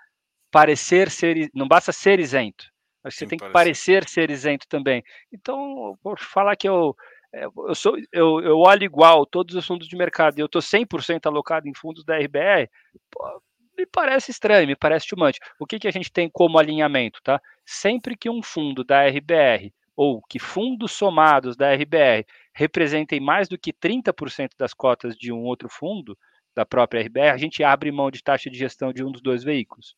parecer 0.51 1.11
ser. 1.11 1.51
Não 1.55 1.69
basta 1.69 1.93
ser 1.93 2.21
isento. 2.21 2.67
Acho 3.05 3.19
que 3.19 3.25
você 3.25 3.27
tem 3.27 3.39
que 3.39 3.49
parecer 3.51 4.09
ser 4.09 4.31
isento 4.31 4.67
também. 4.69 5.03
Então, 5.33 5.97
vou 6.03 6.17
falar 6.19 6.57
que 6.57 6.69
eu. 6.69 6.97
É, 7.33 7.45
eu, 7.45 7.75
sou, 7.75 7.97
eu, 8.13 8.41
eu 8.41 8.59
olho 8.59 8.85
igual 8.85 9.27
todos 9.27 9.55
os 9.55 9.67
fundos 9.67 9.89
de 9.89 9.97
mercado 9.97 10.39
e 10.39 10.41
eu 10.41 10.47
estou 10.47 10.63
100% 10.63 11.27
alocado 11.27 11.69
em 11.69 11.75
fundos 11.75 12.05
da 12.05 12.17
RBR, 12.17 12.71
pô, 13.11 13.43
me 13.77 13.85
parece 13.85 14.31
estranho, 14.31 14.67
me 14.67 14.77
parece 14.77 15.07
too 15.07 15.19
much. 15.19 15.39
O 15.59 15.67
que, 15.67 15.79
que 15.79 15.89
a 15.89 15.91
gente 15.91 16.11
tem 16.11 16.31
como 16.31 16.59
alinhamento, 16.59 17.21
tá? 17.23 17.41
Sempre 17.65 18.17
que 18.17 18.31
um 18.31 18.43
fundo 18.43 18.83
da 18.83 19.07
RBR 19.07 19.73
ou 19.97 20.23
que 20.29 20.39
fundos 20.39 20.93
somados 20.93 21.57
da 21.57 21.73
RBR 21.73 22.27
representem 22.55 23.19
mais 23.19 23.49
do 23.49 23.59
que 23.59 23.73
30% 23.73 24.51
das 24.59 24.75
cotas 24.75 25.17
de 25.17 25.33
um 25.33 25.43
outro 25.43 25.69
fundo 25.69 26.17
da 26.55 26.67
própria 26.67 27.01
RBR, 27.03 27.31
a 27.33 27.37
gente 27.37 27.65
abre 27.65 27.91
mão 27.91 28.11
de 28.11 28.23
taxa 28.23 28.51
de 28.51 28.59
gestão 28.59 28.93
de 28.93 29.03
um 29.03 29.11
dos 29.11 29.23
dois 29.23 29.43
veículos. 29.43 29.97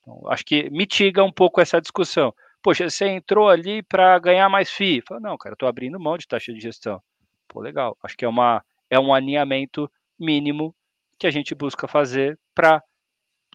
Então, 0.00 0.28
acho 0.30 0.44
que 0.44 0.70
mitiga 0.70 1.22
um 1.22 1.32
pouco 1.32 1.60
essa 1.60 1.80
discussão. 1.80 2.32
Poxa, 2.62 2.88
você 2.88 3.06
entrou 3.06 3.48
ali 3.48 3.82
para 3.82 4.18
ganhar 4.18 4.48
mais 4.48 4.70
FII. 4.70 5.02
Fala, 5.06 5.20
não, 5.20 5.36
cara, 5.36 5.52
estou 5.52 5.68
abrindo 5.68 6.00
mão 6.00 6.16
de 6.16 6.26
taxa 6.26 6.52
de 6.52 6.60
gestão. 6.60 7.02
Pô, 7.46 7.60
legal. 7.60 7.96
Acho 8.02 8.16
que 8.16 8.24
é, 8.24 8.28
uma, 8.28 8.64
é 8.90 8.98
um 8.98 9.14
alinhamento 9.14 9.90
mínimo 10.18 10.74
que 11.18 11.26
a 11.26 11.30
gente 11.30 11.54
busca 11.54 11.86
fazer 11.86 12.38
para 12.54 12.82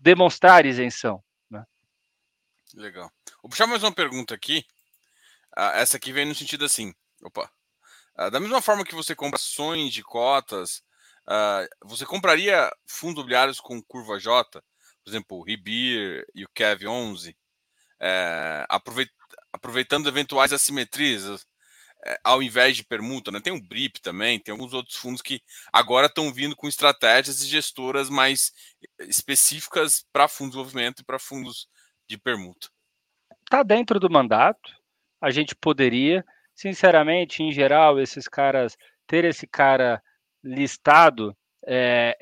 demonstrar 0.01 0.65
isenção. 0.65 1.21
Né? 1.49 1.63
Legal. 2.75 3.09
Vou 3.41 3.49
puxar 3.49 3.67
mais 3.67 3.83
uma 3.83 3.93
pergunta 3.93 4.33
aqui. 4.33 4.65
Ah, 5.55 5.79
essa 5.79 5.97
aqui 5.97 6.11
vem 6.11 6.25
no 6.25 6.35
sentido 6.35 6.65
assim, 6.65 6.93
opa. 7.23 7.49
Ah, 8.15 8.29
da 8.29 8.39
mesma 8.39 8.61
forma 8.61 8.85
que 8.85 8.95
você 8.95 9.15
compra 9.15 9.37
ações 9.37 9.93
de 9.93 10.03
cotas, 10.03 10.83
ah, 11.27 11.67
você 11.83 12.05
compraria 12.05 12.71
fundos 12.85 13.15
imobiliários 13.15 13.59
com 13.59 13.81
curva 13.81 14.19
J, 14.19 14.61
por 15.03 15.09
exemplo, 15.09 15.37
o 15.37 15.43
Ribir 15.43 16.25
e 16.33 16.43
o 16.43 16.49
Kev 16.53 16.87
11, 16.87 17.35
é, 17.99 18.65
aproveitando 19.51 20.07
eventuais 20.07 20.53
assimetrias, 20.53 21.45
é, 22.05 22.19
ao 22.23 22.43
invés 22.43 22.75
de 22.75 22.83
permuta, 22.83 23.31
né? 23.31 23.39
Tem 23.39 23.53
o 23.53 23.61
BRIP 23.61 24.01
também, 24.01 24.39
tem 24.39 24.51
alguns 24.51 24.73
outros 24.73 24.97
fundos 24.97 25.21
que 25.21 25.41
agora 25.71 26.07
estão 26.07 26.33
vindo 26.33 26.55
com 26.55 26.67
estratégias 26.67 27.41
e 27.41 27.47
gestoras 27.47 28.09
mais 28.09 28.51
específicas 28.99 30.05
para 30.11 30.27
fundos 30.27 30.51
de 30.51 30.57
desenvolvimento 30.57 30.99
e 31.01 31.05
para 31.05 31.19
fundos 31.19 31.67
de 32.07 32.17
permuta. 32.17 32.67
Está 33.43 33.63
dentro 33.63 33.99
do 33.99 34.09
mandato, 34.09 34.71
a 35.23 35.31
gente 35.31 35.55
poderia. 35.55 36.23
Sinceramente, 36.53 37.41
em 37.41 37.51
geral, 37.51 37.99
esses 37.99 38.27
caras, 38.27 38.77
ter 39.07 39.23
esse 39.23 39.47
cara 39.47 40.01
listado 40.43 41.35
é, 41.65 42.17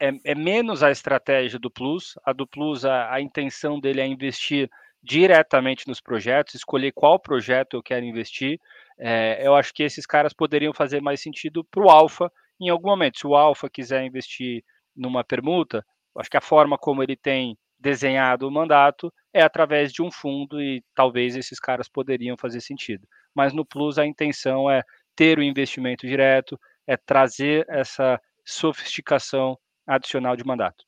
é, 0.00 0.10
é, 0.24 0.34
menos 0.34 0.82
a 0.82 0.90
estratégia 0.90 1.58
do 1.58 1.70
Plus. 1.70 2.14
A 2.24 2.32
do 2.32 2.46
Plus, 2.46 2.86
a, 2.86 3.12
a 3.12 3.20
intenção 3.20 3.78
dele 3.78 4.00
é 4.00 4.06
investir 4.06 4.70
diretamente 5.02 5.86
nos 5.86 6.00
projetos, 6.00 6.54
escolher 6.54 6.92
qual 6.92 7.20
projeto 7.20 7.74
eu 7.74 7.82
quero 7.82 8.06
investir. 8.06 8.58
É, 8.98 9.46
eu 9.46 9.54
acho 9.54 9.72
que 9.74 9.82
esses 9.82 10.06
caras 10.06 10.32
poderiam 10.32 10.72
fazer 10.72 11.02
mais 11.02 11.20
sentido 11.20 11.62
para 11.62 11.84
o 11.84 11.90
Alfa 11.90 12.32
em 12.58 12.70
algum 12.70 12.88
momento. 12.88 13.18
Se 13.18 13.26
o 13.26 13.36
Alfa 13.36 13.68
quiser 13.68 14.02
investir 14.02 14.64
numa 14.96 15.22
permuta, 15.22 15.84
acho 16.18 16.30
que 16.30 16.38
a 16.38 16.40
forma 16.40 16.78
como 16.78 17.02
ele 17.02 17.16
tem 17.16 17.58
desenhado 17.78 18.48
o 18.48 18.50
mandato 18.50 19.12
é 19.32 19.42
através 19.42 19.92
de 19.92 20.02
um 20.02 20.10
fundo 20.10 20.60
e 20.60 20.82
talvez 20.94 21.36
esses 21.36 21.60
caras 21.60 21.88
poderiam 21.88 22.36
fazer 22.36 22.60
sentido. 22.60 23.06
Mas 23.34 23.52
no 23.52 23.66
Plus 23.66 23.98
a 23.98 24.06
intenção 24.06 24.70
é 24.70 24.82
ter 25.14 25.38
o 25.38 25.42
investimento 25.42 26.06
direto, 26.06 26.58
é 26.86 26.96
trazer 26.96 27.66
essa 27.68 28.20
sofisticação 28.44 29.58
adicional 29.86 30.36
de 30.36 30.44
mandato. 30.44 30.84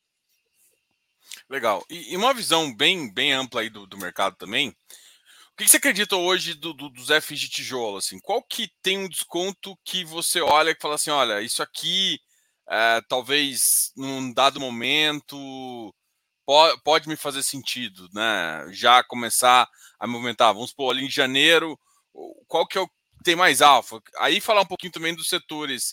Legal. 1.48 1.84
E, 1.90 2.12
e 2.12 2.16
uma 2.16 2.32
visão 2.32 2.74
bem, 2.74 3.12
bem 3.12 3.32
ampla 3.32 3.60
aí 3.60 3.70
do, 3.70 3.86
do 3.86 3.98
mercado 3.98 4.36
também. 4.36 4.70
O 4.70 5.56
que, 5.58 5.64
que 5.64 5.70
você 5.70 5.76
acredita 5.76 6.16
hoje 6.16 6.54
do, 6.54 6.72
do, 6.72 6.88
dos 6.88 7.08
FIs 7.24 7.40
de 7.40 7.48
tijolo? 7.48 7.98
Assim? 7.98 8.18
Qual 8.20 8.42
que 8.42 8.70
tem 8.80 8.98
um 8.98 9.08
desconto 9.08 9.76
que 9.84 10.04
você 10.04 10.40
olha 10.40 10.70
e 10.70 10.76
fala 10.80 10.94
assim, 10.94 11.10
olha, 11.10 11.42
isso 11.42 11.62
aqui 11.62 12.20
é, 12.68 13.00
talvez 13.08 13.92
num 13.96 14.32
dado 14.32 14.60
momento 14.60 15.94
pode, 16.48 16.80
pode 16.82 17.08
me 17.10 17.14
fazer 17.14 17.42
sentido, 17.42 18.08
né? 18.10 18.64
Já 18.70 19.04
começar 19.04 19.68
a 20.00 20.06
movimentar. 20.06 20.54
Vamos 20.54 20.70
supor, 20.70 20.94
ali 20.94 21.04
em 21.04 21.10
janeiro, 21.10 21.78
qual 22.46 22.66
que 22.66 22.78
é 22.78 22.80
o 22.80 22.88
tem 23.22 23.36
mais 23.36 23.60
alfa? 23.60 24.00
Aí 24.18 24.40
falar 24.40 24.62
um 24.62 24.66
pouquinho 24.66 24.92
também 24.92 25.14
dos 25.14 25.28
setores. 25.28 25.90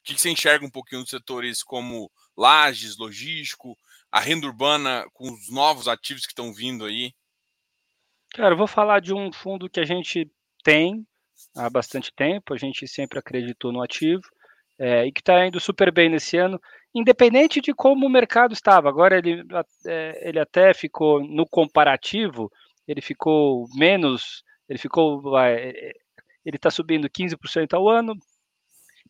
O 0.00 0.04
que, 0.04 0.14
que 0.14 0.20
você 0.20 0.30
enxerga 0.30 0.64
um 0.64 0.70
pouquinho 0.70 1.02
dos 1.02 1.10
setores 1.10 1.62
como 1.62 2.10
lajes, 2.34 2.96
logístico, 2.96 3.76
a 4.10 4.18
renda 4.18 4.46
urbana 4.46 5.04
com 5.12 5.30
os 5.30 5.50
novos 5.50 5.86
ativos 5.86 6.24
que 6.24 6.32
estão 6.32 6.54
vindo 6.54 6.86
aí? 6.86 7.12
Cara, 8.30 8.54
eu 8.54 8.58
vou 8.58 8.66
falar 8.66 9.00
de 9.00 9.12
um 9.12 9.30
fundo 9.30 9.68
que 9.68 9.80
a 9.80 9.84
gente 9.84 10.30
tem 10.64 11.06
há 11.54 11.68
bastante 11.68 12.10
tempo, 12.14 12.54
a 12.54 12.56
gente 12.56 12.88
sempre 12.88 13.18
acreditou 13.18 13.72
no 13.72 13.82
ativo 13.82 14.22
é, 14.78 15.06
e 15.06 15.12
que 15.12 15.20
está 15.20 15.46
indo 15.46 15.60
super 15.60 15.92
bem 15.92 16.08
nesse 16.08 16.36
ano 16.36 16.60
independente 16.94 17.60
de 17.60 17.74
como 17.74 18.06
o 18.06 18.10
mercado 18.10 18.52
estava. 18.52 18.88
Agora 18.88 19.18
ele, 19.18 19.44
é, 19.86 20.28
ele 20.28 20.40
até 20.40 20.72
ficou 20.74 21.22
no 21.22 21.46
comparativo, 21.46 22.50
ele 22.86 23.00
ficou 23.00 23.66
menos, 23.76 24.42
ele 24.68 24.78
ficou, 24.78 25.22
ele 26.44 26.56
está 26.56 26.70
subindo 26.70 27.08
15% 27.08 27.74
ao 27.74 27.88
ano, 27.88 28.14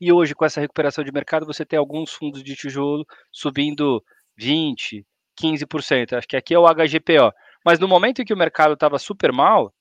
E 0.00 0.12
hoje, 0.12 0.34
com 0.34 0.44
essa 0.44 0.60
recuperação 0.60 1.04
de 1.04 1.12
mercado, 1.12 1.46
você 1.46 1.64
tem 1.66 1.78
alguns 1.78 2.12
fundos 2.12 2.42
de 2.44 2.54
tijolo 2.56 3.04
subindo 3.32 4.02
20%, 4.40 5.04
15%. 5.40 6.14
Acho 6.14 6.28
que 6.28 6.36
aqui 6.36 6.54
é 6.54 6.58
o 6.58 6.66
HGPO. 6.66 7.32
Mas 7.64 7.78
no 7.80 7.88
momento 7.88 8.22
em 8.22 8.24
que 8.24 8.34
o 8.34 8.36
mercado 8.36 8.74
estava 8.74 8.98
super 8.98 9.32
mal, 9.32 9.72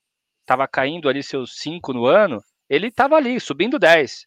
estava 0.42 0.66
caindo 0.68 1.08
ali 1.08 1.22
seus 1.22 1.56
5 1.58 1.92
no 1.92 2.06
ano, 2.06 2.40
ele 2.68 2.88
estava 2.88 3.16
ali, 3.16 3.40
subindo 3.40 3.78
10. 3.78 4.26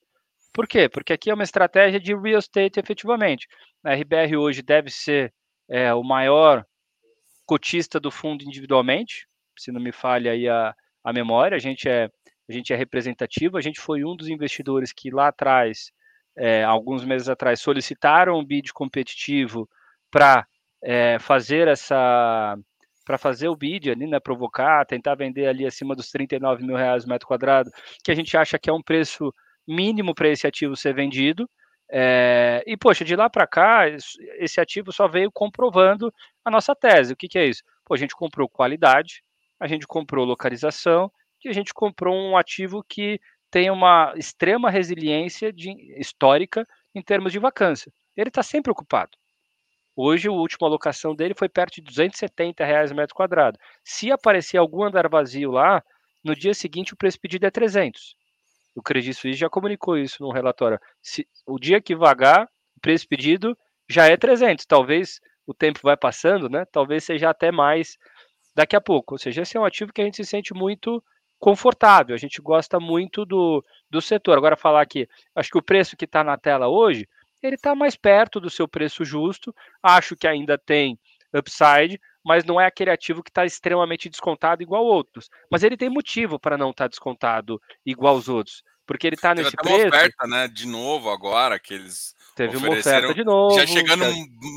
Por 0.53 0.67
quê? 0.67 0.89
Porque 0.89 1.13
aqui 1.13 1.29
é 1.29 1.33
uma 1.33 1.43
estratégia 1.43 1.99
de 1.99 2.13
real 2.15 2.39
estate 2.39 2.79
efetivamente. 2.79 3.47
A 3.83 3.93
RBR 3.93 4.35
hoje 4.37 4.61
deve 4.61 4.89
ser 4.89 5.33
é, 5.69 5.93
o 5.93 6.03
maior 6.03 6.65
cotista 7.45 7.99
do 7.99 8.11
fundo 8.11 8.43
individualmente, 8.43 9.27
se 9.57 9.71
não 9.71 9.81
me 9.81 9.91
falha 9.91 10.31
aí 10.31 10.47
a, 10.47 10.73
a 11.03 11.13
memória, 11.13 11.55
a 11.55 11.59
gente 11.59 11.87
é 11.87 12.09
a 12.49 12.53
gente 12.53 12.73
é 12.73 12.75
representativo, 12.75 13.57
a 13.57 13.61
gente 13.61 13.79
foi 13.79 14.03
um 14.03 14.15
dos 14.15 14.27
investidores 14.27 14.91
que 14.91 15.09
lá 15.09 15.29
atrás, 15.29 15.91
é, 16.37 16.63
alguns 16.63 17.05
meses 17.05 17.29
atrás, 17.29 17.61
solicitaram 17.61 18.37
um 18.37 18.45
bid 18.45 18.73
competitivo 18.73 19.69
para 20.09 20.45
é, 20.83 21.17
fazer 21.19 21.67
essa 21.67 22.57
para 23.05 23.17
fazer 23.17 23.47
o 23.47 23.55
bid 23.55 23.89
ali, 23.89 24.05
né, 24.07 24.19
provocar, 24.19 24.85
tentar 24.85 25.15
vender 25.15 25.47
ali 25.47 25.65
acima 25.65 25.95
dos 25.95 26.09
39 26.09 26.63
mil 26.63 26.75
reais 26.75 27.03
o 27.03 27.09
metro 27.09 27.27
quadrado, 27.27 27.71
que 28.03 28.11
a 28.11 28.15
gente 28.15 28.37
acha 28.37 28.59
que 28.59 28.69
é 28.69 28.73
um 28.73 28.81
preço 28.81 29.33
mínimo 29.67 30.13
para 30.13 30.29
esse 30.29 30.47
ativo 30.47 30.75
ser 30.75 30.93
vendido. 30.93 31.49
É, 31.89 32.63
e, 32.65 32.77
poxa, 32.77 33.03
de 33.03 33.15
lá 33.15 33.29
para 33.29 33.45
cá, 33.45 33.83
esse 34.37 34.61
ativo 34.61 34.91
só 34.91 35.07
veio 35.07 35.31
comprovando 35.31 36.13
a 36.43 36.49
nossa 36.49 36.75
tese. 36.75 37.13
O 37.13 37.15
que, 37.15 37.27
que 37.27 37.37
é 37.37 37.45
isso? 37.45 37.63
Pô, 37.85 37.93
a 37.93 37.97
gente 37.97 38.15
comprou 38.15 38.47
qualidade, 38.47 39.23
a 39.59 39.67
gente 39.67 39.85
comprou 39.85 40.25
localização 40.25 41.11
e 41.43 41.49
a 41.49 41.53
gente 41.53 41.73
comprou 41.73 42.15
um 42.15 42.37
ativo 42.37 42.83
que 42.87 43.19
tem 43.49 43.69
uma 43.69 44.13
extrema 44.15 44.69
resiliência 44.69 45.51
de, 45.51 45.71
histórica 45.99 46.65
em 46.95 47.01
termos 47.01 47.33
de 47.33 47.39
vacância. 47.39 47.91
Ele 48.15 48.29
está 48.29 48.41
sempre 48.41 48.71
ocupado. 48.71 49.17
Hoje, 49.93 50.29
a 50.29 50.31
última 50.31 50.67
alocação 50.67 51.13
dele 51.13 51.33
foi 51.37 51.49
perto 51.49 51.75
de 51.75 51.81
270 51.81 52.63
reais 52.63 52.93
metro 52.93 53.13
quadrado. 53.13 53.59
Se 53.83 54.09
aparecer 54.09 54.57
algum 54.57 54.83
andar 54.83 55.09
vazio 55.09 55.51
lá, 55.51 55.83
no 56.23 56.33
dia 56.33 56.53
seguinte 56.53 56.93
o 56.93 56.97
preço 56.97 57.19
pedido 57.19 57.45
é 57.45 57.51
300. 57.51 58.15
O 58.75 58.81
Credit 58.81 59.13
Suisse 59.13 59.39
já 59.39 59.49
comunicou 59.49 59.97
isso 59.97 60.23
no 60.23 60.31
relatório. 60.31 60.79
Se, 61.01 61.27
o 61.45 61.59
dia 61.59 61.81
que 61.81 61.95
vagar, 61.95 62.47
o 62.75 62.79
preço 62.79 63.07
pedido 63.07 63.57
já 63.89 64.07
é 64.07 64.15
300. 64.15 64.65
Talvez 64.65 65.19
o 65.45 65.53
tempo 65.53 65.79
vai 65.83 65.97
passando, 65.97 66.49
né? 66.49 66.65
Talvez 66.71 67.03
seja 67.03 67.29
até 67.29 67.51
mais 67.51 67.97
daqui 68.55 68.75
a 68.75 68.81
pouco. 68.81 69.15
Ou 69.15 69.17
seja, 69.17 69.41
esse 69.41 69.57
é 69.57 69.59
um 69.59 69.65
ativo 69.65 69.91
que 69.93 70.01
a 70.01 70.05
gente 70.05 70.17
se 70.17 70.25
sente 70.25 70.53
muito 70.53 71.03
confortável. 71.39 72.15
A 72.15 72.19
gente 72.19 72.41
gosta 72.41 72.79
muito 72.79 73.25
do, 73.25 73.63
do 73.89 74.01
setor. 74.01 74.37
Agora, 74.37 74.55
falar 74.55 74.81
aqui, 74.81 75.07
acho 75.35 75.49
que 75.49 75.57
o 75.57 75.63
preço 75.63 75.97
que 75.97 76.05
está 76.05 76.23
na 76.23 76.37
tela 76.37 76.67
hoje, 76.69 77.07
ele 77.41 77.55
está 77.55 77.75
mais 77.75 77.95
perto 77.95 78.39
do 78.39 78.49
seu 78.49 78.67
preço 78.67 79.03
justo. 79.03 79.53
Acho 79.81 80.15
que 80.15 80.27
ainda 80.27 80.57
tem 80.57 80.97
upside, 81.33 81.99
mas 82.23 82.43
não 82.45 82.59
é 82.59 82.65
aquele 82.65 82.91
ativo 82.91 83.23
que 83.23 83.29
está 83.29 83.45
extremamente 83.45 84.09
descontado 84.09 84.61
igual 84.61 84.85
outros. 84.85 85.29
Mas 85.49 85.63
ele 85.63 85.77
tem 85.77 85.89
motivo 85.89 86.39
para 86.39 86.57
não 86.57 86.71
estar 86.71 86.85
tá 86.85 86.89
descontado 86.89 87.59
igual 87.85 88.15
os 88.15 88.29
outros, 88.29 88.63
porque 88.85 89.07
ele 89.07 89.15
está 89.15 89.33
nesse 89.33 89.55
preço. 89.55 89.75
Uma 89.75 89.87
oferta, 89.87 90.27
né? 90.27 90.47
De 90.47 90.67
novo 90.67 91.09
agora 91.09 91.59
que 91.59 91.73
eles 91.73 92.15
teve 92.35 92.57
uma 92.57 92.69
oferta 92.69 93.13
de 93.13 93.23
novo, 93.23 93.59
já 93.59 93.65
chegando 93.65 94.05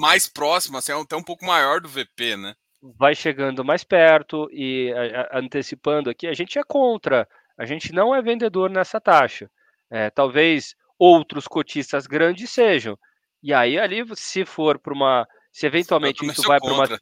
mais 0.01 0.27
próximo, 0.27 0.79
assim, 0.79 0.93
até 0.93 1.17
um 1.17 1.23
pouco 1.23 1.45
maior 1.45 1.81
do 1.81 1.89
VP, 1.89 2.37
né? 2.37 2.55
Vai 2.99 3.15
chegando 3.15 3.65
mais 3.65 3.83
perto 3.83 4.47
e 4.53 4.93
a, 4.93 5.37
a, 5.37 5.39
antecipando 5.39 6.11
aqui, 6.11 6.27
a 6.27 6.35
gente 6.35 6.59
é 6.59 6.63
contra, 6.63 7.27
a 7.59 7.65
gente 7.65 7.93
não 7.93 8.15
é 8.15 8.21
vendedor 8.21 8.69
nessa 8.69 9.01
taxa. 9.01 9.51
É, 9.91 10.11
talvez 10.11 10.75
outros 10.99 11.47
cotistas 11.47 12.07
grandes 12.07 12.51
sejam. 12.51 12.99
E 13.43 13.53
aí 13.53 13.79
ali, 13.79 14.03
se 14.15 14.45
for 14.45 14.79
para 14.79 14.93
uma, 14.93 15.27
se 15.53 15.67
eventualmente 15.67 16.25
isso 16.27 16.43
vai 16.43 16.59
para 16.59 16.73
uma 16.73 16.99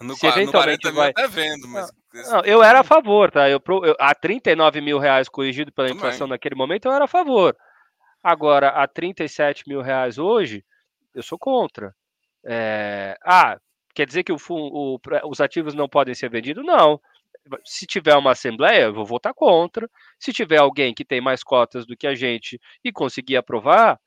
no, 0.00 0.16
se 0.16 0.26
eventualmente 0.26 0.86
no 0.86 0.94
vai... 0.94 1.10
até 1.10 1.26
vendo, 1.28 1.68
mas... 1.68 1.90
Não, 2.30 2.40
eu 2.44 2.62
era 2.62 2.80
a 2.80 2.84
favor, 2.84 3.30
tá? 3.30 3.48
Eu, 3.48 3.60
eu, 3.84 3.96
a 3.98 4.14
39 4.14 4.80
mil 4.80 4.98
reais 4.98 5.28
corrigido 5.28 5.72
pela 5.72 5.88
Também. 5.88 5.98
inflação 5.98 6.26
naquele 6.26 6.54
momento, 6.54 6.86
eu 6.86 6.92
era 6.92 7.04
a 7.04 7.08
favor. 7.08 7.56
Agora, 8.22 8.68
a 8.68 8.86
37 8.88 9.68
mil 9.68 9.80
reais 9.80 10.18
hoje, 10.18 10.64
eu 11.14 11.22
sou 11.22 11.38
contra. 11.38 11.94
É... 12.44 13.16
Ah, 13.24 13.58
quer 13.94 14.06
dizer 14.06 14.24
que 14.24 14.32
o, 14.32 14.38
o, 14.48 14.98
os 15.28 15.40
ativos 15.40 15.74
não 15.74 15.88
podem 15.88 16.14
ser 16.14 16.30
vendidos? 16.30 16.64
Não. 16.64 17.00
Se 17.64 17.86
tiver 17.86 18.16
uma 18.16 18.32
assembleia, 18.32 18.84
eu 18.84 18.94
vou 18.94 19.04
votar 19.04 19.34
contra. 19.34 19.88
Se 20.18 20.32
tiver 20.32 20.58
alguém 20.58 20.94
que 20.94 21.04
tem 21.04 21.20
mais 21.20 21.44
cotas 21.44 21.86
do 21.86 21.96
que 21.96 22.06
a 22.06 22.14
gente 22.14 22.60
e 22.82 22.90
conseguir 22.90 23.36
aprovar, 23.36 24.00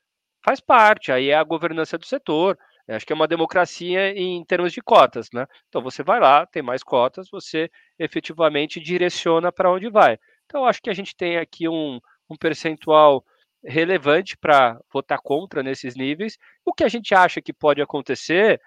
faz 0.44 0.60
parte. 0.60 1.12
Aí 1.12 1.30
é 1.30 1.34
a 1.36 1.44
governança 1.44 1.96
do 1.96 2.04
setor. 2.06 2.58
Acho 2.88 3.04
que 3.06 3.12
é 3.12 3.16
uma 3.16 3.28
democracia 3.28 4.10
em 4.18 4.42
termos 4.44 4.72
de 4.72 4.80
cotas, 4.80 5.28
né? 5.32 5.46
Então 5.68 5.82
você 5.82 6.02
vai 6.02 6.18
lá, 6.18 6.46
tem 6.46 6.62
mais 6.62 6.82
cotas, 6.82 7.28
você 7.30 7.70
efetivamente 7.98 8.80
direciona 8.80 9.52
para 9.52 9.70
onde 9.70 9.90
vai. 9.90 10.18
Então 10.46 10.64
acho 10.64 10.80
que 10.80 10.88
a 10.88 10.94
gente 10.94 11.14
tem 11.14 11.36
aqui 11.36 11.68
um, 11.68 12.00
um 12.30 12.36
percentual 12.36 13.22
relevante 13.64 14.36
para 14.38 14.80
votar 14.92 15.18
contra 15.22 15.62
nesses 15.62 15.94
níveis. 15.96 16.38
O 16.64 16.72
que 16.72 16.84
a 16.84 16.88
gente 16.88 17.14
acha 17.14 17.42
que 17.42 17.52
pode 17.52 17.82
acontecer 17.82 18.60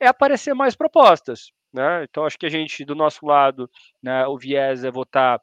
é 0.00 0.06
aparecer 0.06 0.54
mais 0.54 0.74
propostas, 0.74 1.50
né? 1.72 2.04
Então 2.04 2.24
acho 2.24 2.38
que 2.38 2.46
a 2.46 2.50
gente 2.50 2.84
do 2.84 2.94
nosso 2.94 3.26
lado, 3.26 3.70
né, 4.02 4.26
o 4.26 4.38
viés 4.38 4.84
é 4.84 4.90
votar 4.90 5.40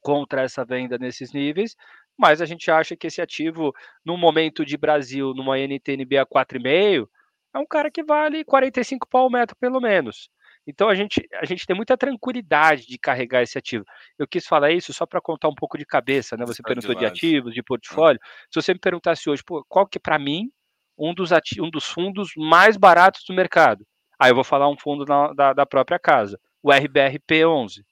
contra 0.00 0.42
essa 0.42 0.64
venda 0.64 0.96
nesses 0.98 1.32
níveis, 1.32 1.76
mas 2.18 2.40
a 2.40 2.46
gente 2.46 2.70
acha 2.70 2.96
que 2.96 3.06
esse 3.06 3.20
ativo, 3.20 3.72
no 4.04 4.16
momento 4.16 4.64
de 4.64 4.76
Brasil, 4.76 5.32
numa 5.34 5.58
NTNB 5.58 6.18
a 6.18 6.26
4,5, 6.26 7.06
é 7.52 7.58
um 7.58 7.66
cara 7.66 7.90
que 7.90 8.02
vale 8.02 8.44
45 8.44 9.08
pau 9.08 9.26
o 9.26 9.30
metro, 9.30 9.56
pelo 9.56 9.80
menos. 9.80 10.30
Então 10.66 10.88
a 10.88 10.94
gente, 10.94 11.26
a 11.34 11.44
gente 11.44 11.66
tem 11.66 11.74
muita 11.74 11.96
tranquilidade 11.96 12.86
de 12.86 12.98
carregar 12.98 13.42
esse 13.42 13.58
ativo. 13.58 13.84
Eu 14.18 14.28
quis 14.28 14.46
falar 14.46 14.70
isso 14.70 14.92
só 14.92 15.06
para 15.06 15.20
contar 15.20 15.48
um 15.48 15.54
pouco 15.54 15.76
de 15.78 15.84
cabeça, 15.84 16.36
né? 16.36 16.44
Você 16.46 16.62
perguntou 16.62 16.94
de 16.94 17.04
ativos, 17.04 17.54
de 17.54 17.62
portfólio. 17.62 18.20
Se 18.50 18.60
você 18.60 18.72
me 18.72 18.78
perguntasse 18.78 19.28
hoje, 19.28 19.42
pô, 19.44 19.64
qual 19.68 19.86
que 19.86 19.98
para 19.98 20.18
mim 20.18 20.50
um 20.96 21.14
dos, 21.14 21.30
um 21.58 21.70
dos 21.70 21.86
fundos 21.86 22.30
mais 22.36 22.76
baratos 22.76 23.24
do 23.26 23.34
mercado? 23.34 23.84
Aí 24.18 24.30
eu 24.30 24.34
vou 24.34 24.44
falar 24.44 24.68
um 24.68 24.78
fundo 24.78 25.04
na, 25.06 25.32
da, 25.32 25.52
da 25.54 25.66
própria 25.66 25.98
casa, 25.98 26.38
o 26.62 26.68
RBRP11. 26.68 27.82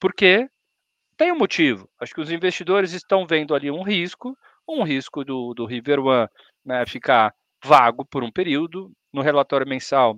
Por 0.00 0.14
quê? 0.14 0.48
Tem 1.16 1.30
um 1.30 1.38
motivo. 1.38 1.88
Acho 2.00 2.14
que 2.14 2.20
os 2.20 2.30
investidores 2.30 2.92
estão 2.92 3.26
vendo 3.26 3.54
ali 3.54 3.70
um 3.70 3.82
risco, 3.82 4.36
um 4.66 4.82
risco 4.82 5.22
do, 5.22 5.52
do 5.54 5.66
River 5.66 6.00
One 6.00 6.28
né, 6.64 6.84
ficar 6.86 7.34
vago 7.64 8.04
por 8.04 8.22
um 8.22 8.30
período. 8.30 8.92
No 9.12 9.22
relatório 9.22 9.66
mensal, 9.66 10.16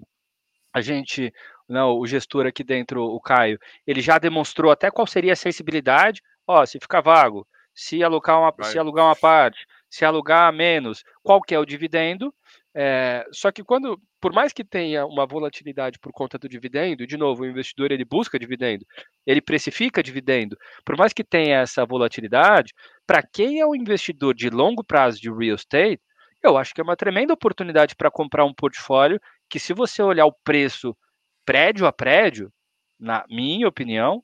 a 0.75 0.81
gente, 0.81 1.33
não, 1.69 1.95
né, 1.95 2.01
o 2.01 2.07
gestor 2.07 2.47
aqui 2.47 2.65
dentro, 2.65 3.03
o 3.03 3.21
Caio, 3.21 3.59
ele 3.87 4.01
já 4.01 4.19
demonstrou 4.19 4.71
até 4.71 4.91
qual 4.91 5.07
seria 5.07 5.33
a 5.33 5.37
sensibilidade. 5.37 6.21
Ó, 6.47 6.65
se 6.65 6.79
ficar 6.79 7.01
vago, 7.01 7.47
se 7.75 8.03
alocar 8.03 8.41
uma, 8.41 8.55
se 8.65 8.79
alugar 8.79 9.07
uma 9.07 9.17
parte, 9.17 9.67
se 9.89 10.05
alugar 10.05 10.53
menos, 10.53 11.03
qual 11.23 11.41
que 11.41 11.55
é 11.55 11.59
o 11.59 11.65
dividendo? 11.65 12.33
É, 12.75 13.25
só 13.33 13.51
que 13.51 13.65
quando, 13.65 13.99
por 14.21 14.35
mais 14.35 14.53
que 14.53 14.63
tenha 14.63 15.07
uma 15.07 15.27
volatilidade 15.27 15.99
por 15.99 16.13
conta 16.13 16.39
do 16.39 16.49
dividendo, 16.49 17.07
de 17.07 17.17
novo, 17.17 17.43
o 17.43 17.47
investidor 17.47 17.91
ele 17.91 18.05
busca 18.05 18.39
dividendo, 18.39 18.85
ele 19.27 19.41
precifica 19.41 20.03
dividendo. 20.03 20.57
Por 20.85 20.97
mais 20.97 21.15
que 21.15 21.25
tenha 21.25 21.61
essa 21.61 21.87
volatilidade, 21.87 22.75
para 23.07 23.23
quem 23.23 23.61
é 23.61 23.67
o 23.67 23.75
investidor 23.75 24.35
de 24.35 24.51
longo 24.51 24.85
prazo 24.85 25.19
de 25.19 25.31
real 25.31 25.57
estate, 25.57 26.03
eu 26.43 26.57
acho 26.57 26.75
que 26.75 26.81
é 26.81 26.85
uma 26.85 26.97
tremenda 26.97 27.33
oportunidade 27.33 27.95
para 27.95 28.11
comprar 28.11 28.45
um 28.45 28.55
portfólio 28.55 29.21
que, 29.49 29.59
se 29.59 29.73
você 29.73 30.03
olhar 30.03 30.27
o 30.27 30.33
preço 30.45 30.97
prédio 31.45 31.87
a 31.87 31.93
prédio, 31.93 32.53
na 32.99 33.25
minha 33.29 33.69
opinião, 33.69 34.23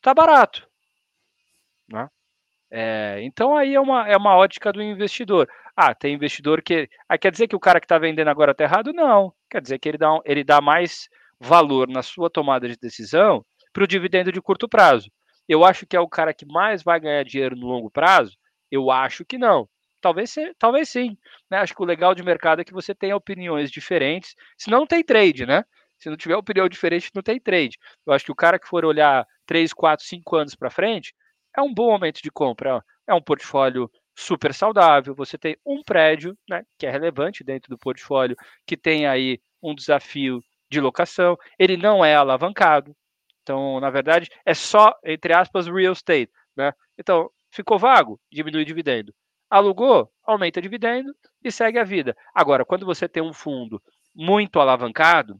tá 0.00 0.12
barato. 0.12 0.68
Né? 1.88 2.08
É, 2.70 3.20
então 3.22 3.56
aí 3.56 3.74
é 3.74 3.80
uma, 3.80 4.08
é 4.08 4.16
uma 4.16 4.36
ótica 4.36 4.72
do 4.72 4.82
investidor. 4.82 5.48
Ah, 5.76 5.94
tem 5.94 6.14
investidor 6.14 6.62
que. 6.62 6.88
Ah, 7.08 7.18
quer 7.18 7.30
dizer 7.30 7.48
que 7.48 7.56
o 7.56 7.60
cara 7.60 7.80
que 7.80 7.86
está 7.86 7.98
vendendo 7.98 8.28
agora 8.28 8.52
está 8.52 8.64
errado? 8.64 8.92
Não. 8.92 9.32
Quer 9.50 9.62
dizer 9.62 9.78
que 9.78 9.88
ele 9.88 9.98
dá, 9.98 10.18
ele 10.24 10.44
dá 10.44 10.60
mais 10.60 11.08
valor 11.40 11.88
na 11.88 12.02
sua 12.02 12.30
tomada 12.30 12.68
de 12.68 12.76
decisão 12.76 13.44
para 13.72 13.84
o 13.84 13.86
dividendo 13.86 14.30
de 14.30 14.40
curto 14.40 14.68
prazo. 14.68 15.10
Eu 15.48 15.64
acho 15.64 15.86
que 15.86 15.96
é 15.96 16.00
o 16.00 16.08
cara 16.08 16.32
que 16.34 16.46
mais 16.46 16.82
vai 16.82 17.00
ganhar 17.00 17.24
dinheiro 17.24 17.56
no 17.56 17.66
longo 17.66 17.90
prazo? 17.90 18.36
Eu 18.70 18.90
acho 18.90 19.24
que 19.24 19.38
não. 19.38 19.68
Talvez, 20.02 20.34
talvez 20.58 20.90
sim. 20.90 21.16
Né? 21.50 21.58
Acho 21.58 21.74
que 21.74 21.82
o 21.82 21.86
legal 21.86 22.14
de 22.14 22.22
mercado 22.24 22.60
é 22.60 22.64
que 22.64 22.72
você 22.72 22.94
tenha 22.94 23.16
opiniões 23.16 23.70
diferentes, 23.70 24.34
senão 24.58 24.80
não 24.80 24.86
tem 24.86 25.02
trade, 25.02 25.46
né? 25.46 25.64
Se 25.98 26.10
não 26.10 26.16
tiver 26.16 26.36
opinião 26.36 26.68
diferente, 26.68 27.10
não 27.14 27.22
tem 27.22 27.40
trade. 27.40 27.78
Eu 28.04 28.12
acho 28.12 28.24
que 28.24 28.32
o 28.32 28.34
cara 28.34 28.58
que 28.58 28.66
for 28.66 28.84
olhar 28.84 29.24
3, 29.46 29.72
4, 29.72 30.04
5 30.04 30.36
anos 30.36 30.56
para 30.56 30.70
frente, 30.70 31.14
é 31.56 31.62
um 31.62 31.72
bom 31.72 31.92
momento 31.92 32.20
de 32.20 32.30
compra. 32.32 32.84
É 33.06 33.14
um 33.14 33.22
portfólio 33.22 33.88
super 34.16 34.52
saudável. 34.52 35.14
Você 35.14 35.38
tem 35.38 35.56
um 35.64 35.80
prédio, 35.82 36.36
né, 36.50 36.64
que 36.76 36.86
é 36.86 36.90
relevante 36.90 37.44
dentro 37.44 37.70
do 37.70 37.78
portfólio, 37.78 38.36
que 38.66 38.76
tem 38.76 39.06
aí 39.06 39.38
um 39.62 39.74
desafio 39.74 40.42
de 40.68 40.80
locação. 40.80 41.36
Ele 41.56 41.76
não 41.76 42.04
é 42.04 42.16
alavancado. 42.16 42.92
Então, 43.42 43.78
na 43.78 43.90
verdade, 43.90 44.28
é 44.44 44.54
só, 44.54 44.92
entre 45.04 45.32
aspas, 45.32 45.68
real 45.68 45.92
estate. 45.92 46.32
Né? 46.56 46.72
Então, 46.98 47.30
ficou 47.52 47.78
vago, 47.78 48.20
diminui 48.32 48.64
dividendo. 48.64 49.14
Alugou, 49.52 50.10
aumenta 50.24 50.62
dividendo 50.62 51.14
e 51.44 51.52
segue 51.52 51.78
a 51.78 51.84
vida. 51.84 52.16
Agora, 52.34 52.64
quando 52.64 52.86
você 52.86 53.06
tem 53.06 53.22
um 53.22 53.34
fundo 53.34 53.82
muito 54.14 54.58
alavancado, 54.58 55.38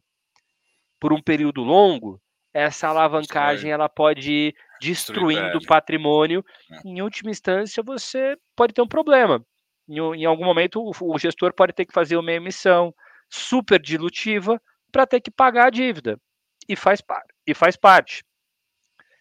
por 1.00 1.14
um 1.14 1.22
período 1.22 1.62
longo, 1.62 2.20
essa 2.52 2.88
alavancagem 2.88 3.70
ela 3.70 3.88
pode 3.88 4.30
ir 4.30 4.54
destruindo 4.78 5.56
o 5.56 5.66
patrimônio. 5.66 6.44
É. 6.70 6.88
Em 6.88 7.00
última 7.00 7.30
instância, 7.30 7.82
você 7.82 8.36
pode 8.54 8.74
ter 8.74 8.82
um 8.82 8.86
problema. 8.86 9.42
Em, 9.88 9.96
em 9.96 10.24
algum 10.26 10.44
momento, 10.44 10.82
o, 10.82 10.92
o, 11.14 11.18
gestor 11.18 11.54
pode 11.54 11.72
ter 11.72 11.86
que 11.86 11.94
fazer 11.94 12.18
uma 12.18 12.32
emissão 12.32 12.94
super 13.30 13.80
dilutiva 13.80 14.60
para 14.92 15.06
ter 15.06 15.22
que 15.22 15.30
pagar 15.30 15.68
a 15.68 15.70
dívida. 15.70 16.20
E 16.68 16.76
faz, 16.76 17.02
e 17.46 17.54
faz 17.54 17.76
parte. 17.76 18.22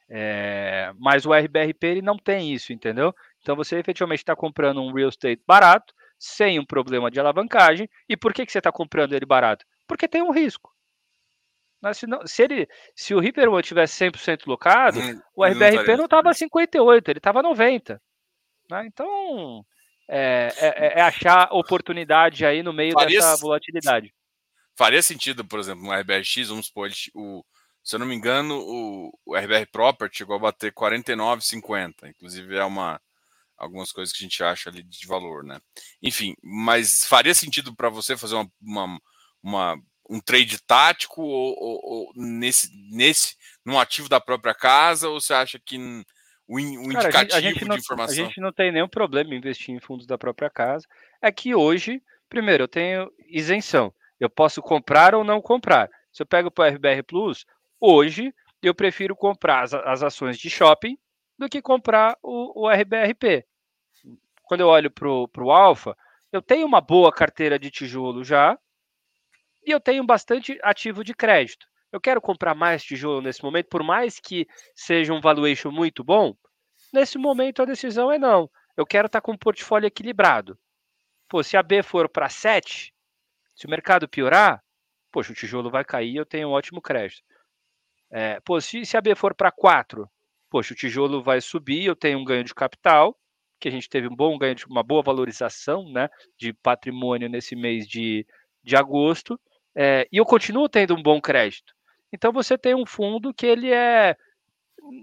É, 0.09 0.91
mas 0.99 1.25
o 1.25 1.33
RBRP 1.33 1.81
ele 1.85 2.01
não 2.01 2.17
tem 2.17 2.53
isso, 2.53 2.73
entendeu? 2.73 3.15
Então 3.41 3.55
você 3.55 3.77
efetivamente 3.77 4.19
está 4.19 4.35
comprando 4.35 4.81
um 4.81 4.93
real 4.93 5.09
estate 5.09 5.41
barato, 5.45 5.93
sem 6.17 6.59
um 6.59 6.65
problema 6.65 7.09
de 7.09 7.19
alavancagem. 7.19 7.89
E 8.07 8.15
por 8.15 8.33
que, 8.33 8.45
que 8.45 8.51
você 8.51 8.59
está 8.59 8.71
comprando 8.71 9.13
ele 9.13 9.25
barato? 9.25 9.65
Porque 9.87 10.07
tem 10.07 10.21
um 10.21 10.31
risco. 10.31 10.71
Mas 11.81 11.97
se, 11.97 12.05
não, 12.05 12.25
se, 12.27 12.43
ele, 12.43 12.69
se 12.95 13.15
o 13.15 13.19
Riverwood 13.19 13.67
tivesse 13.67 14.05
100% 14.05 14.45
locado, 14.45 14.99
hum, 14.99 15.19
o 15.35 15.43
RBRP 15.43 15.97
não 15.97 16.05
estava 16.05 16.31
58, 16.31 17.09
ele 17.09 17.17
estava 17.17 17.41
90. 17.41 17.99
Né? 18.69 18.85
Então, 18.85 19.65
é, 20.07 20.49
é, 20.57 20.99
é, 20.99 21.01
achar 21.01 21.49
oportunidade 21.51 22.45
aí 22.45 22.61
no 22.61 22.71
meio 22.71 22.93
faria, 22.93 23.19
dessa 23.19 23.41
volatilidade. 23.41 24.13
Faria 24.75 25.01
sentido, 25.01 25.43
por 25.43 25.59
exemplo, 25.59 25.83
um 25.83 25.91
RBRX, 25.91 26.49
vamos 26.49 26.67
supor, 26.67 26.91
o, 27.15 27.43
se 27.83 27.95
eu 27.95 27.99
não 27.99 28.05
me 28.05 28.13
engano, 28.13 28.59
o, 28.59 29.19
o 29.25 29.35
RBR 29.35 29.65
Property 29.71 30.19
chegou 30.19 30.35
a 30.35 30.39
bater 30.39 30.71
49,50. 30.71 32.09
Inclusive, 32.09 32.57
é 32.57 32.63
uma 32.63 33.01
algumas 33.61 33.91
coisas 33.91 34.13
que 34.13 34.23
a 34.23 34.27
gente 34.27 34.43
acha 34.43 34.69
ali 34.69 34.83
de 34.83 35.07
valor, 35.07 35.43
né? 35.43 35.59
Enfim, 36.01 36.35
mas 36.41 37.05
faria 37.05 37.33
sentido 37.33 37.75
para 37.75 37.89
você 37.89 38.17
fazer 38.17 38.35
uma, 38.35 38.51
uma, 38.61 39.01
uma 39.41 39.81
um 40.09 40.19
trade 40.19 40.61
tático 40.63 41.21
ou, 41.21 41.55
ou, 41.57 41.79
ou, 41.83 42.13
nesse, 42.15 42.69
nesse, 42.91 43.35
num 43.65 43.79
ativo 43.79 44.09
da 44.09 44.19
própria 44.19 44.53
casa, 44.53 45.07
ou 45.07 45.21
você 45.21 45.33
acha 45.33 45.59
que 45.59 45.77
o, 46.47 46.59
indicativo 46.59 47.11
Cara, 47.11 47.19
a 47.19 47.21
gente, 47.21 47.33
a 47.35 47.41
gente 47.41 47.65
não, 47.65 47.75
de 47.75 47.81
informação. 47.81 48.13
A 48.13 48.27
gente 48.27 48.41
não 48.41 48.51
tem 48.51 48.71
nenhum 48.71 48.89
problema 48.89 49.33
em 49.33 49.37
investir 49.37 49.73
em 49.73 49.79
fundos 49.79 50.05
da 50.05 50.17
própria 50.17 50.49
casa. 50.49 50.85
É 51.21 51.31
que 51.31 51.55
hoje, 51.55 52.01
primeiro, 52.27 52.63
eu 52.63 52.67
tenho 52.67 53.09
isenção. 53.29 53.93
Eu 54.19 54.29
posso 54.29 54.61
comprar 54.61 55.15
ou 55.15 55.23
não 55.23 55.41
comprar. 55.41 55.89
Se 56.11 56.21
eu 56.21 56.25
pego 56.25 56.51
para 56.51 56.73
o 56.73 56.75
RBR 56.75 57.03
Plus, 57.03 57.45
hoje 57.79 58.33
eu 58.61 58.75
prefiro 58.75 59.15
comprar 59.15 59.63
as, 59.63 59.73
as 59.73 60.03
ações 60.03 60.37
de 60.37 60.49
shopping 60.49 60.97
do 61.39 61.47
que 61.47 61.61
comprar 61.61 62.17
o, 62.21 62.65
o 62.65 62.69
RBRP. 62.69 63.45
Quando 64.51 64.59
eu 64.59 64.67
olho 64.67 64.91
para 64.91 65.07
o 65.07 65.49
Alfa, 65.49 65.95
eu 66.29 66.41
tenho 66.41 66.67
uma 66.67 66.81
boa 66.81 67.09
carteira 67.09 67.57
de 67.57 67.71
tijolo 67.71 68.21
já, 68.21 68.59
e 69.65 69.71
eu 69.71 69.79
tenho 69.79 70.05
bastante 70.05 70.59
ativo 70.61 71.05
de 71.05 71.13
crédito. 71.13 71.65
Eu 71.89 72.01
quero 72.01 72.19
comprar 72.19 72.53
mais 72.53 72.83
tijolo 72.83 73.21
nesse 73.21 73.41
momento, 73.41 73.69
por 73.69 73.81
mais 73.81 74.19
que 74.19 74.45
seja 74.75 75.13
um 75.13 75.21
valuation 75.21 75.71
muito 75.71 76.03
bom. 76.03 76.35
Nesse 76.91 77.17
momento 77.17 77.61
a 77.61 77.65
decisão 77.65 78.11
é 78.11 78.19
não. 78.19 78.51
Eu 78.75 78.85
quero 78.85 79.05
estar 79.05 79.21
com 79.21 79.31
um 79.31 79.37
portfólio 79.37 79.87
equilibrado. 79.87 80.59
Pô, 81.29 81.41
se 81.41 81.55
a 81.55 81.63
B 81.63 81.81
for 81.81 82.09
para 82.09 82.27
7, 82.27 82.93
se 83.55 83.67
o 83.67 83.69
mercado 83.69 84.09
piorar, 84.09 84.61
poxa, 85.13 85.31
o 85.31 85.35
tijolo 85.35 85.71
vai 85.71 85.85
cair, 85.85 86.17
eu 86.17 86.25
tenho 86.25 86.49
um 86.49 86.51
ótimo 86.51 86.81
crédito. 86.81 87.23
É, 88.11 88.37
pô, 88.41 88.59
se, 88.59 88.85
se 88.85 88.97
a 88.97 89.01
B 89.01 89.15
for 89.15 89.33
para 89.33 89.49
4, 89.49 90.11
poxa, 90.49 90.73
o 90.73 90.75
tijolo 90.75 91.23
vai 91.23 91.39
subir, 91.39 91.85
eu 91.85 91.95
tenho 91.95 92.19
um 92.19 92.25
ganho 92.25 92.43
de 92.43 92.53
capital, 92.53 93.17
que 93.61 93.69
a 93.69 93.71
gente 93.71 93.87
teve 93.87 94.07
um 94.07 94.15
bom 94.15 94.37
ganho, 94.37 94.55
uma 94.67 94.83
boa 94.83 95.03
valorização 95.03 95.89
né, 95.91 96.09
de 96.37 96.51
patrimônio 96.51 97.29
nesse 97.29 97.55
mês 97.55 97.87
de, 97.87 98.25
de 98.63 98.75
agosto 98.75 99.39
é, 99.75 100.07
e 100.11 100.17
eu 100.17 100.25
continuo 100.25 100.67
tendo 100.67 100.95
um 100.95 101.01
bom 101.01 101.21
crédito. 101.21 101.73
Então 102.11 102.31
você 102.33 102.57
tem 102.57 102.75
um 102.75 102.85
fundo 102.85 103.33
que 103.33 103.45
ele 103.45 103.71
é 103.71 104.15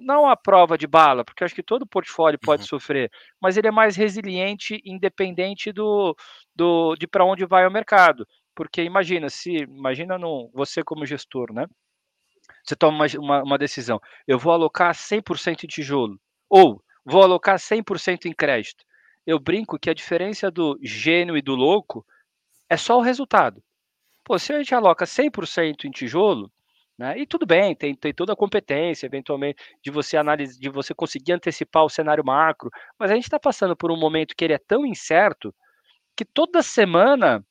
não 0.02 0.28
a 0.28 0.36
prova 0.36 0.76
de 0.76 0.88
bala, 0.88 1.24
porque 1.24 1.44
acho 1.44 1.54
que 1.54 1.62
todo 1.62 1.86
portfólio 1.86 2.38
pode 2.38 2.62
uhum. 2.62 2.68
sofrer, 2.68 3.10
mas 3.40 3.56
ele 3.56 3.68
é 3.68 3.70
mais 3.70 3.94
resiliente, 3.96 4.82
independente 4.84 5.72
do, 5.72 6.16
do 6.54 6.96
de 6.96 7.06
para 7.06 7.24
onde 7.24 7.46
vai 7.46 7.66
o 7.66 7.70
mercado. 7.70 8.26
Porque 8.54 8.82
imagina, 8.82 9.30
se 9.30 9.58
imagina 9.58 10.18
no, 10.18 10.50
você 10.52 10.82
como 10.82 11.06
gestor, 11.06 11.52
né? 11.52 11.66
Você 12.64 12.74
toma 12.74 12.96
uma, 12.96 13.06
uma, 13.18 13.42
uma 13.44 13.58
decisão. 13.58 14.00
Eu 14.26 14.38
vou 14.38 14.52
alocar 14.52 14.92
100% 14.92 15.64
em 15.64 15.68
tijolo, 15.68 16.20
ou 16.50 16.82
vou 17.08 17.22
alocar 17.22 17.58
100% 17.58 18.26
em 18.26 18.32
crédito. 18.32 18.84
Eu 19.26 19.38
brinco 19.38 19.78
que 19.78 19.90
a 19.90 19.94
diferença 19.94 20.50
do 20.50 20.78
gênio 20.82 21.36
e 21.36 21.42
do 21.42 21.54
louco 21.54 22.04
é 22.68 22.76
só 22.76 22.98
o 22.98 23.02
resultado. 23.02 23.62
Pô, 24.24 24.38
se 24.38 24.52
a 24.52 24.58
gente 24.58 24.74
aloca 24.74 25.06
100% 25.06 25.84
em 25.84 25.90
tijolo, 25.90 26.52
né, 26.98 27.18
e 27.18 27.26
tudo 27.26 27.46
bem, 27.46 27.74
tem, 27.74 27.94
tem 27.94 28.12
toda 28.12 28.32
a 28.32 28.36
competência, 28.36 29.06
eventualmente, 29.06 29.62
de 29.82 29.90
você 29.90 30.16
analisar, 30.16 30.58
de 30.60 30.68
você 30.68 30.92
conseguir 30.94 31.32
antecipar 31.32 31.84
o 31.84 31.88
cenário 31.88 32.24
macro, 32.24 32.70
mas 32.98 33.10
a 33.10 33.14
gente 33.14 33.24
está 33.24 33.38
passando 33.38 33.76
por 33.76 33.90
um 33.90 33.96
momento 33.96 34.34
que 34.36 34.44
ele 34.44 34.54
é 34.54 34.58
tão 34.58 34.84
incerto 34.84 35.54
que 36.16 36.24
toda 36.24 36.62
semana 36.62 37.44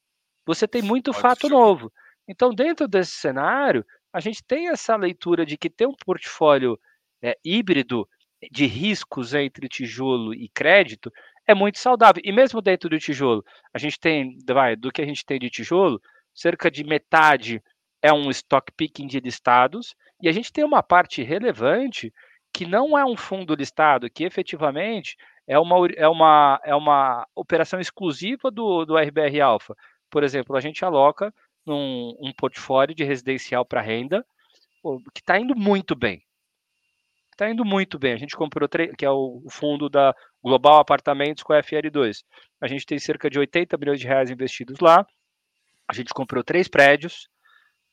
você 0.46 0.68
tem 0.68 0.82
muito 0.82 1.12
Pode 1.12 1.22
fato 1.22 1.48
ser. 1.48 1.50
novo. 1.50 1.92
Então, 2.28 2.54
dentro 2.54 2.88
desse 2.88 3.12
cenário, 3.12 3.86
a 4.14 4.20
gente 4.20 4.44
tem 4.44 4.70
essa 4.70 4.96
leitura 4.96 5.46
de 5.46 5.58
que 5.58 5.70
ter 5.70 5.88
um 5.88 5.96
portfólio 5.96 6.80
é, 7.22 7.38
híbrido 7.44 8.08
de 8.52 8.66
riscos 8.66 9.34
entre 9.34 9.68
tijolo 9.68 10.34
e 10.34 10.50
crédito 10.50 11.12
é 11.48 11.56
muito 11.56 11.80
saudável. 11.80 12.22
E 12.24 12.32
mesmo 12.32 12.62
dentro 12.62 12.90
do 12.90 13.00
tijolo, 13.00 13.44
a 13.74 13.78
gente 13.78 14.00
tem, 14.00 14.38
vai, 14.48 14.76
do 14.76 14.92
que 14.92 15.02
a 15.02 15.06
gente 15.06 15.26
tem 15.26 15.40
de 15.40 15.50
tijolo, 15.50 16.02
cerca 16.34 16.70
de 16.70 16.84
metade 16.84 17.62
é 18.02 18.14
um 18.14 18.30
stock 18.30 18.72
picking 18.74 19.08
de 19.08 19.20
listados, 19.20 19.96
e 20.22 20.30
a 20.30 20.32
gente 20.32 20.52
tem 20.52 20.64
uma 20.64 20.84
parte 20.84 21.24
relevante 21.24 22.14
que 22.54 22.66
não 22.66 22.98
é 22.98 23.06
um 23.06 23.18
fundo 23.18 23.56
listado, 23.56 24.10
que 24.10 24.24
efetivamente 24.24 25.16
é 25.48 25.58
uma, 25.58 25.88
é 25.96 26.08
uma, 26.08 26.60
é 26.64 26.76
uma 26.76 27.28
operação 27.36 27.80
exclusiva 27.80 28.52
do, 28.52 28.86
do 28.86 28.98
RBR 28.98 29.42
Alpha. 29.42 29.76
Por 30.10 30.24
exemplo, 30.24 30.56
a 30.56 30.60
gente 30.60 30.84
aloca 30.84 31.34
num 31.66 32.16
um 32.20 32.32
portfólio 32.34 32.96
de 32.96 33.04
residencial 33.04 33.66
para 33.66 33.82
renda, 33.82 34.26
que 35.14 35.22
está 35.22 35.40
indo 35.40 35.56
muito 35.56 35.96
bem. 35.96 36.24
Está 37.38 37.52
indo 37.52 37.64
muito 37.64 38.00
bem. 38.00 38.14
A 38.14 38.18
gente 38.18 38.36
comprou, 38.36 38.68
que 38.68 39.06
é 39.06 39.12
o 39.12 39.44
fundo 39.48 39.88
da 39.88 40.12
Global 40.44 40.80
Apartamentos 40.80 41.44
com 41.44 41.54
a 41.54 41.62
FL2. 41.62 42.24
A 42.60 42.68
gente 42.68 42.84
tem 42.84 42.98
cerca 42.98 43.30
de 43.30 43.38
80 43.38 43.78
milhões 43.78 44.00
de 44.00 44.08
reais 44.08 44.32
investidos 44.32 44.80
lá. 44.80 45.06
A 45.88 45.94
gente 45.94 46.12
comprou 46.16 46.44
três 46.44 46.68
prédios, 46.68 47.30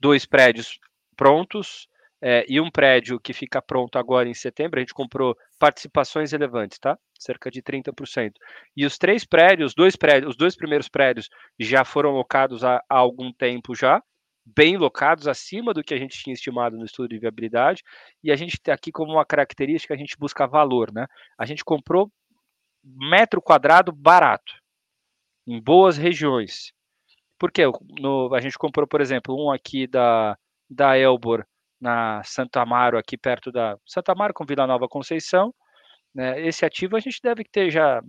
dois 0.00 0.24
prédios 0.24 0.78
prontos 1.14 1.86
é, 2.22 2.46
e 2.48 2.58
um 2.58 2.70
prédio 2.70 3.20
que 3.20 3.34
fica 3.34 3.60
pronto 3.60 3.98
agora 3.98 4.26
em 4.26 4.32
setembro. 4.32 4.78
A 4.78 4.80
gente 4.80 4.94
comprou 4.94 5.36
participações 5.58 6.32
relevantes, 6.32 6.78
tá? 6.78 6.98
Cerca 7.18 7.50
de 7.50 7.60
30%. 7.60 8.32
E 8.74 8.86
os 8.86 8.96
três 8.96 9.26
prédios, 9.26 9.74
dois 9.74 9.94
prédios, 9.94 10.30
os 10.30 10.36
dois 10.38 10.56
primeiros 10.56 10.88
prédios 10.88 11.28
já 11.60 11.84
foram 11.84 12.12
locados 12.12 12.64
há, 12.64 12.82
há 12.88 12.96
algum 12.96 13.30
tempo 13.30 13.74
já, 13.74 14.02
bem 14.44 14.76
locados, 14.76 15.26
acima 15.26 15.72
do 15.72 15.82
que 15.82 15.94
a 15.94 15.98
gente 15.98 16.22
tinha 16.22 16.34
estimado 16.34 16.76
no 16.76 16.84
estudo 16.84 17.08
de 17.08 17.18
viabilidade. 17.18 17.82
E 18.22 18.30
a 18.30 18.36
gente 18.36 18.60
tem 18.60 18.74
aqui 18.74 18.92
como 18.92 19.12
uma 19.12 19.24
característica, 19.24 19.94
a 19.94 19.96
gente 19.96 20.16
busca 20.18 20.46
valor, 20.46 20.92
né? 20.92 21.06
A 21.38 21.46
gente 21.46 21.64
comprou 21.64 22.10
metro 22.82 23.40
quadrado 23.40 23.90
barato, 23.92 24.52
em 25.46 25.60
boas 25.60 25.96
regiões. 25.96 26.72
Porque 27.38 27.62
no, 27.98 28.34
a 28.34 28.40
gente 28.40 28.58
comprou, 28.58 28.86
por 28.86 29.00
exemplo, 29.00 29.34
um 29.36 29.50
aqui 29.50 29.86
da, 29.86 30.36
da 30.68 30.98
Elbor, 30.98 31.44
na 31.80 32.22
Santa 32.24 32.62
Amaro, 32.62 32.98
aqui 32.98 33.16
perto 33.16 33.50
da 33.50 33.76
Santa 33.86 34.12
Amaro 34.12 34.34
com 34.34 34.44
Vila 34.44 34.66
Nova 34.66 34.88
Conceição. 34.88 35.54
Né? 36.14 36.40
Esse 36.46 36.64
ativo 36.64 36.96
a 36.96 37.00
gente 37.00 37.20
deve 37.22 37.44
ter 37.44 37.70
já, 37.70 38.02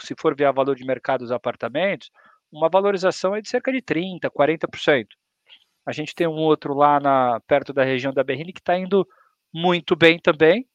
se 0.00 0.14
for 0.18 0.34
ver 0.34 0.48
o 0.48 0.52
valor 0.52 0.74
de 0.74 0.84
mercado 0.84 1.20
dos 1.20 1.32
apartamentos, 1.32 2.10
uma 2.50 2.68
valorização 2.68 3.34
é 3.36 3.40
de 3.40 3.48
cerca 3.48 3.70
de 3.70 3.80
30%, 3.80 4.20
40%. 4.30 5.06
A 5.86 5.92
gente 5.92 6.14
tem 6.14 6.26
um 6.26 6.36
outro 6.36 6.74
lá 6.74 7.00
na, 7.00 7.40
perto 7.46 7.72
da 7.72 7.84
região 7.84 8.12
da 8.12 8.24
Berrini 8.24 8.52
que 8.52 8.60
está 8.60 8.78
indo 8.78 9.06
muito 9.52 9.96
bem 9.96 10.18
também, 10.18 10.66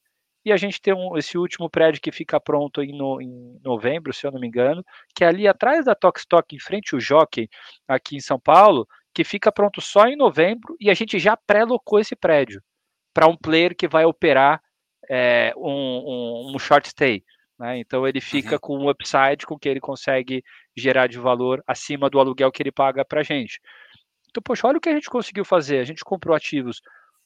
e 0.46 0.52
a 0.52 0.58
gente 0.58 0.80
tem 0.80 0.94
um, 0.94 1.18
esse 1.18 1.38
último 1.38 1.68
prédio 1.68 2.00
que 2.00 2.12
fica 2.12 2.40
pronto 2.40 2.84
em, 2.84 2.96
no, 2.96 3.20
em, 3.20 3.60
novembro, 3.64 4.14
se 4.14 4.28
eu 4.28 4.32
não 4.32 4.40
me 4.40 4.48
engano, 4.48 4.86
que 5.16 5.24
é 5.24 5.28
ali 5.28 5.48
atrás 5.48 5.86
da 5.86 5.96
Tokstok, 5.96 6.56
em 6.56 6.60
frente 6.60 6.94
ao 6.94 7.00
Jockey, 7.02 7.50
aqui 7.88 8.16
em 8.16 8.20
São 8.20 8.40
Paulo, 8.40 8.88
que 9.12 9.24
fica 9.24 9.52
pronto 9.52 9.82
só 9.82 10.06
em 10.06 10.16
novembro, 10.16 10.76
e 10.80 10.92
a 10.92 10.94
gente 10.94 11.18
já 11.18 11.36
pré-locou 11.36 12.00
esse 12.00 12.16
prédio 12.16 12.62
para 13.12 13.28
um 13.28 13.36
player 13.36 13.76
que 13.76 13.88
vai 13.88 14.06
operar 14.06 14.62
é, 15.10 15.52
um, 15.58 15.72
um, 15.72 16.56
um, 16.56 16.60
short 16.60 16.90
stay. 16.90 17.24
Né? 17.58 17.80
Então 17.80 18.08
ele 18.08 18.22
fica 18.22 18.56
uhum. 18.56 18.60
com 18.60 18.78
um 18.78 18.90
upside 18.90 19.46
com 19.48 19.58
que 19.58 19.70
ele 19.70 19.80
consegue 19.80 20.44
gerar 20.76 21.08
de 21.08 21.18
valor 21.18 21.64
acima 21.66 22.10
do 22.10 22.20
aluguel 22.20 22.52
que 22.52 22.62
ele 22.62 22.72
paga 22.72 23.04
para 23.04 23.22
a 23.22 23.24
gente. 23.24 23.60
Então, 24.36 24.44
poxa, 24.44 24.68
olha 24.68 24.78
o 24.78 24.82
que 24.82 24.90
a 24.90 24.94
gente 24.94 25.10
conseguiu 25.10 25.46
fazer. 25.46 25.80
A 25.80 25.86
gente 25.86 26.04
comprou 26.04 26.36
ativos 26.36 26.82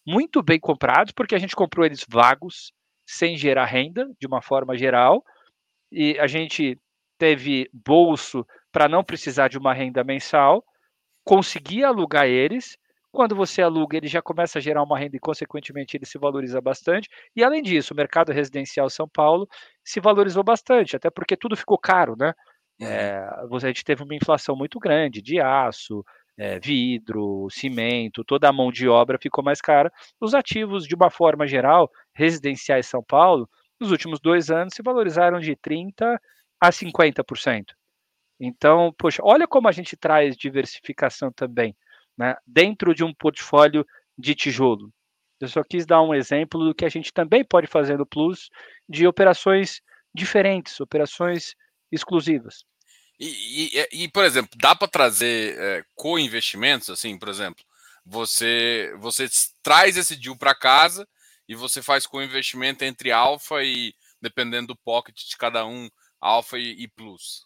muito 0.05 0.43
bem 0.43 0.59
comprados, 0.59 1.11
porque 1.11 1.33
a 1.33 1.39
gente 1.39 1.55
comprou 1.55 1.83
eles 1.83 2.05
vagos, 2.07 2.71
sem 3.03 3.35
gerar 3.35 3.65
renda, 3.65 4.07
de 4.19 4.27
uma 4.27 4.43
forma 4.43 4.77
geral, 4.77 5.23
e 5.91 6.19
a 6.19 6.27
gente 6.27 6.79
teve 7.17 7.67
bolso 7.73 8.45
para 8.71 8.87
não 8.87 9.03
precisar 9.03 9.47
de 9.47 9.57
uma 9.57 9.73
renda 9.73 10.03
mensal, 10.03 10.63
conseguia 11.23 11.87
alugar 11.87 12.27
eles. 12.27 12.77
Quando 13.11 13.35
você 13.35 13.63
aluga, 13.63 13.97
ele 13.97 14.07
já 14.07 14.21
começa 14.21 14.59
a 14.59 14.61
gerar 14.61 14.83
uma 14.83 14.99
renda 14.99 15.17
e, 15.17 15.19
consequentemente, 15.19 15.97
ele 15.97 16.05
se 16.05 16.19
valoriza 16.19 16.61
bastante. 16.61 17.09
E, 17.35 17.43
além 17.43 17.63
disso, 17.63 17.91
o 17.91 17.97
mercado 17.97 18.31
residencial 18.31 18.87
São 18.87 19.09
Paulo 19.09 19.47
se 19.83 19.99
valorizou 19.99 20.43
bastante, 20.43 20.95
até 20.95 21.09
porque 21.09 21.35
tudo 21.35 21.57
ficou 21.57 21.79
caro, 21.79 22.15
né? 22.15 22.33
É, 22.79 23.17
a 23.17 23.67
gente 23.67 23.83
teve 23.83 24.03
uma 24.03 24.15
inflação 24.15 24.55
muito 24.55 24.79
grande 24.79 25.21
de 25.21 25.41
aço, 25.41 26.05
é, 26.39 26.57
vidro, 26.57 27.49
cimento, 27.51 28.23
toda 28.23 28.47
a 28.47 28.53
mão 28.53 28.71
de 28.71 28.87
obra 28.87 29.19
ficou 29.21 29.43
mais 29.43 29.59
cara. 29.59 29.91
Os 30.21 30.33
ativos, 30.33 30.87
de 30.87 30.95
uma 30.95 31.09
forma 31.09 31.45
geral, 31.45 31.91
residenciais 32.13 32.87
São 32.87 33.03
Paulo, 33.03 33.47
nos 33.77 33.91
últimos 33.91 34.21
dois 34.21 34.49
anos 34.49 34.73
se 34.73 34.81
valorizaram 34.81 35.39
de 35.41 35.53
30% 35.57 36.17
a 36.61 36.69
50%. 36.69 37.65
Então, 38.39 38.93
poxa, 38.97 39.21
olha 39.21 39.45
como 39.45 39.67
a 39.67 39.71
gente 39.73 39.97
traz 39.97 40.37
diversificação 40.37 41.29
também, 41.29 41.75
né? 42.17 42.37
Dentro 42.47 42.95
de 42.95 43.03
um 43.03 43.13
portfólio 43.13 43.85
de 44.17 44.33
tijolo. 44.33 44.93
Eu 45.41 45.47
só 45.49 45.61
quis 45.61 45.85
dar 45.85 46.01
um 46.01 46.13
exemplo 46.13 46.63
do 46.63 46.73
que 46.73 46.85
a 46.85 46.89
gente 46.89 47.11
também 47.11 47.43
pode 47.43 47.67
fazer 47.67 47.97
no 47.97 48.05
Plus 48.05 48.49
de 48.87 49.05
operações 49.05 49.81
diferentes, 50.13 50.79
operações 50.79 51.53
exclusivas. 51.91 52.63
E, 53.19 53.69
e, 53.91 54.03
e 54.03 54.07
por 54.07 54.23
exemplo, 54.23 54.51
dá 54.55 54.73
para 54.73 54.87
trazer 54.87 55.57
é, 55.59 55.83
co-investimentos, 55.95 56.89
assim, 56.89 57.17
por 57.17 57.27
exemplo, 57.27 57.63
você 58.05 58.95
você 58.97 59.27
traz 59.61 59.97
esse 59.97 60.15
deal 60.15 60.37
para 60.37 60.55
casa 60.55 61.07
e 61.47 61.53
você 61.53 61.81
faz 61.81 62.07
co-investimento 62.07 62.85
entre 62.85 63.11
alfa 63.11 63.63
e, 63.63 63.93
dependendo 64.21 64.67
do 64.67 64.77
pocket 64.77 65.17
de 65.27 65.35
cada 65.35 65.65
um, 65.65 65.89
alfa 66.21 66.57
e, 66.57 66.83
e 66.83 66.87
plus. 66.87 67.45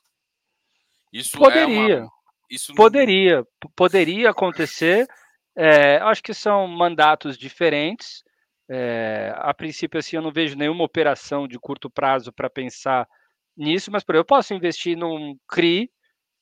Isso 1.11 1.37
poderia. 1.37 1.93
É 1.93 1.99
uma, 2.01 2.09
isso 2.49 2.73
poderia, 2.75 3.37
não... 3.37 3.71
poderia 3.75 4.29
acontecer. 4.29 5.07
É, 5.55 5.97
acho 5.97 6.21
que 6.21 6.33
são 6.33 6.67
mandatos 6.67 7.37
diferentes. 7.37 8.23
É, 8.69 9.33
a 9.37 9.53
princípio, 9.53 9.99
assim, 9.99 10.15
eu 10.15 10.21
não 10.21 10.31
vejo 10.31 10.55
nenhuma 10.55 10.83
operação 10.83 11.47
de 11.47 11.59
curto 11.59 11.89
prazo 11.89 12.31
para 12.31 12.49
pensar 12.49 13.07
nisso, 13.55 13.91
mas 13.91 14.03
por 14.03 14.15
eu 14.15 14.25
posso 14.25 14.53
investir 14.53 14.97
num 14.97 15.35
CRI, 15.47 15.89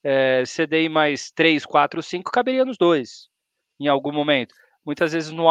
é, 0.03 0.43
CDI 0.43 0.89
mais 0.89 1.31
3, 1.31 1.65
4, 1.65 2.01
5, 2.01 2.31
caberia 2.31 2.65
nos 2.65 2.77
dois, 2.77 3.29
em 3.79 3.87
algum 3.87 4.11
momento. 4.11 4.53
Muitas 4.85 5.13
vezes 5.13 5.31
no 5.31 5.45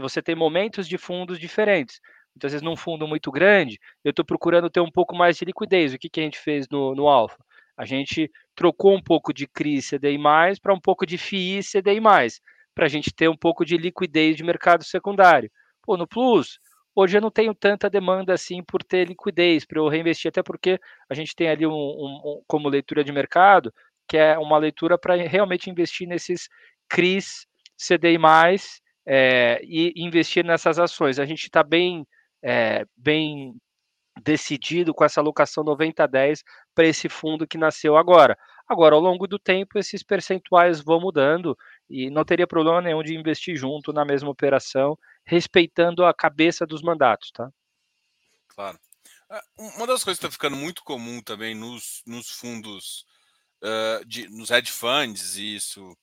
você 0.00 0.20
tem 0.20 0.34
momentos 0.34 0.88
de 0.88 0.98
fundos 0.98 1.38
diferentes. 1.38 2.00
Muitas 2.34 2.52
vezes 2.52 2.62
num 2.62 2.76
fundo 2.76 3.06
muito 3.06 3.30
grande, 3.30 3.78
eu 4.04 4.10
estou 4.10 4.24
procurando 4.24 4.68
ter 4.68 4.80
um 4.80 4.90
pouco 4.90 5.14
mais 5.14 5.36
de 5.38 5.44
liquidez. 5.44 5.94
O 5.94 5.98
que, 5.98 6.10
que 6.10 6.20
a 6.20 6.22
gente 6.22 6.38
fez 6.38 6.66
no, 6.68 6.94
no 6.94 7.08
Alpha? 7.08 7.38
A 7.76 7.84
gente 7.84 8.30
trocou 8.54 8.94
um 8.94 9.02
pouco 9.02 9.32
de 9.32 9.46
CRI 9.46 9.80
CDI 9.80 10.18
para 10.60 10.74
um 10.74 10.80
pouco 10.80 11.06
de 11.06 11.16
FII 11.16 11.60
CDI 11.62 12.00
para 12.74 12.86
a 12.86 12.88
gente 12.88 13.14
ter 13.14 13.28
um 13.28 13.36
pouco 13.36 13.64
de 13.64 13.76
liquidez 13.76 14.36
de 14.36 14.44
mercado 14.44 14.84
secundário. 14.84 15.50
Pô, 15.82 15.96
no 15.96 16.06
Plus, 16.06 16.58
Hoje 16.98 17.18
eu 17.18 17.20
não 17.20 17.30
tenho 17.30 17.54
tanta 17.54 17.90
demanda 17.90 18.32
assim 18.32 18.62
por 18.62 18.82
ter 18.82 19.06
liquidez 19.06 19.66
para 19.66 19.78
eu 19.78 19.86
reinvestir, 19.86 20.30
até 20.30 20.42
porque 20.42 20.80
a 21.10 21.14
gente 21.14 21.36
tem 21.36 21.50
ali 21.50 21.66
um, 21.66 21.70
um, 21.70 22.20
um 22.24 22.42
como 22.46 22.70
leitura 22.70 23.04
de 23.04 23.12
mercado, 23.12 23.70
que 24.08 24.16
é 24.16 24.38
uma 24.38 24.56
leitura 24.56 24.96
para 24.96 25.14
realmente 25.14 25.68
investir 25.68 26.08
nesses 26.08 26.48
CRIs, 26.88 27.46
CDI+, 27.76 28.16
é, 29.06 29.60
e 29.62 29.92
investir 29.96 30.42
nessas 30.42 30.78
ações. 30.78 31.18
A 31.18 31.26
gente 31.26 31.42
está 31.42 31.62
bem, 31.62 32.06
é, 32.42 32.86
bem 32.96 33.54
decidido 34.24 34.94
com 34.94 35.04
essa 35.04 35.20
alocação 35.20 35.62
90-10 35.62 36.42
para 36.74 36.86
esse 36.86 37.10
fundo 37.10 37.46
que 37.46 37.58
nasceu 37.58 37.98
agora. 37.98 38.38
Agora, 38.66 38.94
ao 38.94 39.00
longo 39.02 39.26
do 39.26 39.38
tempo, 39.38 39.78
esses 39.78 40.02
percentuais 40.02 40.80
vão 40.80 40.98
mudando 40.98 41.56
e 41.90 42.08
não 42.08 42.24
teria 42.24 42.46
problema 42.46 42.80
nenhum 42.80 43.02
de 43.02 43.14
investir 43.14 43.54
junto 43.54 43.92
na 43.92 44.04
mesma 44.04 44.30
operação 44.30 44.98
respeitando 45.26 46.04
a 46.04 46.14
cabeça 46.14 46.64
dos 46.64 46.80
mandatos, 46.80 47.30
tá? 47.32 47.52
Claro. 48.48 48.78
Ah, 49.28 49.44
uma 49.58 49.86
das 49.86 50.04
coisas 50.04 50.20
que 50.20 50.26
está 50.26 50.30
ficando 50.30 50.56
muito 50.56 50.84
comum 50.84 51.20
também 51.20 51.54
nos, 51.54 52.02
nos 52.06 52.30
fundos, 52.30 53.04
uh, 53.60 54.04
de, 54.06 54.28
nos 54.28 54.50
hedge 54.50 54.70
funds, 54.70 55.36
e 55.36 55.56
isso 55.56 55.96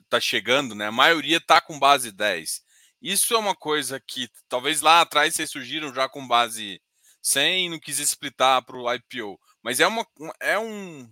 está 0.00 0.16
uh, 0.16 0.20
chegando, 0.20 0.74
né? 0.74 0.86
A 0.86 0.92
maioria 0.92 1.36
está 1.36 1.60
com 1.60 1.78
base 1.78 2.10
10. 2.10 2.64
Isso 3.02 3.34
é 3.34 3.38
uma 3.38 3.54
coisa 3.54 4.00
que 4.00 4.28
talvez 4.48 4.80
lá 4.80 5.02
atrás 5.02 5.34
vocês 5.34 5.50
surgiram 5.50 5.94
já 5.94 6.08
com 6.08 6.26
base 6.26 6.80
100 7.22 7.66
e 7.66 7.68
não 7.68 7.78
quis 7.78 7.98
explitar 7.98 8.62
para 8.64 8.76
o 8.76 8.92
IPO. 8.92 9.38
Mas 9.62 9.78
é 9.78 9.86
uma, 9.86 10.06
é 10.40 10.58
um, 10.58 11.08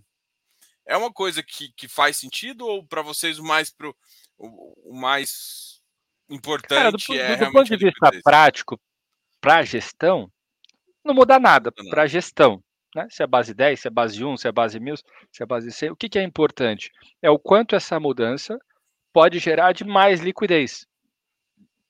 é 0.86 0.96
uma 0.96 1.12
coisa 1.12 1.42
que, 1.42 1.70
que 1.72 1.86
faz 1.86 2.16
sentido 2.16 2.66
ou 2.66 2.84
para 2.84 3.02
vocês 3.02 3.38
mais, 3.38 3.70
pro, 3.70 3.94
o, 4.38 4.90
o 4.90 4.94
mais 4.94 5.75
importante 6.28 6.78
Cara, 6.78 6.90
do, 6.90 6.98
é 7.14 7.36
do, 7.36 7.46
do 7.46 7.52
ponto 7.52 7.76
de 7.76 7.76
vista 7.76 8.10
prático 8.22 8.78
para 9.40 9.58
a 9.58 9.62
gestão, 9.62 10.30
não 11.04 11.14
muda 11.14 11.38
nada 11.38 11.70
para 11.90 12.02
a 12.02 12.06
gestão. 12.06 12.62
Né? 12.94 13.06
Se 13.10 13.22
é 13.22 13.26
base 13.26 13.54
10, 13.54 13.80
se 13.80 13.88
é 13.88 13.90
base 13.90 14.24
1, 14.24 14.36
se 14.38 14.48
é 14.48 14.52
base 14.52 14.80
1000, 14.80 14.96
se 15.30 15.42
é 15.42 15.46
base 15.46 15.70
100, 15.70 15.90
o 15.90 15.96
que, 15.96 16.08
que 16.08 16.18
é 16.18 16.22
importante? 16.22 16.90
É 17.22 17.30
o 17.30 17.38
quanto 17.38 17.76
essa 17.76 18.00
mudança 18.00 18.58
pode 19.12 19.38
gerar 19.38 19.72
de 19.72 19.84
mais 19.84 20.20
liquidez. 20.20 20.86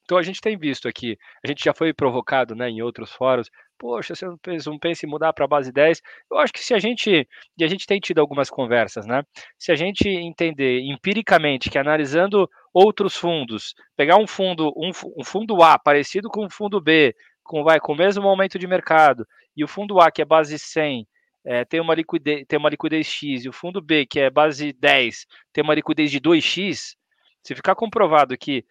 Então 0.05 0.18
a 0.18 0.22
gente 0.22 0.41
tem 0.41 0.57
visto 0.57 0.87
aqui, 0.87 1.18
a 1.45 1.49
gente 1.49 1.64
já 1.64 1.74
foi 1.74 1.93
provocado 1.93 2.55
né, 2.55 2.68
em 2.68 2.80
outros 2.80 3.11
fóruns, 3.11 3.51
poxa, 3.78 4.14
você 4.14 4.24
não 4.24 4.39
pensa, 4.39 4.70
não 4.70 4.78
pensa 4.78 5.05
em 5.05 5.09
mudar 5.09 5.32
para 5.32 5.45
a 5.45 5.49
base 5.49 5.72
10? 5.72 6.01
Eu 6.30 6.39
acho 6.39 6.53
que 6.53 6.61
se 6.61 6.74
a 6.74 6.78
gente, 6.78 7.28
e 7.59 7.64
a 7.64 7.66
gente 7.66 7.87
tem 7.87 7.99
tido 7.99 8.20
algumas 8.20 8.49
conversas, 8.49 9.07
né? 9.07 9.22
Se 9.59 9.72
a 9.72 9.74
gente 9.74 10.09
entender 10.09 10.80
empiricamente 10.80 11.68
que 11.70 11.78
analisando 11.78 12.49
outros 12.78 13.16
fundos, 13.16 13.74
pegar 13.96 14.18
um 14.18 14.26
fundo, 14.26 14.70
um, 14.76 14.90
um 15.16 15.24
fundo 15.24 15.62
A 15.62 15.78
parecido 15.78 16.28
com 16.28 16.44
o 16.44 16.50
fundo 16.50 16.78
B, 16.78 17.16
com, 17.42 17.64
vai, 17.64 17.80
com 17.80 17.94
o 17.94 17.96
mesmo 17.96 18.28
aumento 18.28 18.58
de 18.58 18.66
mercado, 18.66 19.26
e 19.56 19.64
o 19.64 19.68
fundo 19.68 19.98
A, 19.98 20.10
que 20.10 20.20
é 20.20 20.26
base 20.26 20.58
100, 20.58 21.08
é, 21.46 21.64
tem, 21.64 21.80
uma 21.80 21.94
liquidez, 21.94 22.44
tem 22.46 22.58
uma 22.58 22.68
liquidez 22.68 23.06
X, 23.06 23.46
e 23.46 23.48
o 23.48 23.52
fundo 23.52 23.80
B, 23.80 24.04
que 24.04 24.20
é 24.20 24.28
base 24.28 24.74
10, 24.74 25.24
tem 25.54 25.64
uma 25.64 25.74
liquidez 25.74 26.10
de 26.10 26.20
2X, 26.20 26.96
se 27.42 27.54
ficar 27.54 27.74
comprovado 27.74 28.36
que 28.36 28.62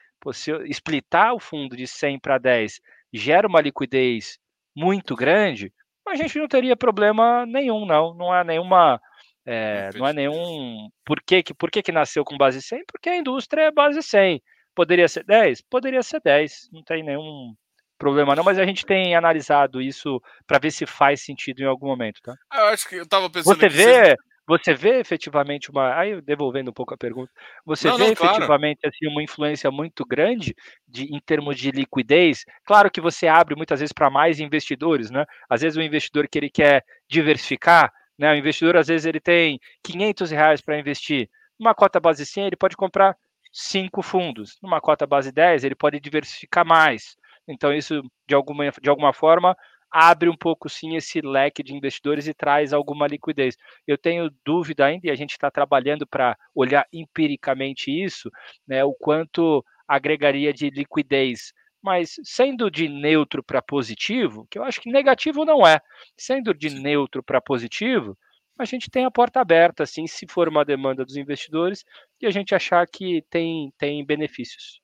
eu 0.47 0.65
splitar 0.67 1.33
o 1.33 1.39
fundo 1.39 1.75
de 1.75 1.87
100 1.87 2.19
para 2.19 2.37
10 2.37 2.79
gera 3.11 3.47
uma 3.47 3.61
liquidez 3.61 4.37
muito 4.75 5.15
grande, 5.15 5.73
a 6.07 6.15
gente 6.15 6.37
não 6.37 6.47
teria 6.47 6.75
problema 6.75 7.45
nenhum, 7.47 7.85
não. 7.85 8.13
Não 8.13 8.31
há 8.31 8.43
nenhuma. 8.43 9.01
É, 9.45 9.89
não 9.95 10.05
há 10.05 10.13
nenhum. 10.13 10.89
Por 11.05 11.21
que, 11.21 11.43
que, 11.43 11.53
por 11.53 11.69
que, 11.69 11.83
que 11.83 11.91
nasceu 11.91 12.23
com 12.23 12.37
base 12.37 12.61
100? 12.61 12.83
Porque 12.87 13.09
a 13.09 13.17
indústria 13.17 13.63
é 13.63 13.71
base 13.71 14.01
100. 14.01 14.41
Poderia 14.73 15.07
ser 15.07 15.23
10? 15.23 15.61
Poderia 15.69 16.01
ser 16.01 16.19
10. 16.23 16.69
Não 16.71 16.83
tem 16.83 17.03
nenhum 17.03 17.53
problema, 17.97 18.35
não, 18.35 18.43
mas 18.43 18.59
a 18.59 18.65
gente 18.65 18.85
tem 18.85 19.15
analisado 19.15 19.81
isso 19.81 20.21
para 20.45 20.59
ver 20.59 20.71
se 20.71 20.85
faz 20.85 21.21
sentido 21.21 21.61
em 21.61 21.65
algum 21.65 21.87
momento, 21.87 22.19
tá? 22.21 22.35
Eu 22.53 22.65
acho 22.65 22.89
que 22.89 22.95
eu 22.95 23.03
estava 23.03 23.29
pensando. 23.29 23.55
Você 23.57 23.69
vê, 23.69 24.15
você 24.47 24.73
vê 24.73 24.99
efetivamente 24.99 25.71
uma. 25.71 25.97
Aí, 25.97 26.21
devolvendo 26.21 26.69
um 26.69 26.73
pouco 26.73 26.93
a 26.93 26.97
pergunta, 26.97 27.31
você 27.65 27.87
não, 27.87 27.97
vê 27.97 28.05
não, 28.05 28.11
efetivamente 28.11 28.81
claro. 28.81 28.93
assim, 28.93 29.07
uma 29.07 29.23
influência 29.23 29.71
muito 29.71 30.05
grande 30.05 30.53
de, 30.87 31.05
em 31.05 31.19
termos 31.19 31.57
de 31.57 31.71
liquidez? 31.71 32.43
Claro 32.65 32.91
que 32.91 33.01
você 33.01 33.27
abre 33.27 33.55
muitas 33.55 33.79
vezes 33.79 33.93
para 33.93 34.09
mais 34.09 34.39
investidores, 34.39 35.09
né? 35.09 35.25
Às 35.49 35.61
vezes 35.61 35.77
o 35.77 35.81
investidor 35.81 36.27
que 36.27 36.37
ele 36.37 36.49
quer 36.49 36.83
diversificar, 37.07 37.91
né? 38.17 38.31
O 38.31 38.35
investidor, 38.35 38.77
às 38.77 38.87
vezes, 38.87 39.05
ele 39.05 39.19
tem 39.19 39.59
500 39.83 40.31
reais 40.31 40.61
para 40.61 40.79
investir. 40.79 41.29
Numa 41.59 41.73
cota 41.73 41.99
base 41.99 42.25
100, 42.25 42.47
ele 42.47 42.55
pode 42.55 42.75
comprar 42.75 43.15
cinco 43.51 44.01
fundos. 44.01 44.57
Numa 44.61 44.81
cota 44.81 45.07
base 45.07 45.31
10, 45.31 45.63
ele 45.63 45.75
pode 45.75 45.99
diversificar 45.99 46.65
mais. 46.65 47.15
Então, 47.47 47.73
isso, 47.73 48.01
de 48.27 48.35
alguma, 48.35 48.69
de 48.69 48.89
alguma 48.89 49.13
forma, 49.13 49.55
abre 49.91 50.29
um 50.29 50.35
pouco 50.35 50.67
sim 50.67 50.95
esse 50.95 51.21
leque 51.21 51.63
de 51.63 51.73
investidores 51.73 52.27
e 52.27 52.33
traz 52.33 52.73
alguma 52.73 53.07
liquidez. 53.07 53.55
Eu 53.87 53.97
tenho 53.97 54.29
dúvida 54.45 54.85
ainda, 54.85 55.07
e 55.07 55.11
a 55.11 55.15
gente 55.15 55.31
está 55.31 55.49
trabalhando 55.49 56.05
para 56.05 56.37
olhar 56.53 56.85
empiricamente 56.91 57.89
isso, 57.91 58.29
né, 58.67 58.83
o 58.83 58.93
quanto 58.93 59.63
agregaria 59.87 60.51
de 60.51 60.69
liquidez. 60.69 61.53
Mas 61.85 62.15
sendo 62.23 62.71
de 62.71 62.89
neutro 62.89 63.43
para 63.43 63.61
positivo, 63.61 64.47
que 64.49 64.57
eu 64.57 64.63
acho 64.63 64.81
que 64.81 64.91
negativo 64.91 65.45
não 65.45 65.65
é, 65.65 65.79
sendo 66.17 66.51
de 66.51 66.71
neutro 66.71 67.21
para 67.21 67.39
positivo, 67.39 68.17
a 68.57 68.65
gente 68.65 68.89
tem 68.89 69.05
a 69.05 69.11
porta 69.11 69.39
aberta, 69.39 69.83
assim, 69.83 70.07
se 70.07 70.25
for 70.27 70.49
uma 70.49 70.65
demanda 70.65 71.05
dos 71.05 71.15
investidores 71.15 71.85
e 72.19 72.25
a 72.25 72.31
gente 72.31 72.55
achar 72.55 72.87
que 72.87 73.23
tem, 73.29 73.71
tem 73.77 74.03
benefícios. 74.03 74.81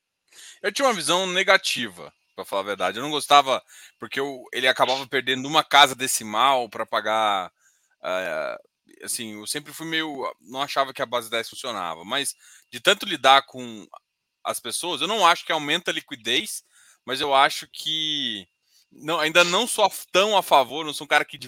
Eu 0.62 0.72
tinha 0.72 0.88
uma 0.88 0.94
visão 0.94 1.26
negativa 1.26 2.14
para 2.36 2.46
falar 2.46 2.62
a 2.62 2.66
verdade. 2.66 3.00
Eu 3.00 3.04
não 3.04 3.10
gostava, 3.10 3.64
porque 3.98 4.20
eu, 4.20 4.44
ele 4.54 4.68
acabava 4.68 5.08
perdendo 5.08 5.48
uma 5.48 5.64
casa 5.64 5.96
decimal 5.96 6.70
para 6.70 6.86
pagar. 6.86 7.52
Uh, 8.00 9.06
assim, 9.06 9.40
eu 9.40 9.48
sempre 9.48 9.74
fui 9.74 9.88
meio. 9.88 10.32
Não 10.40 10.62
achava 10.62 10.94
que 10.94 11.02
a 11.02 11.06
base 11.06 11.32
10 11.32 11.50
funcionava, 11.50 12.06
mas 12.06 12.36
de 12.70 12.80
tanto 12.80 13.08
lidar 13.08 13.42
com 13.48 13.88
as 14.44 14.60
pessoas, 14.60 15.02
eu 15.02 15.08
não 15.08 15.26
acho 15.26 15.46
que 15.46 15.52
aumenta 15.52 15.92
a 15.92 15.94
liquidez, 15.94 16.64
mas 17.06 17.22
eu 17.22 17.34
acho 17.34 17.68
que. 17.72 18.48
Não, 18.92 19.20
ainda 19.20 19.44
não 19.44 19.66
sou 19.66 19.90
tão 20.12 20.38
a 20.38 20.44
favor, 20.44 20.86
não 20.86 20.94
sou 20.94 21.06
um 21.06 21.08
cara 21.08 21.24
que, 21.24 21.40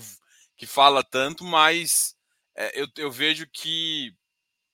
que 0.56 0.66
fala 0.66 1.04
tanto, 1.04 1.44
mas 1.44 2.16
é, 2.56 2.82
eu, 2.82 2.88
eu 2.98 3.12
vejo 3.12 3.46
que 3.52 4.14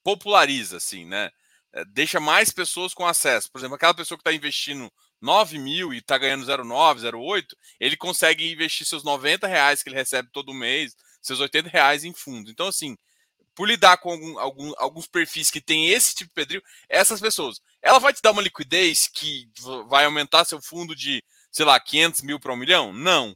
populariza, 0.03 0.77
assim, 0.77 1.05
né? 1.05 1.32
É, 1.73 1.86
deixa 1.86 2.19
mais 2.19 2.51
pessoas 2.51 2.93
com 2.93 3.05
acesso. 3.07 3.51
Por 3.51 3.59
exemplo, 3.59 3.75
aquela 3.75 3.93
pessoa 3.93 4.17
que 4.17 4.21
está 4.21 4.34
investindo 4.34 4.91
9 5.21 5.59
mil 5.59 5.93
e 5.93 5.97
está 5.97 6.17
ganhando 6.17 6.45
0,9, 6.45 6.99
0,8, 7.11 7.45
ele 7.80 7.97
consegue 7.97 8.51
investir 8.51 8.86
seus 8.88 9.03
90 9.03 9.47
reais 9.47 9.84
que 9.84 9.89
ele 9.89 9.95
recebe 9.95 10.30
todo 10.32 10.53
mês, 10.53 10.95
seus 11.21 11.39
80 11.39 11.69
reais 11.69 12.03
em 12.03 12.13
fundo. 12.13 12.49
Então, 12.49 12.67
assim, 12.67 12.97
por 13.60 13.68
lidar 13.68 13.97
com 13.97 14.12
algum, 14.12 14.39
algum, 14.39 14.74
alguns 14.78 15.05
perfis 15.05 15.51
que 15.51 15.60
tem 15.60 15.89
esse 15.89 16.16
tipo 16.16 16.30
de 16.30 16.34
pedrinho, 16.34 16.64
essas 16.88 17.20
pessoas, 17.20 17.60
ela 17.82 17.99
vai 17.99 18.14
te 18.14 18.22
dar 18.22 18.32
uma 18.32 18.41
liquidez 18.41 19.10
que 19.10 19.49
vai 19.89 20.05
aumentar 20.05 20.45
seu 20.45 20.62
fundo 20.62 20.95
de, 20.95 21.22
sei 21.51 21.66
lá, 21.66 21.78
500 21.78 22.22
mil 22.22 22.39
para 22.39 22.53
um 22.53 22.55
milhão? 22.55 22.93
Não. 22.93 23.36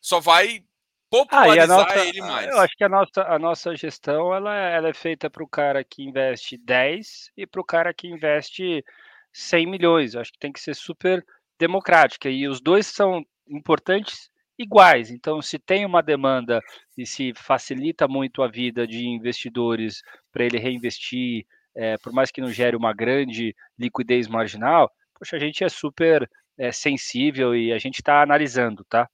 Só 0.00 0.20
vai 0.20 0.62
popularizar 1.10 1.64
ah, 1.64 1.82
nossa, 1.82 2.06
ele 2.06 2.20
mais. 2.20 2.46
Eu 2.46 2.60
acho 2.60 2.76
que 2.76 2.84
a 2.84 2.88
nossa, 2.88 3.22
a 3.22 3.36
nossa 3.36 3.74
gestão 3.74 4.32
ela, 4.32 4.54
ela 4.54 4.88
é 4.90 4.94
feita 4.94 5.28
para 5.28 5.42
o 5.42 5.48
cara 5.48 5.82
que 5.82 6.04
investe 6.04 6.56
10 6.56 7.32
e 7.36 7.44
para 7.44 7.60
o 7.60 7.64
cara 7.64 7.92
que 7.92 8.06
investe 8.06 8.84
100 9.32 9.66
milhões. 9.66 10.14
Eu 10.14 10.20
acho 10.20 10.30
que 10.30 10.38
tem 10.38 10.52
que 10.52 10.60
ser 10.60 10.76
super 10.76 11.26
democrática. 11.58 12.30
E 12.30 12.46
os 12.46 12.60
dois 12.60 12.86
são 12.86 13.26
importantes 13.48 14.30
iguais. 14.58 15.10
Então, 15.10 15.42
se 15.42 15.58
tem 15.58 15.84
uma 15.84 16.02
demanda 16.02 16.60
e 16.96 17.06
se 17.06 17.32
facilita 17.34 18.06
muito 18.06 18.42
a 18.42 18.48
vida 18.48 18.86
de 18.86 19.06
investidores 19.06 20.02
para 20.32 20.44
ele 20.44 20.58
reinvestir, 20.58 21.46
é, 21.74 21.98
por 21.98 22.12
mais 22.12 22.30
que 22.30 22.40
não 22.40 22.50
gere 22.50 22.76
uma 22.76 22.92
grande 22.92 23.54
liquidez 23.78 24.28
marginal, 24.28 24.90
poxa, 25.18 25.36
a 25.36 25.38
gente 25.40 25.64
é 25.64 25.68
super 25.68 26.28
é, 26.56 26.70
sensível 26.70 27.54
e 27.54 27.72
a 27.72 27.78
gente 27.78 27.96
está 27.96 28.22
analisando, 28.22 28.84
tá? 28.84 29.08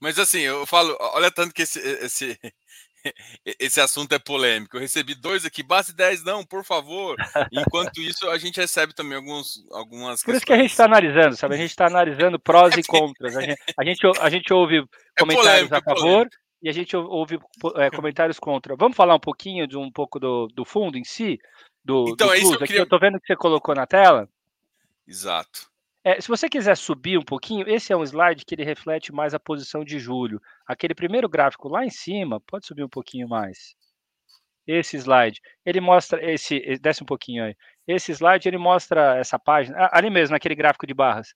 Mas 0.00 0.18
assim, 0.18 0.40
eu 0.40 0.66
falo, 0.66 0.96
olha 0.98 1.30
tanto 1.30 1.54
que 1.54 1.62
esse, 1.62 1.78
esse, 1.78 2.38
esse 3.58 3.80
assunto 3.80 4.14
é 4.14 4.18
polêmico. 4.18 4.76
Eu 4.76 4.80
recebi 4.80 5.14
dois 5.14 5.44
aqui, 5.44 5.62
base 5.62 5.94
10 5.94 6.24
não, 6.24 6.44
por 6.44 6.64
favor. 6.64 7.16
Enquanto 7.52 8.00
isso, 8.00 8.28
a 8.28 8.38
gente 8.38 8.60
recebe 8.60 8.94
também 8.94 9.16
alguns, 9.16 9.64
algumas 9.72 10.22
Por 10.22 10.34
isso 10.34 10.44
que 10.44 10.52
a 10.52 10.58
gente 10.58 10.70
está 10.70 10.84
analisando, 10.84 11.36
sabe? 11.36 11.54
A 11.54 11.58
gente 11.58 11.70
está 11.70 11.86
analisando 11.86 12.38
prós 12.38 12.76
é 12.76 12.80
e 12.80 12.82
contras. 12.84 13.36
A 13.36 13.40
gente, 13.40 13.62
a 13.76 13.84
gente, 13.84 14.06
a 14.20 14.30
gente 14.30 14.52
ouve 14.52 14.78
é 14.78 15.20
comentários 15.20 15.68
polêmico, 15.68 15.74
a 15.74 15.78
é 15.78 15.96
favor 15.96 16.28
e 16.62 16.68
a 16.68 16.72
gente 16.72 16.96
ouve 16.96 17.38
é, 17.76 17.90
comentários 17.90 18.38
contra. 18.38 18.76
Vamos 18.76 18.96
falar 18.96 19.14
um 19.14 19.20
pouquinho 19.20 19.66
de 19.66 19.76
um 19.76 19.90
pouco 19.90 20.18
do, 20.18 20.46
do 20.48 20.64
fundo 20.64 20.98
em 20.98 21.04
si? 21.04 21.38
Do, 21.84 22.10
então, 22.10 22.28
do 22.28 22.34
é 22.34 22.38
isso 22.38 22.48
que 22.50 22.54
eu 22.54 22.58
queria... 22.66 22.82
Aqui 22.82 22.86
eu 22.86 22.88
tô 22.88 22.98
vendo 22.98 23.18
que 23.18 23.26
você 23.26 23.36
colocou 23.36 23.74
na 23.74 23.86
tela. 23.86 24.28
Exato. 25.06 25.69
É, 26.02 26.20
se 26.20 26.28
você 26.28 26.48
quiser 26.48 26.76
subir 26.76 27.18
um 27.18 27.22
pouquinho, 27.22 27.68
esse 27.68 27.92
é 27.92 27.96
um 27.96 28.02
slide 28.02 28.44
que 28.44 28.54
ele 28.54 28.64
reflete 28.64 29.12
mais 29.12 29.34
a 29.34 29.40
posição 29.40 29.84
de 29.84 29.98
julho. 29.98 30.40
Aquele 30.66 30.94
primeiro 30.94 31.28
gráfico 31.28 31.68
lá 31.68 31.84
em 31.84 31.90
cima, 31.90 32.40
pode 32.40 32.66
subir 32.66 32.82
um 32.82 32.88
pouquinho 32.88 33.28
mais. 33.28 33.74
Esse 34.66 34.96
slide, 34.96 35.40
ele 35.64 35.80
mostra 35.80 36.24
esse, 36.24 36.60
desce 36.80 37.02
um 37.02 37.06
pouquinho 37.06 37.44
aí. 37.44 37.56
Esse 37.86 38.12
slide 38.12 38.48
ele 38.48 38.56
mostra 38.56 39.16
essa 39.18 39.38
página, 39.38 39.88
ali 39.92 40.08
mesmo, 40.08 40.32
naquele 40.32 40.54
gráfico 40.54 40.86
de 40.86 40.94
barras. 40.94 41.34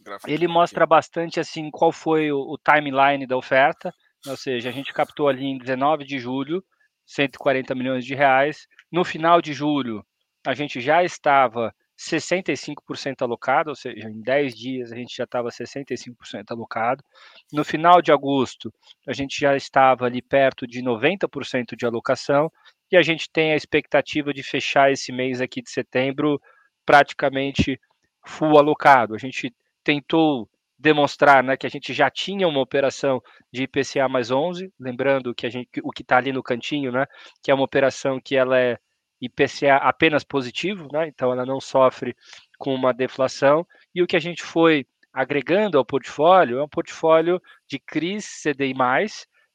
Gráfico 0.00 0.30
ele 0.30 0.48
mostra 0.48 0.86
bastante 0.86 1.38
assim 1.38 1.70
qual 1.70 1.92
foi 1.92 2.32
o, 2.32 2.38
o 2.38 2.58
timeline 2.58 3.26
da 3.26 3.36
oferta, 3.36 3.92
ou 4.26 4.36
seja, 4.36 4.70
a 4.70 4.72
gente 4.72 4.92
captou 4.92 5.28
ali 5.28 5.44
em 5.44 5.58
19 5.58 6.04
de 6.04 6.18
julho 6.18 6.64
140 7.10 7.74
milhões 7.74 8.04
de 8.04 8.14
reais. 8.14 8.66
No 8.90 9.04
final 9.04 9.42
de 9.42 9.52
julho, 9.52 10.04
a 10.46 10.54
gente 10.54 10.80
já 10.80 11.02
estava 11.02 11.74
65% 12.00 13.20
alocado, 13.20 13.70
ou 13.70 13.76
seja, 13.76 14.08
em 14.08 14.22
10 14.22 14.54
dias 14.54 14.92
a 14.92 14.96
gente 14.96 15.14
já 15.14 15.24
estava 15.24 15.50
65% 15.50 16.50
alocado. 16.50 17.04
No 17.52 17.62
final 17.64 18.00
de 18.00 18.10
agosto, 18.10 18.72
a 19.06 19.12
gente 19.12 19.38
já 19.38 19.54
estava 19.54 20.06
ali 20.06 20.22
perto 20.22 20.66
de 20.66 20.82
90% 20.82 21.76
de 21.76 21.84
alocação, 21.84 22.50
e 22.90 22.96
a 22.96 23.02
gente 23.02 23.30
tem 23.30 23.52
a 23.52 23.56
expectativa 23.56 24.32
de 24.32 24.42
fechar 24.42 24.90
esse 24.90 25.12
mês 25.12 25.40
aqui 25.40 25.62
de 25.62 25.70
setembro 25.70 26.40
praticamente 26.84 27.78
full 28.26 28.58
alocado. 28.58 29.14
A 29.14 29.18
gente 29.18 29.54
tentou 29.84 30.48
demonstrar 30.78 31.44
né, 31.44 31.56
que 31.56 31.66
a 31.66 31.70
gente 31.70 31.92
já 31.92 32.10
tinha 32.10 32.48
uma 32.48 32.60
operação 32.60 33.20
de 33.52 33.64
IPCA 33.64 34.08
mais 34.08 34.30
11, 34.30 34.72
lembrando 34.80 35.34
que 35.34 35.46
a 35.46 35.50
gente, 35.50 35.68
o 35.84 35.92
que 35.92 36.02
está 36.02 36.16
ali 36.16 36.32
no 36.32 36.42
cantinho, 36.42 36.90
né, 36.90 37.04
que 37.42 37.50
é 37.50 37.54
uma 37.54 37.64
operação 37.64 38.18
que 38.18 38.34
ela 38.34 38.58
é 38.58 38.78
IPCA 39.20 39.76
apenas 39.76 40.24
positivo, 40.24 40.88
né? 40.92 41.08
então 41.08 41.32
ela 41.32 41.44
não 41.44 41.60
sofre 41.60 42.16
com 42.58 42.74
uma 42.74 42.92
deflação, 42.92 43.66
e 43.94 44.02
o 44.02 44.06
que 44.06 44.16
a 44.16 44.20
gente 44.20 44.42
foi 44.42 44.86
agregando 45.12 45.76
ao 45.76 45.84
portfólio 45.84 46.58
é 46.58 46.64
um 46.64 46.68
portfólio 46.68 47.40
de 47.68 47.78
CRIs 47.78 48.42
CDI+, 48.42 48.74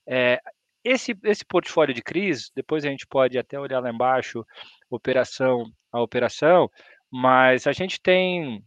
é, 0.08 0.40
esse, 0.84 1.18
esse 1.24 1.44
portfólio 1.44 1.96
de 1.96 2.02
CRIs, 2.02 2.52
depois 2.56 2.86
a 2.86 2.90
gente 2.90 3.08
pode 3.08 3.38
até 3.40 3.60
olhar 3.60 3.80
lá 3.80 3.90
embaixo, 3.90 4.46
operação 4.90 5.66
a 5.92 6.02
operação, 6.02 6.70
mas 7.10 7.66
a 7.66 7.72
gente 7.72 8.00
tem 8.02 8.62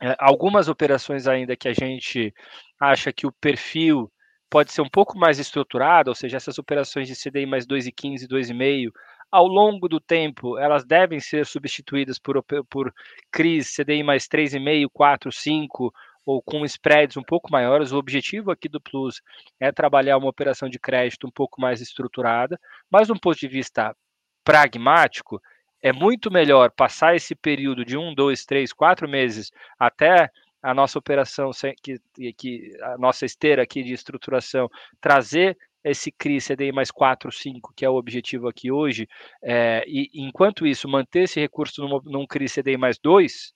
é, 0.00 0.14
algumas 0.18 0.68
operações 0.68 1.26
ainda 1.26 1.56
que 1.56 1.68
a 1.68 1.72
gente 1.72 2.32
acha 2.78 3.12
que 3.12 3.26
o 3.26 3.32
perfil 3.32 4.10
pode 4.48 4.70
ser 4.70 4.82
um 4.82 4.88
pouco 4.88 5.18
mais 5.18 5.38
estruturado, 5.38 6.10
ou 6.10 6.14
seja, 6.14 6.36
essas 6.36 6.58
operações 6.58 7.08
de 7.08 7.16
CDI 7.16 7.46
mais 7.46 7.66
2,15, 7.66 8.28
2,5, 8.28 8.92
ao 9.32 9.46
longo 9.46 9.88
do 9.88 9.98
tempo, 9.98 10.58
elas 10.58 10.84
devem 10.84 11.18
ser 11.18 11.46
substituídas 11.46 12.18
por, 12.18 12.44
por 12.68 12.92
CRIs, 13.32 13.74
CDI 13.74 14.02
mais 14.02 14.28
3,5, 14.28 14.88
4, 14.92 15.32
5, 15.32 15.92
ou 16.26 16.42
com 16.42 16.64
spreads 16.66 17.16
um 17.16 17.22
pouco 17.22 17.50
maiores. 17.50 17.92
O 17.92 17.96
objetivo 17.96 18.50
aqui 18.50 18.68
do 18.68 18.80
Plus 18.80 19.22
é 19.58 19.72
trabalhar 19.72 20.18
uma 20.18 20.28
operação 20.28 20.68
de 20.68 20.78
crédito 20.78 21.26
um 21.26 21.30
pouco 21.30 21.60
mais 21.60 21.80
estruturada, 21.80 22.60
mas 22.90 23.08
do 23.08 23.18
ponto 23.18 23.38
de 23.38 23.48
vista 23.48 23.96
pragmático, 24.44 25.40
é 25.80 25.92
muito 25.92 26.30
melhor 26.30 26.70
passar 26.70 27.16
esse 27.16 27.34
período 27.34 27.84
de 27.84 27.96
um, 27.96 28.14
dois, 28.14 28.44
três, 28.44 28.72
quatro 28.72 29.08
meses 29.08 29.50
até 29.78 30.30
a 30.62 30.72
nossa 30.74 30.98
operação, 30.98 31.50
que, 31.82 31.98
que 32.34 32.70
a 32.82 32.98
nossa 32.98 33.24
esteira 33.24 33.62
aqui 33.62 33.82
de 33.82 33.92
estruturação, 33.92 34.68
trazer 35.00 35.58
esse 35.84 36.12
CRI 36.12 36.38
CDI 36.40 36.72
mais 36.72 36.90
4, 36.90 37.30
5, 37.30 37.72
que 37.74 37.84
é 37.84 37.90
o 37.90 37.96
objetivo 37.96 38.48
aqui 38.48 38.70
hoje, 38.70 39.08
é, 39.42 39.84
e 39.86 40.08
enquanto 40.14 40.66
isso, 40.66 40.88
manter 40.88 41.24
esse 41.24 41.40
recurso 41.40 41.82
num, 41.82 42.00
num 42.04 42.26
CRI 42.26 42.48
CDI 42.48 42.76
mais 42.76 42.98
2, 42.98 43.52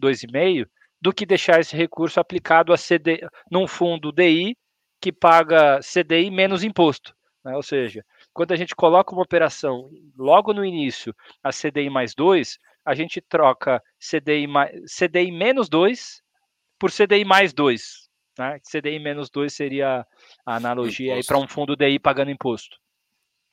2,5, 0.00 0.66
do 1.00 1.12
que 1.12 1.26
deixar 1.26 1.60
esse 1.60 1.76
recurso 1.76 2.18
aplicado 2.18 2.72
a 2.72 2.76
CD, 2.76 3.20
num 3.50 3.66
fundo 3.66 4.10
DI 4.10 4.56
que 5.00 5.12
paga 5.12 5.80
CDI 5.80 6.30
menos 6.30 6.64
imposto. 6.64 7.14
Né? 7.44 7.54
Ou 7.54 7.62
seja, 7.62 8.02
quando 8.32 8.52
a 8.52 8.56
gente 8.56 8.74
coloca 8.74 9.12
uma 9.12 9.22
operação 9.22 9.90
logo 10.16 10.54
no 10.54 10.64
início 10.64 11.14
a 11.42 11.50
CDI 11.50 11.90
mais 11.90 12.14
2, 12.14 12.58
a 12.84 12.94
gente 12.94 13.20
troca 13.20 13.82
CDI, 13.98 14.46
mais, 14.46 14.70
CDI 14.98 15.30
menos 15.30 15.68
2 15.68 16.22
por 16.78 16.90
CDI 16.90 17.24
mais 17.24 17.52
2. 17.52 18.03
Né? 18.38 18.58
CDI 18.60 18.98
menos 18.98 19.30
2 19.30 19.52
seria 19.52 20.06
a 20.44 20.56
analogia 20.56 21.18
para 21.26 21.38
um 21.38 21.46
fundo 21.46 21.76
DI 21.76 21.98
pagando 21.98 22.30
imposto. 22.30 22.76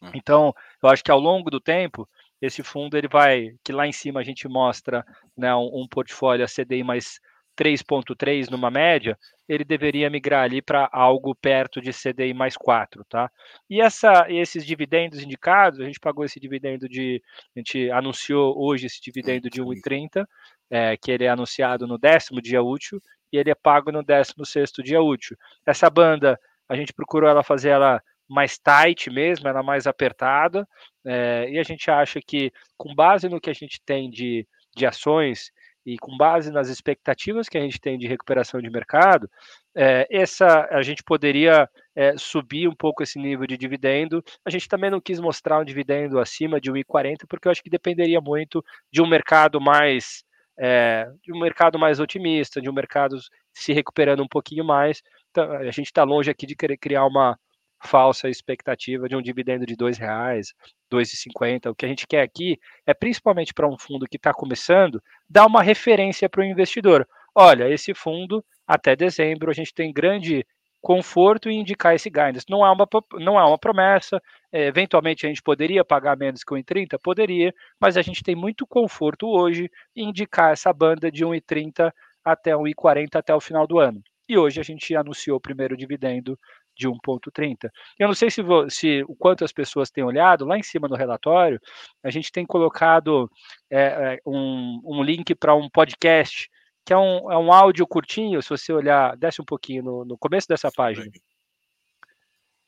Hum. 0.02 0.12
Então, 0.14 0.54
eu 0.82 0.90
acho 0.90 1.04
que 1.04 1.12
ao 1.12 1.20
longo 1.20 1.50
do 1.52 1.60
tempo, 1.60 2.08
esse 2.42 2.64
fundo 2.64 2.98
ele 2.98 3.08
vai, 3.08 3.56
que 3.64 3.72
lá 3.72 3.86
em 3.86 3.92
cima 3.92 4.20
a 4.20 4.24
gente 4.24 4.48
mostra 4.48 5.06
né, 5.38 5.54
um, 5.56 5.82
um 5.84 5.88
portfólio 5.88 6.44
a 6.44 6.48
CDI 6.48 6.84
mais 6.84 7.20
3.3 7.56 8.50
numa 8.50 8.72
média, 8.72 9.18
ele 9.48 9.64
deveria 9.64 10.10
migrar 10.10 10.44
ali 10.44 10.62
para 10.62 10.90
algo 10.92 11.36
perto 11.36 11.82
de 11.82 11.92
CDI 11.92 12.34
mais 12.34 12.56
4, 12.56 13.04
tá? 13.08 13.30
E 13.70 13.82
essa, 13.82 14.26
esses 14.30 14.66
dividendos 14.66 15.22
indicados, 15.22 15.80
a 15.80 15.84
gente 15.84 16.00
pagou 16.00 16.24
esse 16.24 16.40
dividendo 16.40 16.88
de, 16.88 17.22
a 17.56 17.60
gente 17.60 17.92
anunciou 17.92 18.56
hoje 18.58 18.88
esse 18.88 19.02
dividendo 19.02 19.50
de 19.50 19.62
1,30, 19.62 20.26
é, 20.70 20.96
que 20.96 21.12
ele 21.12 21.26
é 21.26 21.30
anunciado 21.30 21.86
no 21.86 21.98
décimo 21.98 22.42
dia 22.42 22.64
útil, 22.64 23.02
e 23.32 23.38
ele 23.38 23.50
é 23.50 23.56
pago 23.56 23.92
no 23.92 24.04
16º 24.04 24.84
dia 24.84 25.02
útil. 25.02 25.38
Essa 25.66 25.90
banda, 25.90 26.40
a 26.68 26.76
gente 26.76 26.94
procurou 26.94 27.30
ela 27.30 27.44
fazer 27.44 27.70
ela 27.70 28.02
mais 28.28 28.58
tight 28.58 29.10
mesmo, 29.10 29.48
ela 29.48 29.62
mais 29.62 29.86
apertada, 29.86 30.68
é, 31.06 31.50
e 31.50 31.60
a 31.60 31.64
gente 31.64 31.92
acha 31.92 32.20
que, 32.26 32.52
com 32.78 32.96
base 32.96 33.28
no 33.28 33.42
que 33.42 33.50
a 33.50 33.54
gente 33.54 33.82
tem 33.86 34.10
de, 34.10 34.48
de 34.76 34.86
ações 34.86 35.52
e 35.86 35.98
com 35.98 36.16
base 36.16 36.52
nas 36.52 36.70
expectativas 36.70 37.50
que 37.50 37.58
a 37.58 37.62
gente 37.62 37.80
tem 37.80 37.98
de 37.98 38.08
recuperação 38.08 38.62
de 38.62 38.70
mercado, 38.70 39.30
é, 39.76 40.08
essa 40.10 40.68
a 40.72 40.82
gente 40.82 41.04
poderia 41.04 41.68
é, 41.96 42.16
subir 42.18 42.68
um 42.68 42.76
pouco 42.76 43.04
esse 43.04 43.18
nível 43.20 43.48
de 43.48 43.58
dividendo. 43.58 44.24
A 44.46 44.50
gente 44.50 44.68
também 44.68 44.92
não 44.92 45.02
quis 45.02 45.20
mostrar 45.20 45.60
um 45.60 45.66
dividendo 45.66 46.20
acima 46.20 46.62
de 46.62 46.72
1,40, 46.72 47.26
porque 47.28 47.48
eu 47.48 47.52
acho 47.52 47.64
que 47.64 47.70
dependeria 47.70 48.22
muito 48.22 48.64
de 48.92 49.02
um 49.02 49.08
mercado 49.08 49.60
mais 49.60 50.24
é, 50.64 51.12
de 51.24 51.34
um 51.34 51.40
mercado 51.40 51.80
mais 51.80 52.00
otimista, 52.00 52.62
de 52.62 52.70
um 52.70 52.74
mercado 52.74 53.18
se 53.52 53.74
recuperando 53.74 54.22
um 54.22 54.28
pouquinho 54.28 54.64
mais. 54.64 55.02
Então, 55.32 55.52
a 55.54 55.72
gente 55.72 55.88
está 55.88 56.04
longe 56.04 56.30
aqui 56.30 56.46
de 56.46 56.56
querer 56.56 56.78
criar 56.78 57.04
uma 57.08 57.36
falsa 57.84 58.30
expectativa 58.30 59.10
de 59.10 59.16
um 59.16 59.24
dividendo 59.24 59.66
de 59.66 59.74
R$ 59.74 59.92
reais, 59.98 60.54
2,50. 60.94 61.72
O 61.72 61.76
que 61.76 61.84
a 61.84 61.88
gente 61.88 62.06
quer 62.06 62.22
aqui 62.22 62.60
é, 62.86 62.94
principalmente 62.94 63.56
para 63.56 63.68
um 63.68 63.76
fundo 63.76 64.06
que 64.06 64.18
está 64.18 64.32
começando, 64.32 65.02
dar 65.28 65.48
uma 65.48 65.64
referência 65.64 66.30
para 66.30 66.42
o 66.42 66.46
investidor. 66.46 67.08
Olha, 67.34 67.68
esse 67.68 67.96
fundo, 67.96 68.46
até 68.68 68.96
dezembro, 68.96 69.50
a 69.50 69.54
gente 69.56 69.74
tem 69.74 69.92
grande 69.92 70.46
conforto 70.82 71.50
em 71.50 71.60
indicar 71.60 71.94
esse 71.96 72.10
guidance. 72.10 72.46
Não 72.50 72.64
há 72.66 72.72
uma, 72.72 72.88
não 73.20 73.38
há 73.38 73.48
uma 73.48 73.58
promessa, 73.58 74.22
é, 74.52 74.66
eventualmente 74.68 75.26
a 75.26 75.30
gente 75.30 75.42
poderia 75.42 75.86
pagar 75.86 76.18
menos 76.18 76.44
que 76.44 76.54
1,30? 76.54 77.00
Poderia, 77.02 77.54
mas 77.80 77.98
a 77.98 78.02
gente 78.02 78.24
tem 78.24 78.36
muito 78.36 78.66
conforto 78.66 79.28
hoje 79.28 79.70
em 79.96 80.10
indicar 80.10 80.52
essa 80.52 80.74
banda 80.74 81.12
de 81.12 81.24
1,30 81.24 81.92
até 82.26 82.52
1,40 82.54 83.16
até 83.16 83.34
o 83.34 83.40
final 83.40 83.68
do 83.68 83.80
ano. 83.80 84.02
E 84.28 84.38
hoje 84.38 84.60
a 84.60 84.64
gente 84.64 84.96
anunciou 84.96 85.38
o 85.38 85.42
primeiro 85.42 85.76
dividendo 85.78 86.38
de 86.76 86.88
1,30. 86.88 87.70
Eu 88.00 88.08
não 88.08 88.16
sei 88.16 88.32
se, 88.32 88.42
se 88.70 89.04
o 89.08 89.16
quanto 89.16 89.44
as 89.44 89.52
pessoas 89.52 89.92
têm 89.92 90.04
olhado, 90.04 90.46
lá 90.46 90.58
em 90.58 90.64
cima 90.64 90.88
no 90.88 90.96
relatório, 90.96 91.60
a 92.04 92.10
gente 92.10 92.32
tem 92.32 92.46
colocado 92.46 93.30
é, 93.70 94.20
um, 94.26 94.82
um 94.84 95.04
link 95.04 95.36
para 95.36 95.54
um 95.54 95.70
podcast 95.70 96.50
que 96.86 96.94
é 96.94 96.98
um, 96.98 97.32
é 97.32 97.38
um 97.38 97.52
áudio 97.52 97.86
curtinho, 97.88 98.42
se 98.42 98.50
você 98.50 98.74
olhar, 98.74 99.16
desce 99.18 99.42
um 99.42 99.46
pouquinho 99.46 99.84
no, 99.84 100.06
no 100.06 100.18
começo 100.18 100.48
dessa 100.48 100.72
página. 100.72 101.12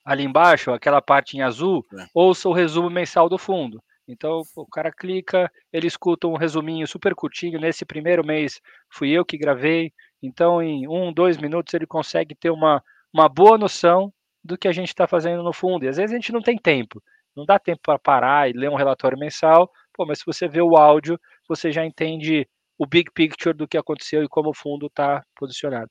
Ali 0.05 0.23
embaixo, 0.23 0.71
aquela 0.71 1.01
parte 1.01 1.37
em 1.37 1.41
azul, 1.41 1.85
é. 1.97 2.05
ouça 2.13 2.49
o 2.49 2.53
resumo 2.53 2.89
mensal 2.89 3.29
do 3.29 3.37
fundo. 3.37 3.81
Então 4.07 4.41
o 4.55 4.67
cara 4.67 4.91
clica, 4.91 5.49
ele 5.71 5.87
escuta 5.87 6.27
um 6.27 6.35
resuminho 6.35 6.85
super 6.87 7.15
curtinho. 7.15 7.59
Nesse 7.59 7.85
primeiro 7.85 8.25
mês 8.25 8.59
fui 8.89 9.11
eu 9.11 9.25
que 9.25 9.37
gravei. 9.37 9.93
Então, 10.21 10.61
em 10.61 10.87
um, 10.87 11.11
dois 11.11 11.37
minutos, 11.37 11.73
ele 11.73 11.85
consegue 11.85 12.35
ter 12.35 12.49
uma, 12.49 12.81
uma 13.13 13.27
boa 13.27 13.57
noção 13.57 14.13
do 14.43 14.57
que 14.57 14.67
a 14.67 14.71
gente 14.71 14.89
está 14.89 15.07
fazendo 15.07 15.43
no 15.43 15.53
fundo. 15.53 15.85
E 15.85 15.87
às 15.87 15.97
vezes 15.97 16.11
a 16.11 16.15
gente 16.15 16.31
não 16.31 16.41
tem 16.41 16.57
tempo, 16.57 17.01
não 17.35 17.45
dá 17.45 17.57
tempo 17.57 17.81
para 17.83 17.99
parar 17.99 18.49
e 18.49 18.53
ler 18.53 18.69
um 18.69 18.75
relatório 18.75 19.17
mensal. 19.17 19.69
Pô, 19.93 20.05
mas 20.05 20.19
se 20.19 20.25
você 20.25 20.47
vê 20.47 20.61
o 20.61 20.75
áudio, 20.75 21.19
você 21.47 21.71
já 21.71 21.85
entende 21.85 22.47
o 22.77 22.85
big 22.85 23.11
picture 23.11 23.55
do 23.55 23.67
que 23.67 23.77
aconteceu 23.77 24.23
e 24.23 24.29
como 24.29 24.49
o 24.49 24.53
fundo 24.53 24.87
está 24.87 25.23
posicionado. 25.35 25.89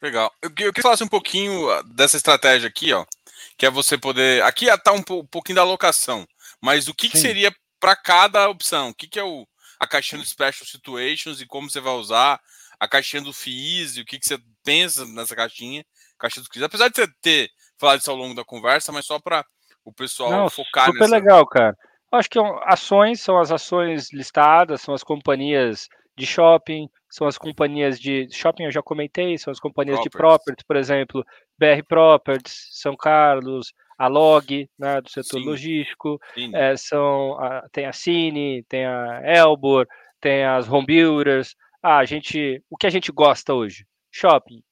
Legal. 0.00 0.32
Eu, 0.42 0.48
eu 0.48 0.72
queria 0.72 0.82
falar 0.82 1.02
um 1.02 1.08
pouquinho 1.08 1.70
ah, 1.70 1.82
dessa 1.82 2.16
estratégia 2.16 2.68
aqui, 2.68 2.92
ó, 2.92 3.04
que 3.56 3.66
é 3.66 3.70
você 3.70 3.98
poder. 3.98 4.42
Aqui 4.42 4.66
está 4.68 4.92
um, 4.92 4.98
um, 5.10 5.26
pouquinho 5.26 5.56
da 5.56 5.62
alocação, 5.62 6.26
mas 6.60 6.88
o 6.88 6.94
que, 6.94 7.08
que 7.08 7.18
seria 7.18 7.54
para 7.78 7.96
cada 7.96 8.48
opção? 8.48 8.90
O 8.90 8.94
que, 8.94 9.08
que 9.08 9.18
é 9.18 9.24
o, 9.24 9.46
a 9.78 9.86
caixinha 9.86 10.20
do 10.20 10.26
Special 10.26 10.66
Situations 10.66 11.40
e 11.40 11.46
como 11.46 11.70
você 11.70 11.80
vai 11.80 11.94
usar? 11.94 12.40
A 12.78 12.86
caixinha 12.86 13.22
do 13.22 13.32
FIIs 13.32 13.96
e 13.96 14.02
o 14.02 14.04
que, 14.04 14.18
que 14.18 14.26
você 14.26 14.38
pensa 14.62 15.06
nessa 15.06 15.34
caixinha? 15.34 15.84
Caixinha 16.18 16.44
do 16.44 16.52
FIIs. 16.52 16.62
Apesar 16.62 16.88
de 16.88 16.96
você 16.96 17.08
ter 17.22 17.50
falado 17.78 18.00
isso 18.00 18.10
ao 18.10 18.16
longo 18.16 18.34
da 18.34 18.44
conversa, 18.44 18.92
mas 18.92 19.06
só 19.06 19.18
para 19.18 19.44
o 19.82 19.92
pessoal 19.92 20.30
Não, 20.30 20.50
focar 20.50 20.86
super 20.86 21.00
nessa... 21.00 21.14
legal, 21.14 21.46
cara. 21.46 21.74
Acho 22.12 22.30
que 22.30 22.38
ações 22.64 23.20
são 23.20 23.38
as 23.38 23.50
ações 23.50 24.12
listadas, 24.12 24.80
são 24.80 24.94
as 24.94 25.02
companhias 25.02 25.88
de 26.16 26.24
shopping, 26.24 26.88
são 27.10 27.26
as 27.26 27.36
companhias 27.36 28.00
de 28.00 28.28
shopping, 28.32 28.64
eu 28.64 28.70
já 28.70 28.82
comentei, 28.82 29.36
são 29.36 29.50
as 29.50 29.60
companhias 29.60 29.96
Properties. 29.96 30.12
de 30.12 30.18
property, 30.18 30.64
por 30.66 30.76
exemplo, 30.76 31.26
BR 31.58 31.82
Properties, 31.86 32.68
São 32.72 32.96
Carlos, 32.96 33.72
a 33.98 34.08
Log, 34.08 34.68
né, 34.78 35.00
do 35.00 35.10
setor 35.10 35.40
logístico, 35.40 36.20
é, 36.54 36.76
são 36.76 37.38
a, 37.40 37.66
tem 37.72 37.86
a 37.86 37.92
Cine, 37.92 38.62
tem 38.68 38.84
a 38.86 39.22
Elbor, 39.24 39.86
tem 40.20 40.44
as 40.44 40.68
home 40.68 40.86
builders. 40.86 41.54
Ah, 41.82 41.98
a 41.98 42.04
gente, 42.04 42.62
o 42.70 42.76
que 42.76 42.86
a 42.86 42.90
gente 42.90 43.10
gosta 43.12 43.54
hoje? 43.54 43.86
Shopping. 44.10 44.62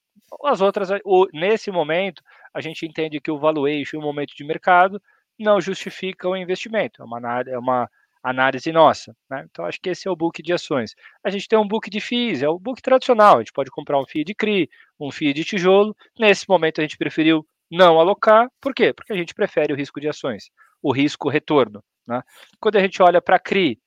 As 0.45 0.61
outras, 0.61 0.89
o, 1.05 1.27
nesse 1.33 1.71
momento, 1.71 2.23
a 2.53 2.61
gente 2.61 2.87
entende 2.87 3.21
que 3.21 3.31
o 3.31 3.39
valuation, 3.39 3.99
o 3.99 4.03
momento 4.03 4.35
de 4.35 4.45
mercado, 4.45 5.01
não 5.39 5.61
justifica 5.61 6.29
o 6.29 6.37
investimento. 6.37 7.03
É 7.03 7.05
uma, 7.05 7.41
é 7.47 7.59
uma 7.59 7.91
análise 8.23 8.73
nossa. 8.73 9.15
Né? 9.31 9.47
Então, 9.51 9.67
acho 9.67 9.81
que 9.81 9.91
esse 9.91 10.09
é 10.09 10.11
o 10.11 10.17
book 10.17 10.43
de 10.43 10.53
ações. 10.53 10.95
A 11.23 11.31
gente 11.31 11.47
tem 11.47 11.59
um 11.59 11.69
book 11.69 11.91
de 11.91 12.01
FIIs, 12.01 12.43
é 12.43 12.49
o 12.49 12.59
book 12.59 12.81
tradicional. 12.81 13.37
A 13.37 13.39
gente 13.41 13.53
pode 13.53 13.71
comprar 13.71 14.01
um 14.01 14.07
FII 14.07 14.25
de 14.25 14.35
CRI, 14.35 14.69
um 14.99 15.11
FII 15.11 15.33
de 15.35 15.45
tijolo. 15.45 15.95
Nesse 16.19 16.49
momento, 16.49 16.81
a 16.81 16.83
gente 16.83 16.97
preferiu 16.97 17.47
não 17.71 18.01
alocar. 18.01 18.49
Por 18.61 18.75
quê? 18.75 18.93
Porque 18.93 19.13
a 19.13 19.17
gente 19.17 19.35
prefere 19.35 19.73
o 19.73 19.77
risco 19.77 20.01
de 20.01 20.09
ações, 20.09 20.51
o 20.83 20.93
risco 20.93 21.29
retorno. 21.29 21.85
Né? 22.07 22.23
Quando 22.59 22.77
a 22.77 22.81
gente 22.81 23.03
olha 23.03 23.21
para 23.21 23.39
CRI, 23.39 23.79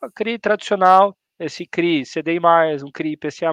a 0.00 0.10
CRI 0.10 0.38
tradicional, 0.38 1.16
esse 1.38 1.66
CRI 1.66 2.02
CDI+, 2.04 2.38
um 2.84 2.92
CRI 2.92 3.12
IPCA+, 3.12 3.50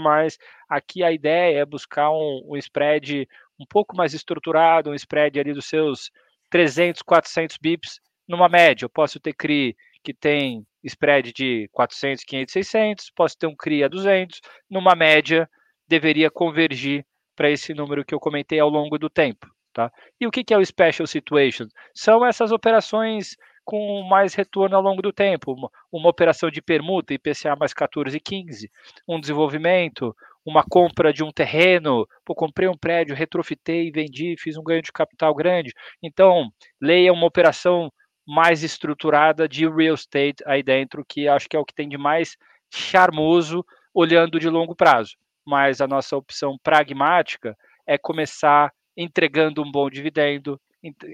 aqui 0.69 1.03
a 1.03 1.11
ideia 1.11 1.59
é 1.59 1.65
buscar 1.65 2.11
um, 2.11 2.41
um 2.45 2.57
spread 2.57 3.27
um 3.59 3.65
pouco 3.65 3.95
mais 3.95 4.13
estruturado, 4.13 4.91
um 4.91 4.93
spread 4.93 5.39
ali 5.39 5.53
dos 5.53 5.65
seus 5.65 6.11
300, 6.49 7.01
400 7.01 7.57
bips 7.57 7.99
numa 8.27 8.49
média. 8.49 8.85
Eu 8.85 8.89
posso 8.89 9.19
ter 9.19 9.33
CRI 9.33 9.75
que 10.03 10.13
tem 10.13 10.65
spread 10.83 11.33
de 11.33 11.67
400, 11.71 12.23
500, 12.23 12.53
600, 12.53 13.11
posso 13.15 13.37
ter 13.37 13.47
um 13.47 13.55
CRI 13.55 13.83
a 13.83 13.87
200, 13.87 14.39
numa 14.69 14.95
média 14.95 15.49
deveria 15.87 16.31
convergir 16.31 17.05
para 17.35 17.51
esse 17.51 17.73
número 17.73 18.05
que 18.05 18.13
eu 18.13 18.19
comentei 18.19 18.59
ao 18.59 18.69
longo 18.69 18.97
do 18.97 19.09
tempo. 19.09 19.47
Tá? 19.73 19.91
E 20.19 20.25
o 20.25 20.31
que, 20.31 20.53
é 20.53 20.57
o 20.57 20.65
Special 20.65 21.05
Situation? 21.05 21.67
São 21.93 22.25
essas 22.25 22.51
operações 22.51 23.35
com 23.63 24.01
mais 24.03 24.33
retorno 24.33 24.75
ao 24.75 24.81
longo 24.81 25.01
do 25.01 25.13
tempo. 25.13 25.53
Uma, 25.53 25.69
uma 25.91 26.09
operação 26.09 26.49
de 26.49 26.61
permuta, 26.61 27.13
IPCA 27.13 27.55
mais 27.55 27.73
14,15, 27.73 28.69
um 29.07 29.19
desenvolvimento, 29.19 30.15
uma 30.47 30.63
compra 30.63 31.11
de 31.11 31.25
um 31.25 31.31
terreno, 31.31 32.07
pô, 32.23 32.33
comprei 32.33 32.69
um 32.69 32.77
prédio, 32.77 33.13
retrofitei, 33.13 33.91
vendi, 33.91 34.33
fiz 34.39 34.55
um 34.55 34.63
ganho 34.63 34.81
de 34.81 34.93
capital 34.93 35.35
grande. 35.35 35.73
Então, 36.01 36.49
leia 36.81 37.11
uma 37.11 37.27
operação 37.27 37.91
mais 38.25 38.63
estruturada 38.63 39.47
de 39.47 39.67
real 39.67 39.95
estate 39.95 40.41
aí 40.45 40.63
dentro, 40.63 41.03
que 41.05 41.27
acho 41.27 41.49
que 41.49 41.57
é 41.57 41.59
o 41.59 41.65
que 41.65 41.73
tem 41.73 41.89
de 41.89 41.97
mais 41.97 42.37
charmoso 42.73 43.65
olhando 43.93 44.39
de 44.39 44.49
longo 44.49 44.73
prazo. 44.73 45.17
Mas 45.45 45.81
a 45.81 45.87
nossa 45.87 46.15
opção 46.15 46.57
pragmática 46.63 47.53
é 47.85 47.97
começar 47.97 48.71
entregando 48.95 49.61
um 49.61 49.69
bom 49.69 49.89
dividendo, 49.89 50.59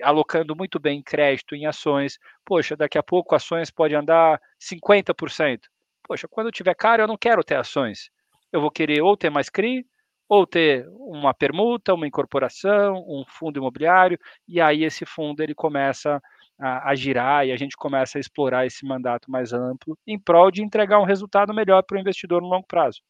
alocando 0.03 0.55
muito 0.55 0.79
bem 0.79 1.01
crédito 1.01 1.55
em 1.55 1.65
ações. 1.65 2.19
Poxa, 2.45 2.75
daqui 2.75 2.99
a 2.99 3.03
pouco 3.03 3.33
ações 3.33 3.71
podem 3.71 3.97
andar 3.97 4.39
50%. 4.59 5.61
Poxa, 6.03 6.27
quando 6.27 6.51
tiver 6.51 6.75
caro, 6.75 7.01
eu 7.01 7.07
não 7.07 7.17
quero 7.17 7.43
ter 7.43 7.55
ações 7.55 8.11
eu 8.53 8.61
vou 8.61 8.71
querer 8.71 9.01
ou 9.01 9.17
ter 9.17 9.31
mais 9.31 9.49
CRI, 9.49 9.85
ou 10.29 10.47
ter 10.47 10.87
uma 10.89 11.33
permuta, 11.33 11.93
uma 11.93 12.07
incorporação, 12.07 13.03
um 13.07 13.25
fundo 13.27 13.57
imobiliário, 13.57 14.17
e 14.47 14.61
aí 14.61 14.83
esse 14.83 15.05
fundo 15.05 15.41
ele 15.41 15.53
começa 15.53 16.21
a, 16.59 16.91
a, 16.91 16.95
girar 16.95 17.45
e 17.45 17.51
a 17.51 17.57
gente 17.57 17.75
começa 17.75 18.17
a 18.17 18.21
explorar 18.21 18.65
esse 18.65 18.85
mandato 18.85 19.29
mais 19.29 19.51
amplo 19.53 19.97
em 20.07 20.17
prol 20.17 20.51
de 20.51 20.63
entregar 20.63 20.99
um 20.99 21.05
resultado 21.05 21.53
melhor 21.53 21.83
para 21.83 21.97
o 21.97 21.99
investidor 21.99 22.41
no 22.41 22.47
longo 22.47 22.65
prazo. 22.65 23.01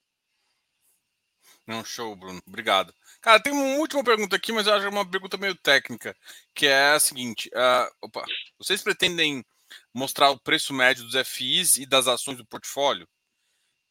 Não, 1.68 1.84
show, 1.84 2.16
Bruno. 2.16 2.42
Obrigado. 2.48 2.94
Cara, 3.22 3.40
tem 3.40 3.54
uma 3.54 3.78
última 3.78 4.04
pergunta 4.04 4.36
aqui, 4.36 4.52
mas 4.52 4.68
eu 4.68 4.74
acho 4.74 4.90
uma 4.90 5.10
pergunta 5.10 5.38
meio 5.38 5.56
técnica, 5.56 6.16
que 6.54 6.68
é 6.68 6.92
a 6.92 7.00
seguinte: 7.00 7.50
uh, 7.50 7.90
opa, 8.02 8.26
vocês 8.58 8.82
pretendem 8.82 9.46
mostrar 9.94 10.30
o 10.30 10.40
preço 10.40 10.74
médio 10.74 11.06
dos 11.06 11.16
FIs 11.28 11.78
e 11.78 11.86
das 11.86 12.08
ações 12.08 12.38
do 12.38 12.46
portfólio? 12.46 13.08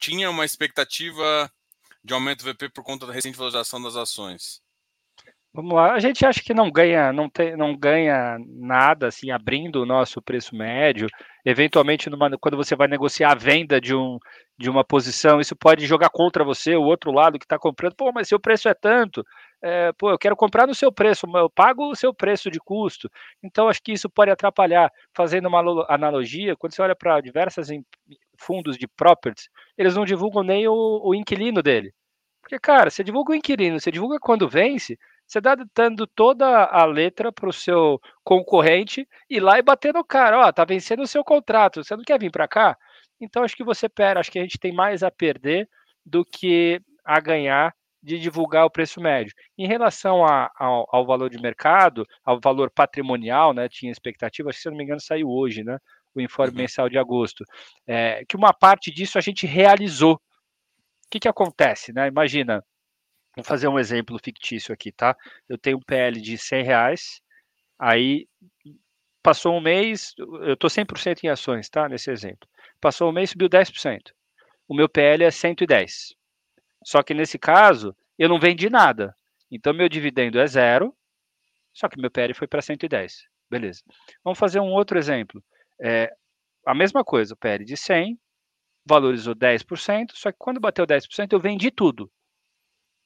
Tinha 0.03 0.28
uma 0.28 0.44
expectativa 0.44 1.48
de 2.03 2.12
aumento 2.12 2.44
do 2.44 2.53
VP 2.53 2.70
por 2.70 2.82
conta 2.82 3.07
da 3.07 3.12
recente 3.12 3.38
valorização 3.38 3.80
das 3.80 3.94
ações? 3.94 4.61
Vamos 5.55 5.74
lá, 5.74 5.92
a 5.92 6.00
gente 6.00 6.24
acha 6.24 6.42
que 6.42 6.55
não 6.55 6.70
ganha, 6.70 7.12
não, 7.12 7.28
tem, 7.28 7.55
não 7.57 7.76
ganha 7.76 8.38
nada 8.48 9.09
assim 9.09 9.30
abrindo 9.30 9.82
o 9.82 9.86
nosso 9.86 10.20
preço 10.20 10.57
médio. 10.57 11.07
Eventualmente, 11.44 12.09
numa, 12.09 12.30
quando 12.38 12.57
você 12.57 12.74
vai 12.74 12.88
negociar 12.88 13.32
a 13.32 13.34
venda 13.34 13.78
de, 13.78 13.94
um, 13.94 14.18
de 14.59 14.70
uma 14.70 14.82
posição, 14.82 15.40
isso 15.40 15.55
pode 15.55 15.86
jogar 15.86 16.09
contra 16.09 16.42
você, 16.42 16.74
o 16.74 16.82
outro 16.82 17.12
lado 17.12 17.38
que 17.38 17.44
está 17.44 17.59
comprando. 17.59 17.94
Pô, 17.94 18.11
mas 18.12 18.28
seu 18.28 18.40
preço 18.40 18.66
é 18.68 18.74
tanto, 18.74 19.22
é, 19.62 19.92
pô, 19.92 20.11
eu 20.11 20.18
quero 20.18 20.34
comprar 20.34 20.66
no 20.66 20.74
seu 20.74 20.90
preço, 20.90 21.26
eu 21.36 21.50
pago 21.50 21.90
o 21.90 21.94
seu 21.94 22.14
preço 22.14 22.50
de 22.50 22.59
custo. 22.59 23.11
Então, 23.42 23.68
acho 23.68 23.82
que 23.82 23.92
isso 23.92 24.09
pode 24.09 24.30
atrapalhar. 24.30 24.90
Fazendo 25.14 25.48
uma 25.48 25.84
analogia, 25.88 26.57
quando 26.57 26.74
você 26.74 26.82
olha 26.82 26.96
para 26.96 27.20
diversas 27.20 27.68
fundos 28.43 28.76
de 28.76 28.86
properties, 28.88 29.49
eles 29.76 29.95
não 29.95 30.05
divulgam 30.05 30.43
nem 30.43 30.66
o, 30.68 31.01
o 31.03 31.14
inquilino 31.14 31.62
dele. 31.62 31.93
Porque, 32.43 32.59
cara, 32.59 32.90
você 32.90 33.05
divulga 33.05 33.32
o 33.32 33.34
inquilino, 33.34 33.80
você 33.80 33.90
divulga 33.90 34.18
quando 34.20 34.49
vence, 34.49 34.99
você 35.26 35.38
está 35.38 35.57
dando 35.74 36.07
toda 36.07 36.64
a 36.64 36.84
letra 36.84 37.32
para 37.32 37.49
o 37.49 37.53
seu 37.53 38.01
concorrente 38.24 39.09
ir 39.30 39.40
lá 39.40 39.59
e 39.59 39.62
bater 39.62 39.95
no 39.95 40.05
cara. 40.05 40.38
Ó, 40.40 40.53
tá 40.53 40.64
vencendo 40.64 41.03
o 41.03 41.07
seu 41.07 41.24
contrato, 41.24 41.82
você 41.82 41.97
não 41.97 42.05
quer 42.05 42.18
vir 42.18 42.30
para 42.30 42.49
cá? 42.49 42.76
Então 43.20 43.45
acho 43.45 43.57
que 43.57 43.64
você 43.64 43.88
pera, 43.88 44.20
acho 44.20 44.30
que 44.30 44.38
a 44.38 44.43
gente 44.43 44.59
tem 44.59 44.72
mais 44.72 45.03
a 45.03 45.11
perder 45.11 45.68
do 46.05 46.24
que 46.24 46.80
a 47.05 47.20
ganhar 47.20 47.74
de 48.03 48.18
divulgar 48.18 48.66
o 48.66 48.70
preço 48.70 49.01
médio. 49.01 49.32
Em 49.57 49.66
relação 49.66 50.26
a, 50.26 50.51
ao, 50.59 50.86
ao, 50.90 51.07
valor 51.07 51.30
de 51.30 51.40
mercado, 51.40 52.05
ao 52.24 52.40
valor 52.40 52.70
patrimonial, 52.70 53.55
né, 53.55 53.68
tinha 53.68 53.93
expectativa, 53.93 54.53
se 54.53 54.66
eu 54.66 54.70
não 54.70 54.76
me 54.76 54.84
engano 54.84 55.01
saiu 55.01 55.28
hoje, 55.30 55.62
né, 55.62 55.78
o 56.14 56.20
informe 56.20 56.56
mensal 56.56 56.88
de 56.88 56.98
agosto, 56.98 57.44
é, 57.86 58.24
que 58.28 58.36
uma 58.36 58.52
parte 58.52 58.90
disso 58.90 59.18
a 59.18 59.20
gente 59.20 59.46
realizou. 59.46 60.14
O 60.14 61.10
que, 61.10 61.20
que 61.20 61.28
acontece? 61.28 61.92
Né? 61.92 62.08
Imagina, 62.08 62.64
vou 63.36 63.44
fazer 63.44 63.68
um 63.68 63.78
exemplo 63.78 64.18
fictício 64.22 64.72
aqui, 64.72 64.90
tá? 64.90 65.16
Eu 65.48 65.58
tenho 65.58 65.76
um 65.76 65.82
PL 65.82 66.20
de 66.20 66.38
100 66.38 66.64
reais, 66.64 67.20
aí 67.78 68.26
passou 69.22 69.54
um 69.54 69.60
mês, 69.60 70.14
eu 70.18 70.54
estou 70.54 70.68
100% 70.68 71.24
em 71.24 71.28
ações, 71.28 71.68
tá? 71.68 71.88
Nesse 71.88 72.10
exemplo. 72.10 72.48
Passou 72.80 73.08
um 73.08 73.12
mês, 73.12 73.30
subiu 73.30 73.48
10%. 73.48 74.10
O 74.66 74.74
meu 74.74 74.88
PL 74.88 75.24
é 75.24 75.30
110. 75.30 76.14
Só 76.84 77.02
que 77.02 77.14
nesse 77.14 77.38
caso, 77.38 77.94
eu 78.18 78.28
não 78.28 78.40
vendi 78.40 78.68
nada. 78.68 79.14
Então, 79.50 79.72
meu 79.72 79.88
dividendo 79.88 80.40
é 80.40 80.46
zero, 80.46 80.94
só 81.72 81.88
que 81.88 82.00
meu 82.00 82.10
PL 82.10 82.34
foi 82.34 82.46
para 82.46 82.62
110. 82.62 83.24
Beleza. 83.50 83.82
Vamos 84.24 84.38
fazer 84.38 84.60
um 84.60 84.72
outro 84.72 84.98
exemplo. 84.98 85.42
É, 85.83 86.14
a 86.66 86.74
mesma 86.74 87.05
coisa, 87.05 87.35
o 87.35 87.37
PL 87.37 87.64
de 87.64 87.76
100, 87.76 88.18
valorizou 88.87 89.35
10%, 89.35 90.12
só 90.14 90.30
que 90.30 90.39
quando 90.39 90.61
bateu 90.61 90.87
10%, 90.87 91.33
eu 91.33 91.41
vendi 91.41 91.70
tudo. 91.70 92.11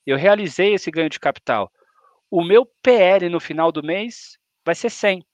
Eu 0.04 0.16
realizei 0.16 0.74
esse 0.74 0.90
ganho 0.90 1.10
de 1.10 1.18
capital. 1.18 1.72
O 2.30 2.44
meu 2.44 2.66
PL 2.82 3.28
no 3.28 3.40
final 3.40 3.72
do 3.72 3.82
mês 3.82 4.38
vai 4.64 4.74
ser 4.74 4.90
100. 4.90 5.24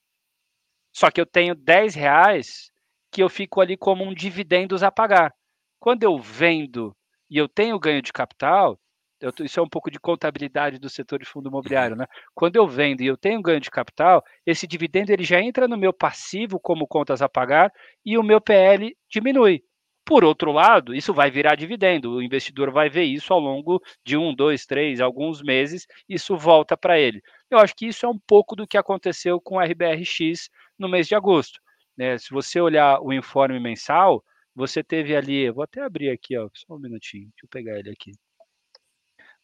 Só 0.95 1.11
que 1.11 1.21
eu 1.21 1.27
tenho 1.27 1.55
10 1.55 1.95
reais 1.95 2.71
que 3.11 3.23
eu 3.23 3.29
fico 3.29 3.61
ali 3.61 3.77
como 3.77 4.05
um 4.05 4.15
dividendos 4.15 4.83
a 4.83 4.91
pagar. 4.91 5.35
Quando 5.81 6.05
eu 6.05 6.19
vendo 6.19 6.97
e 7.29 7.37
eu 7.39 7.49
tenho 7.49 7.79
ganho 7.79 8.03
de 8.03 8.13
capital, 8.13 8.79
eu, 9.23 9.33
isso 9.45 9.61
é 9.61 9.63
um 9.63 9.69
pouco 9.69 9.91
de 9.91 9.99
contabilidade 9.99 10.79
do 10.79 10.91
setor 10.91 11.19
de 11.19 11.25
fundo 11.25 11.49
imobiliário, 11.49 11.97
né? 11.97 12.07
Quando 12.35 12.57
eu 12.57 12.67
vendo 12.67 13.01
e 13.03 13.07
eu 13.07 13.17
tenho 13.17 13.41
ganho 13.41 13.61
de 13.61 13.71
capital, 13.71 14.23
esse 14.45 14.67
dividendo 14.67 15.13
ele 15.13 15.25
já 15.25 15.41
entra 15.41 15.69
no 15.69 15.79
meu 15.79 15.93
passivo 15.93 16.59
como 16.61 16.87
contas 16.87 17.23
a 17.23 17.29
pagar 17.29 17.73
e 18.05 18.19
o 18.19 18.23
meu 18.23 18.41
PL 18.41 18.97
diminui. 19.11 19.63
Por 20.05 20.25
outro 20.25 20.51
lado, 20.51 20.95
isso 20.95 21.15
vai 21.15 21.31
virar 21.31 21.55
dividendo. 21.55 22.15
O 22.15 22.23
investidor 22.23 22.73
vai 22.73 22.91
ver 22.91 23.05
isso 23.05 23.33
ao 23.33 23.39
longo 23.39 23.81
de 24.05 24.17
um, 24.17 24.35
dois, 24.35 24.67
três, 24.67 25.01
alguns 25.01 25.41
meses, 25.41 25.87
isso 26.09 26.37
volta 26.37 26.77
para 26.77 26.99
ele. 26.99 27.23
Eu 27.49 27.59
acho 27.59 27.75
que 27.77 27.87
isso 27.87 28.05
é 28.05 28.09
um 28.09 28.19
pouco 28.27 28.57
do 28.57 28.67
que 28.67 28.77
aconteceu 28.77 29.41
com 29.41 29.57
o 29.57 29.61
RBRX 29.61 30.51
no 30.79 30.89
mês 30.89 31.07
de 31.07 31.15
agosto. 31.15 31.61
Né? 31.97 32.19
Se 32.19 32.31
você 32.31 32.61
olhar 32.61 33.01
o 33.01 33.13
informe 33.13 33.61
mensal, 33.61 34.25
você 34.55 34.83
teve 34.83 35.15
ali, 35.17 35.51
vou 35.51 35.63
até 35.63 35.81
abrir 35.81 36.11
aqui, 36.11 36.37
ó, 36.37 36.49
só 36.53 36.75
um 36.75 36.79
minutinho, 36.79 37.29
deixa 37.31 37.45
eu 37.45 37.49
pegar 37.49 37.79
ele 37.79 37.91
aqui. 37.91 38.13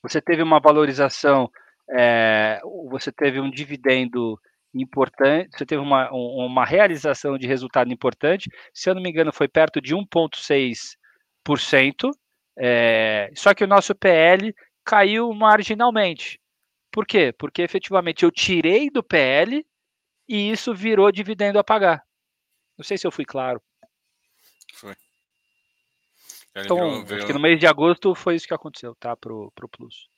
Você 0.02 0.20
teve 0.20 0.42
uma 0.42 0.60
valorização, 0.60 1.50
é, 1.90 2.60
você 2.90 3.10
teve 3.10 3.40
um 3.40 3.50
dividendo 3.50 4.38
importante, 4.74 5.56
você 5.56 5.66
teve 5.66 5.82
uma, 5.82 6.10
uma 6.12 6.64
realização 6.64 7.38
de 7.38 7.46
resultado 7.46 7.92
importante, 7.92 8.50
se 8.72 8.88
eu 8.88 8.94
não 8.94 9.02
me 9.02 9.10
engano, 9.10 9.32
foi 9.32 9.48
perto 9.48 9.80
de 9.80 9.94
1,6%, 9.94 12.10
é, 12.58 13.30
só 13.34 13.54
que 13.54 13.64
o 13.64 13.68
nosso 13.68 13.94
PL 13.94 14.54
caiu 14.84 15.32
marginalmente. 15.32 16.40
Por 16.90 17.06
quê? 17.06 17.32
Porque 17.38 17.62
efetivamente 17.62 18.24
eu 18.24 18.30
tirei 18.30 18.90
do 18.90 19.02
PL 19.02 19.64
e 20.28 20.50
isso 20.50 20.74
virou 20.74 21.10
dividendo 21.12 21.58
a 21.58 21.64
pagar. 21.64 22.02
Não 22.76 22.84
sei 22.84 22.98
se 22.98 23.06
eu 23.06 23.12
fui 23.12 23.24
claro. 23.24 23.60
Então, 26.64 26.76
virou, 26.76 27.04
virou... 27.04 27.16
acho 27.18 27.26
que 27.26 27.32
no 27.32 27.40
mês 27.40 27.58
de 27.58 27.66
agosto 27.66 28.14
foi 28.14 28.34
isso 28.34 28.46
que 28.46 28.54
aconteceu, 28.54 28.94
tá? 28.94 29.16
Pro, 29.16 29.52
pro 29.54 29.68
Plus. 29.68 30.08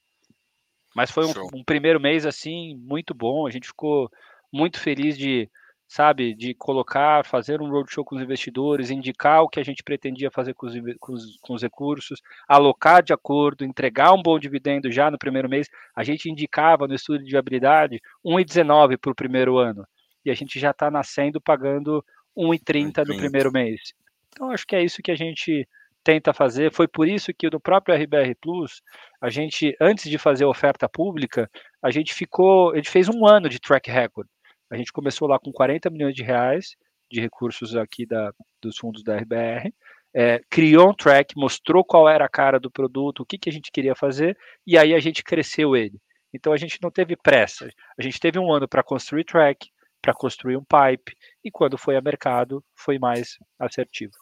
Mas 0.94 1.10
foi 1.10 1.24
um, 1.24 1.32
um, 1.54 1.64
primeiro 1.64 2.00
mês, 2.00 2.26
assim, 2.26 2.76
muito 2.76 3.14
bom. 3.14 3.46
A 3.46 3.50
gente 3.50 3.68
ficou 3.68 4.10
muito 4.52 4.80
feliz 4.80 5.16
de, 5.16 5.48
sabe, 5.86 6.34
de 6.34 6.54
colocar, 6.54 7.24
fazer 7.24 7.60
um 7.60 7.70
roadshow 7.70 8.04
com 8.04 8.16
os 8.16 8.22
investidores, 8.22 8.90
indicar 8.90 9.42
o 9.42 9.48
que 9.48 9.60
a 9.60 9.62
gente 9.62 9.84
pretendia 9.84 10.30
fazer 10.30 10.54
com 10.54 10.66
os, 10.66 10.74
com 10.98 11.12
os, 11.12 11.38
com 11.40 11.54
os 11.54 11.62
recursos, 11.62 12.20
alocar 12.48 13.02
de 13.02 13.12
acordo, 13.12 13.64
entregar 13.64 14.12
um 14.12 14.22
bom 14.22 14.38
dividendo 14.38 14.90
já 14.90 15.10
no 15.10 15.18
primeiro 15.18 15.48
mês. 15.48 15.68
A 15.94 16.02
gente 16.02 16.28
indicava 16.28 16.88
no 16.88 16.94
estudo 16.94 17.22
de 17.22 17.30
viabilidade 17.30 18.00
1,19 18.24 18.98
para 18.98 19.12
o 19.12 19.14
primeiro 19.14 19.58
ano. 19.58 19.86
E 20.24 20.30
a 20.30 20.34
gente 20.34 20.58
já 20.58 20.72
está 20.72 20.90
nascendo 20.90 21.40
pagando 21.40 22.04
1,30 22.36 23.06
no 23.06 23.16
primeiro 23.16 23.52
mês. 23.52 23.80
Então, 24.28 24.50
acho 24.50 24.66
que 24.66 24.76
é 24.76 24.82
isso 24.82 25.02
que 25.02 25.10
a 25.10 25.16
gente 25.16 25.66
tenta 26.02 26.32
fazer. 26.32 26.72
Foi 26.72 26.88
por 26.88 27.08
isso 27.08 27.32
que 27.32 27.50
no 27.50 27.60
próprio 27.60 27.94
RBR 27.94 28.34
Plus, 28.40 28.82
a 29.20 29.28
gente, 29.30 29.76
antes 29.80 30.10
de 30.10 30.18
fazer 30.18 30.44
a 30.44 30.48
oferta 30.48 30.88
pública, 30.88 31.50
a 31.82 31.90
gente 31.90 32.14
ficou, 32.14 32.72
a 32.72 32.76
gente 32.76 32.90
fez 32.90 33.08
um 33.08 33.26
ano 33.26 33.48
de 33.48 33.58
track 33.60 33.90
record. 33.90 34.28
A 34.70 34.76
gente 34.76 34.92
começou 34.92 35.28
lá 35.28 35.38
com 35.38 35.52
40 35.52 35.90
milhões 35.90 36.14
de 36.14 36.22
reais 36.22 36.76
de 37.10 37.20
recursos 37.20 37.74
aqui 37.74 38.06
da, 38.06 38.32
dos 38.62 38.76
fundos 38.78 39.02
da 39.02 39.16
RBR, 39.16 39.74
é, 40.14 40.40
criou 40.48 40.90
um 40.90 40.94
track, 40.94 41.36
mostrou 41.36 41.84
qual 41.84 42.08
era 42.08 42.24
a 42.24 42.28
cara 42.28 42.58
do 42.58 42.70
produto, 42.70 43.20
o 43.20 43.26
que, 43.26 43.38
que 43.38 43.48
a 43.48 43.52
gente 43.52 43.72
queria 43.72 43.94
fazer, 43.94 44.38
e 44.66 44.78
aí 44.78 44.94
a 44.94 45.00
gente 45.00 45.22
cresceu 45.22 45.76
ele. 45.76 46.00
Então 46.32 46.52
a 46.52 46.56
gente 46.56 46.78
não 46.80 46.90
teve 46.90 47.16
pressa. 47.16 47.68
A 47.98 48.02
gente 48.02 48.20
teve 48.20 48.38
um 48.38 48.52
ano 48.52 48.68
para 48.68 48.82
construir 48.82 49.24
track, 49.24 49.68
para 50.00 50.14
construir 50.14 50.56
um 50.56 50.64
pipe, 50.64 51.16
e 51.44 51.50
quando 51.50 51.76
foi 51.76 51.96
a 51.96 52.00
mercado, 52.00 52.64
foi 52.76 52.98
mais 52.98 53.36
assertivo. 53.58 54.12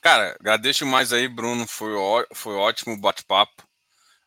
Cara, 0.00 0.36
agradeço 0.40 0.86
mais 0.86 1.12
aí, 1.12 1.28
Bruno. 1.28 1.66
Foi, 1.66 1.94
ó, 1.94 2.24
foi 2.34 2.54
ótimo 2.54 2.94
o 2.94 3.00
bate-papo. 3.00 3.68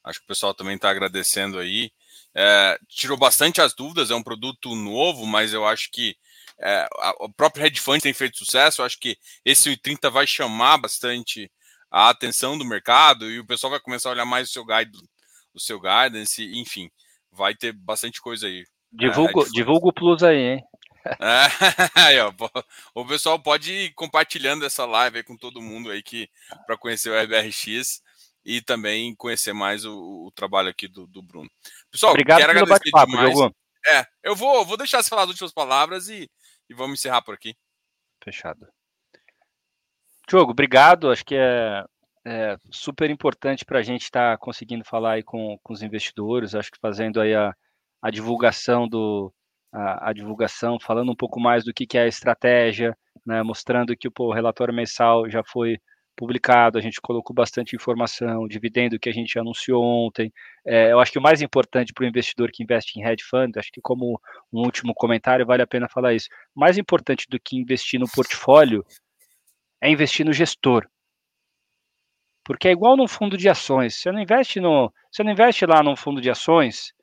Acho 0.04 0.20
que 0.20 0.26
o 0.26 0.28
pessoal 0.28 0.54
também 0.54 0.76
está 0.76 0.90
agradecendo 0.90 1.58
aí. 1.58 1.92
É, 2.36 2.78
tirou 2.88 3.18
bastante 3.18 3.62
as 3.62 3.74
dúvidas, 3.74 4.12
é 4.12 4.16
um 4.16 4.24
produto 4.24 4.76
novo, 4.76 5.26
mas 5.26 5.54
eu 5.54 5.66
acho 5.66 5.90
que 5.92 6.16
é, 6.60 6.88
o 7.20 7.30
próprio 7.30 7.64
Red 7.64 7.76
Fund 7.76 8.02
tem 8.02 8.14
feito 8.14 8.38
sucesso. 8.38 8.82
Eu 8.82 8.86
acho 8.86 9.00
que 9.00 9.18
esse 9.46 9.76
30 9.78 10.10
vai 10.10 10.28
chamar 10.28 10.78
bastante 10.78 11.52
a 11.90 12.10
atenção 12.10 12.58
do 12.58 12.66
mercado 12.66 13.30
e 13.30 13.40
o 13.40 13.46
pessoal 13.46 13.72
vai 13.72 13.80
começar 13.80 14.10
a 14.10 14.14
olhar 14.14 14.26
mais 14.26 14.50
o 14.50 14.52
seu 14.52 14.66
guide, 14.66 14.98
o 15.54 15.60
seu 15.60 15.80
guidance, 15.80 16.44
enfim, 16.60 16.90
vai 17.32 17.54
ter 17.54 17.72
bastante 17.72 18.20
coisa 18.20 18.48
aí. 18.48 18.66
Divulga, 18.92 19.42
é, 19.42 19.50
divulga 19.52 19.88
o 19.88 19.94
Plus 19.94 20.24
aí, 20.24 20.38
hein? 20.38 20.64
Aí, 21.96 22.20
ó, 22.20 22.32
o 22.96 23.06
pessoal 23.06 23.40
pode 23.40 23.72
ir 23.72 23.94
compartilhando 23.94 24.66
essa 24.66 24.86
live 24.86 25.18
aí 25.18 25.24
com 25.24 25.36
todo 25.36 25.62
mundo 25.62 25.92
aí 25.92 26.02
que 26.02 26.30
para 26.66 26.78
conhecer 26.78 27.10
o 27.10 27.22
RBRX 27.22 28.02
e 28.46 28.62
também 28.62 29.16
conhecer 29.16 29.54
mais 29.54 29.86
o, 29.86 30.26
o 30.26 30.32
trabalho 30.32 30.70
aqui 30.70 30.88
do, 30.88 31.08
do, 31.08 31.22
Bruno. 31.22 31.50
Pessoal, 31.92 32.12
Obrigado 32.12 32.40
quero 32.40 32.52
agradecer 32.52 32.92
demais. 33.06 33.34
Diogo. 33.34 33.56
É, 33.86 34.06
eu 34.24 34.36
vou, 34.36 34.66
vou 34.66 34.78
deixar 34.78 35.04
você 35.04 35.10
falar 35.10 35.24
as 35.24 35.30
últimas 35.30 35.54
palavras 35.54 36.08
e, 36.08 36.30
e 36.70 36.74
vamos 36.74 37.00
encerrar 37.00 37.22
por 37.22 37.34
aqui. 37.34 37.56
Fechado. 38.24 38.68
Diogo, 40.28 40.52
obrigado. 40.52 41.12
Acho 41.12 41.26
que 41.26 41.36
é, 41.36 41.84
é 42.26 42.58
super 42.72 43.10
importante 43.10 43.66
para 43.66 43.80
a 43.80 43.84
gente 43.84 44.04
estar 44.04 44.32
tá 44.34 44.38
conseguindo 44.38 44.86
falar 44.86 45.14
aí 45.14 45.24
com, 45.24 45.58
com 45.62 45.74
os 45.74 45.82
investidores. 45.82 46.56
Acho 46.56 46.72
que 46.72 46.80
fazendo 46.80 47.20
aí 47.20 47.36
a, 47.36 47.54
a 48.02 48.10
divulgação 48.10 48.88
do, 48.88 49.34
a, 49.74 50.10
a, 50.10 50.14
divulgação, 50.14 50.80
falando 50.80 51.12
um 51.12 51.16
pouco 51.16 51.40
mais 51.40 51.64
do 51.66 51.74
que, 51.74 51.88
que 51.88 51.98
é 51.98 52.04
a 52.04 52.08
estratégia, 52.08 52.96
né, 53.26 53.42
mostrando 53.42 53.98
que 53.98 54.10
pô, 54.10 54.28
o 54.28 54.34
relatório 54.34 54.74
mensal 54.74 55.28
já 55.30 55.44
foi 55.44 55.80
publicado, 56.16 56.78
a 56.78 56.82
gente 56.82 57.02
colocou 57.02 57.34
bastante 57.34 57.76
informação, 57.76 58.48
dividendo 58.48 59.00
que 59.00 59.10
a 59.10 59.12
gente 59.12 59.38
anunciou 59.40 59.84
ontem. 59.84 60.32
É, 60.66 60.92
eu 60.92 61.00
acho 61.00 61.12
que 61.12 61.18
o 61.18 61.22
mais 61.22 61.42
importante 61.42 61.92
para 61.92 62.04
o 62.04 62.08
investidor 62.08 62.52
que 62.52 62.62
investe 62.62 63.00
em 63.00 63.04
hedge 63.04 63.24
fund, 63.24 63.58
acho 63.58 63.72
que 63.72 63.82
como 63.82 64.20
um 64.52 64.60
último 64.60 64.94
comentário 64.94 65.46
vale 65.46 65.64
a 65.64 65.68
pena 65.68 65.90
falar 65.90 66.14
isso, 66.14 66.30
mais 66.54 66.78
importante 66.78 67.26
do 67.28 67.40
que 67.40 67.58
investir 67.58 68.00
no 68.00 68.08
portfólio 68.08 68.86
é 69.82 69.90
investir 69.90 70.24
no 70.24 70.32
gestor. 70.32 70.88
Porque 72.46 72.68
é 72.68 72.72
igual 72.72 72.96
num 72.96 73.08
fundo 73.08 73.38
de 73.38 73.50
ações. 73.50 73.96
Você 73.96 74.12
não 74.12 74.20
investe 74.20 74.60
no, 74.60 74.94
você 75.12 75.24
não 75.24 75.32
investe 75.32 75.66
lá 75.66 75.82
num 75.82 75.96
fundo 75.96 76.22
de 76.22 76.30
ações 76.30 76.94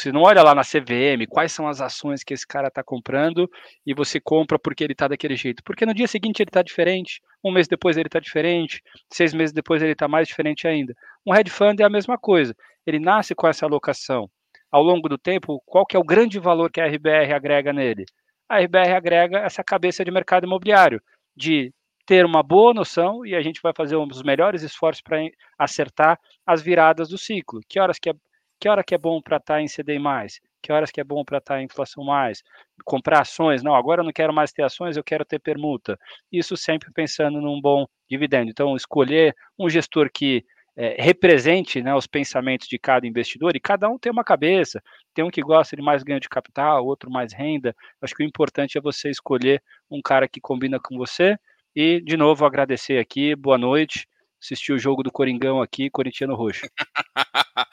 você 0.00 0.10
não 0.10 0.22
olha 0.22 0.42
lá 0.42 0.54
na 0.54 0.62
CVM 0.62 1.26
quais 1.28 1.52
são 1.52 1.68
as 1.68 1.80
ações 1.80 2.24
que 2.24 2.32
esse 2.32 2.46
cara 2.46 2.68
está 2.68 2.82
comprando 2.82 3.50
e 3.86 3.92
você 3.92 4.18
compra 4.18 4.58
porque 4.58 4.82
ele 4.82 4.94
está 4.94 5.06
daquele 5.06 5.36
jeito. 5.36 5.62
Porque 5.62 5.84
no 5.84 5.92
dia 5.92 6.08
seguinte 6.08 6.40
ele 6.40 6.48
está 6.48 6.62
diferente, 6.62 7.20
um 7.44 7.52
mês 7.52 7.68
depois 7.68 7.96
ele 7.96 8.08
está 8.08 8.18
diferente, 8.18 8.82
seis 9.10 9.34
meses 9.34 9.52
depois 9.52 9.82
ele 9.82 9.92
está 9.92 10.08
mais 10.08 10.26
diferente 10.26 10.66
ainda. 10.66 10.94
Um 11.26 11.34
hedge 11.34 11.50
fund 11.50 11.78
é 11.80 11.84
a 11.84 11.90
mesma 11.90 12.16
coisa. 12.16 12.56
Ele 12.86 12.98
nasce 12.98 13.34
com 13.34 13.46
essa 13.46 13.66
alocação. 13.66 14.28
Ao 14.70 14.82
longo 14.82 15.08
do 15.08 15.18
tempo, 15.18 15.62
qual 15.66 15.84
que 15.84 15.96
é 15.96 16.00
o 16.00 16.04
grande 16.04 16.38
valor 16.38 16.70
que 16.70 16.80
a 16.80 16.86
RBR 16.86 17.34
agrega 17.34 17.72
nele? 17.72 18.06
A 18.48 18.58
RBR 18.60 18.94
agrega 18.94 19.38
essa 19.40 19.62
cabeça 19.62 20.02
de 20.04 20.10
mercado 20.10 20.46
imobiliário, 20.46 21.00
de 21.36 21.72
ter 22.06 22.24
uma 22.24 22.42
boa 22.42 22.74
noção 22.74 23.24
e 23.24 23.34
a 23.34 23.42
gente 23.42 23.60
vai 23.62 23.72
fazer 23.76 23.96
um 23.96 24.08
dos 24.08 24.22
melhores 24.22 24.62
esforços 24.62 25.02
para 25.02 25.18
acertar 25.58 26.18
as 26.46 26.62
viradas 26.62 27.08
do 27.10 27.18
ciclo. 27.18 27.60
Que 27.68 27.78
horas 27.78 27.98
que 27.98 28.10
é 28.10 28.14
que 28.62 28.68
hora 28.68 28.84
que 28.84 28.94
é 28.94 28.98
bom 28.98 29.20
para 29.20 29.38
estar 29.38 29.54
tá 29.54 29.60
em 29.60 29.66
CDI 29.66 29.98
mais? 29.98 30.40
Que 30.62 30.72
horas 30.72 30.92
que 30.92 31.00
é 31.00 31.04
bom 31.04 31.24
para 31.24 31.38
estar 31.38 31.54
tá 31.54 31.60
em 31.60 31.64
inflação 31.64 32.04
mais? 32.04 32.44
Comprar 32.84 33.22
ações? 33.22 33.60
Não, 33.60 33.74
agora 33.74 34.02
eu 34.02 34.04
não 34.04 34.12
quero 34.12 34.32
mais 34.32 34.52
ter 34.52 34.62
ações, 34.62 34.96
eu 34.96 35.02
quero 35.02 35.24
ter 35.24 35.40
permuta. 35.40 35.98
Isso 36.30 36.56
sempre 36.56 36.92
pensando 36.92 37.40
num 37.40 37.60
bom 37.60 37.84
dividendo. 38.08 38.52
Então, 38.52 38.76
escolher 38.76 39.34
um 39.58 39.68
gestor 39.68 40.08
que 40.14 40.44
é, 40.76 40.94
represente 41.02 41.82
né, 41.82 41.92
os 41.92 42.06
pensamentos 42.06 42.68
de 42.68 42.78
cada 42.78 43.04
investidor, 43.04 43.56
e 43.56 43.60
cada 43.60 43.88
um 43.88 43.98
tem 43.98 44.12
uma 44.12 44.22
cabeça, 44.22 44.80
tem 45.12 45.24
um 45.24 45.30
que 45.30 45.42
gosta 45.42 45.74
de 45.74 45.82
mais 45.82 46.04
ganho 46.04 46.20
de 46.20 46.28
capital, 46.28 46.86
outro 46.86 47.10
mais 47.10 47.32
renda. 47.32 47.74
Acho 48.00 48.14
que 48.14 48.22
o 48.22 48.26
importante 48.26 48.78
é 48.78 48.80
você 48.80 49.10
escolher 49.10 49.60
um 49.90 50.00
cara 50.00 50.28
que 50.28 50.40
combina 50.40 50.78
com 50.78 50.96
você. 50.96 51.36
E, 51.74 52.00
de 52.00 52.16
novo, 52.16 52.44
agradecer 52.44 53.00
aqui, 53.00 53.34
boa 53.34 53.58
noite 53.58 54.06
assistir 54.42 54.72
o 54.72 54.78
jogo 54.78 55.04
do 55.04 55.12
Coringão 55.12 55.62
aqui, 55.62 55.88
Corintiano 55.88 56.34
Roxo. 56.34 56.66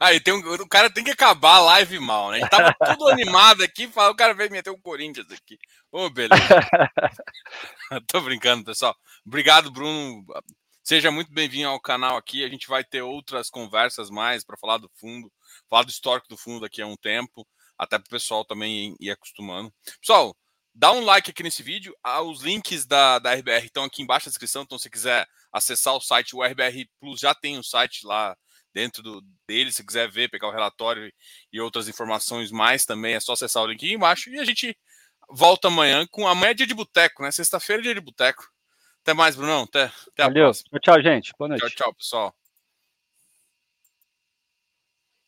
Aí 0.00 0.20
tem 0.20 0.34
um, 0.34 0.38
o 0.38 0.68
cara 0.68 0.90
tem 0.90 1.04
que 1.04 1.12
acabar 1.12 1.56
a 1.56 1.60
live 1.60 2.00
mal, 2.00 2.32
né? 2.32 2.38
Ele 2.38 2.48
tava 2.48 2.74
tudo 2.84 3.08
animado 3.08 3.62
aqui, 3.62 3.86
fala, 3.86 4.10
o 4.10 4.16
cara 4.16 4.34
veio 4.34 4.50
meter 4.50 4.70
um 4.70 4.80
Corinthians 4.80 5.30
aqui. 5.30 5.56
Ô, 5.92 6.06
oh, 6.06 6.10
beleza. 6.10 6.42
Tô 8.08 8.20
brincando, 8.20 8.64
pessoal. 8.64 8.96
Obrigado, 9.24 9.70
Bruno. 9.70 10.24
Seja 10.82 11.12
muito 11.12 11.32
bem-vindo 11.32 11.68
ao 11.68 11.80
canal 11.80 12.16
aqui. 12.16 12.44
A 12.44 12.48
gente 12.48 12.66
vai 12.66 12.82
ter 12.82 13.02
outras 13.02 13.48
conversas 13.48 14.10
mais 14.10 14.44
para 14.44 14.58
falar 14.58 14.78
do 14.78 14.90
fundo, 14.96 15.32
falar 15.70 15.84
do 15.84 15.90
histórico 15.90 16.28
do 16.28 16.36
fundo 16.36 16.62
daqui 16.62 16.82
a 16.82 16.86
um 16.86 16.96
tempo, 16.96 17.46
até 17.78 17.98
para 17.98 18.06
o 18.06 18.10
pessoal 18.10 18.44
também 18.44 18.96
ir 18.98 19.10
acostumando. 19.12 19.72
Pessoal, 20.00 20.36
dá 20.74 20.90
um 20.90 21.04
like 21.04 21.30
aqui 21.30 21.44
nesse 21.44 21.62
vídeo. 21.62 21.96
Ah, 22.02 22.20
os 22.20 22.42
links 22.42 22.84
da, 22.84 23.20
da 23.20 23.32
RBR 23.32 23.66
estão 23.66 23.84
aqui 23.84 24.02
embaixo 24.02 24.26
na 24.26 24.30
descrição, 24.30 24.62
então 24.62 24.76
se 24.76 24.90
quiser 24.90 25.24
acessar 25.52 25.94
o 25.94 26.00
site, 26.00 26.34
o 26.34 26.42
RBR 26.42 26.88
Plus 27.00 27.20
já 27.20 27.34
tem 27.34 27.58
um 27.58 27.62
site 27.62 28.06
lá 28.06 28.36
dentro 28.72 29.02
do, 29.02 29.22
dele, 29.46 29.70
se 29.70 29.84
quiser 29.84 30.10
ver, 30.10 30.30
pegar 30.30 30.48
o 30.48 30.52
relatório 30.52 31.12
e 31.52 31.60
outras 31.60 31.88
informações 31.88 32.50
mais 32.50 32.84
também, 32.84 33.14
é 33.14 33.20
só 33.20 33.32
acessar 33.34 33.62
o 33.62 33.66
link 33.66 33.84
aqui 33.84 33.94
embaixo 33.94 34.30
e 34.30 34.38
a 34.38 34.44
gente 34.44 34.76
volta 35.28 35.68
amanhã 35.68 36.06
com 36.10 36.26
a 36.26 36.34
média 36.34 36.66
de 36.66 36.74
boteco, 36.74 37.22
né? 37.22 37.30
Sexta-feira 37.30 37.82
é 37.82 37.84
dia 37.84 37.94
de 37.94 38.00
boteco. 38.00 38.50
Até 39.02 39.14
mais, 39.14 39.34
Brunão. 39.34 39.64
Até, 39.64 39.84
até 39.84 40.24
Valeu. 40.24 40.52
Tchau, 40.80 41.02
gente. 41.02 41.32
Boa 41.38 41.48
noite. 41.48 41.60
Tchau, 41.60 41.70
tchau, 41.70 41.94
pessoal. 41.94 42.34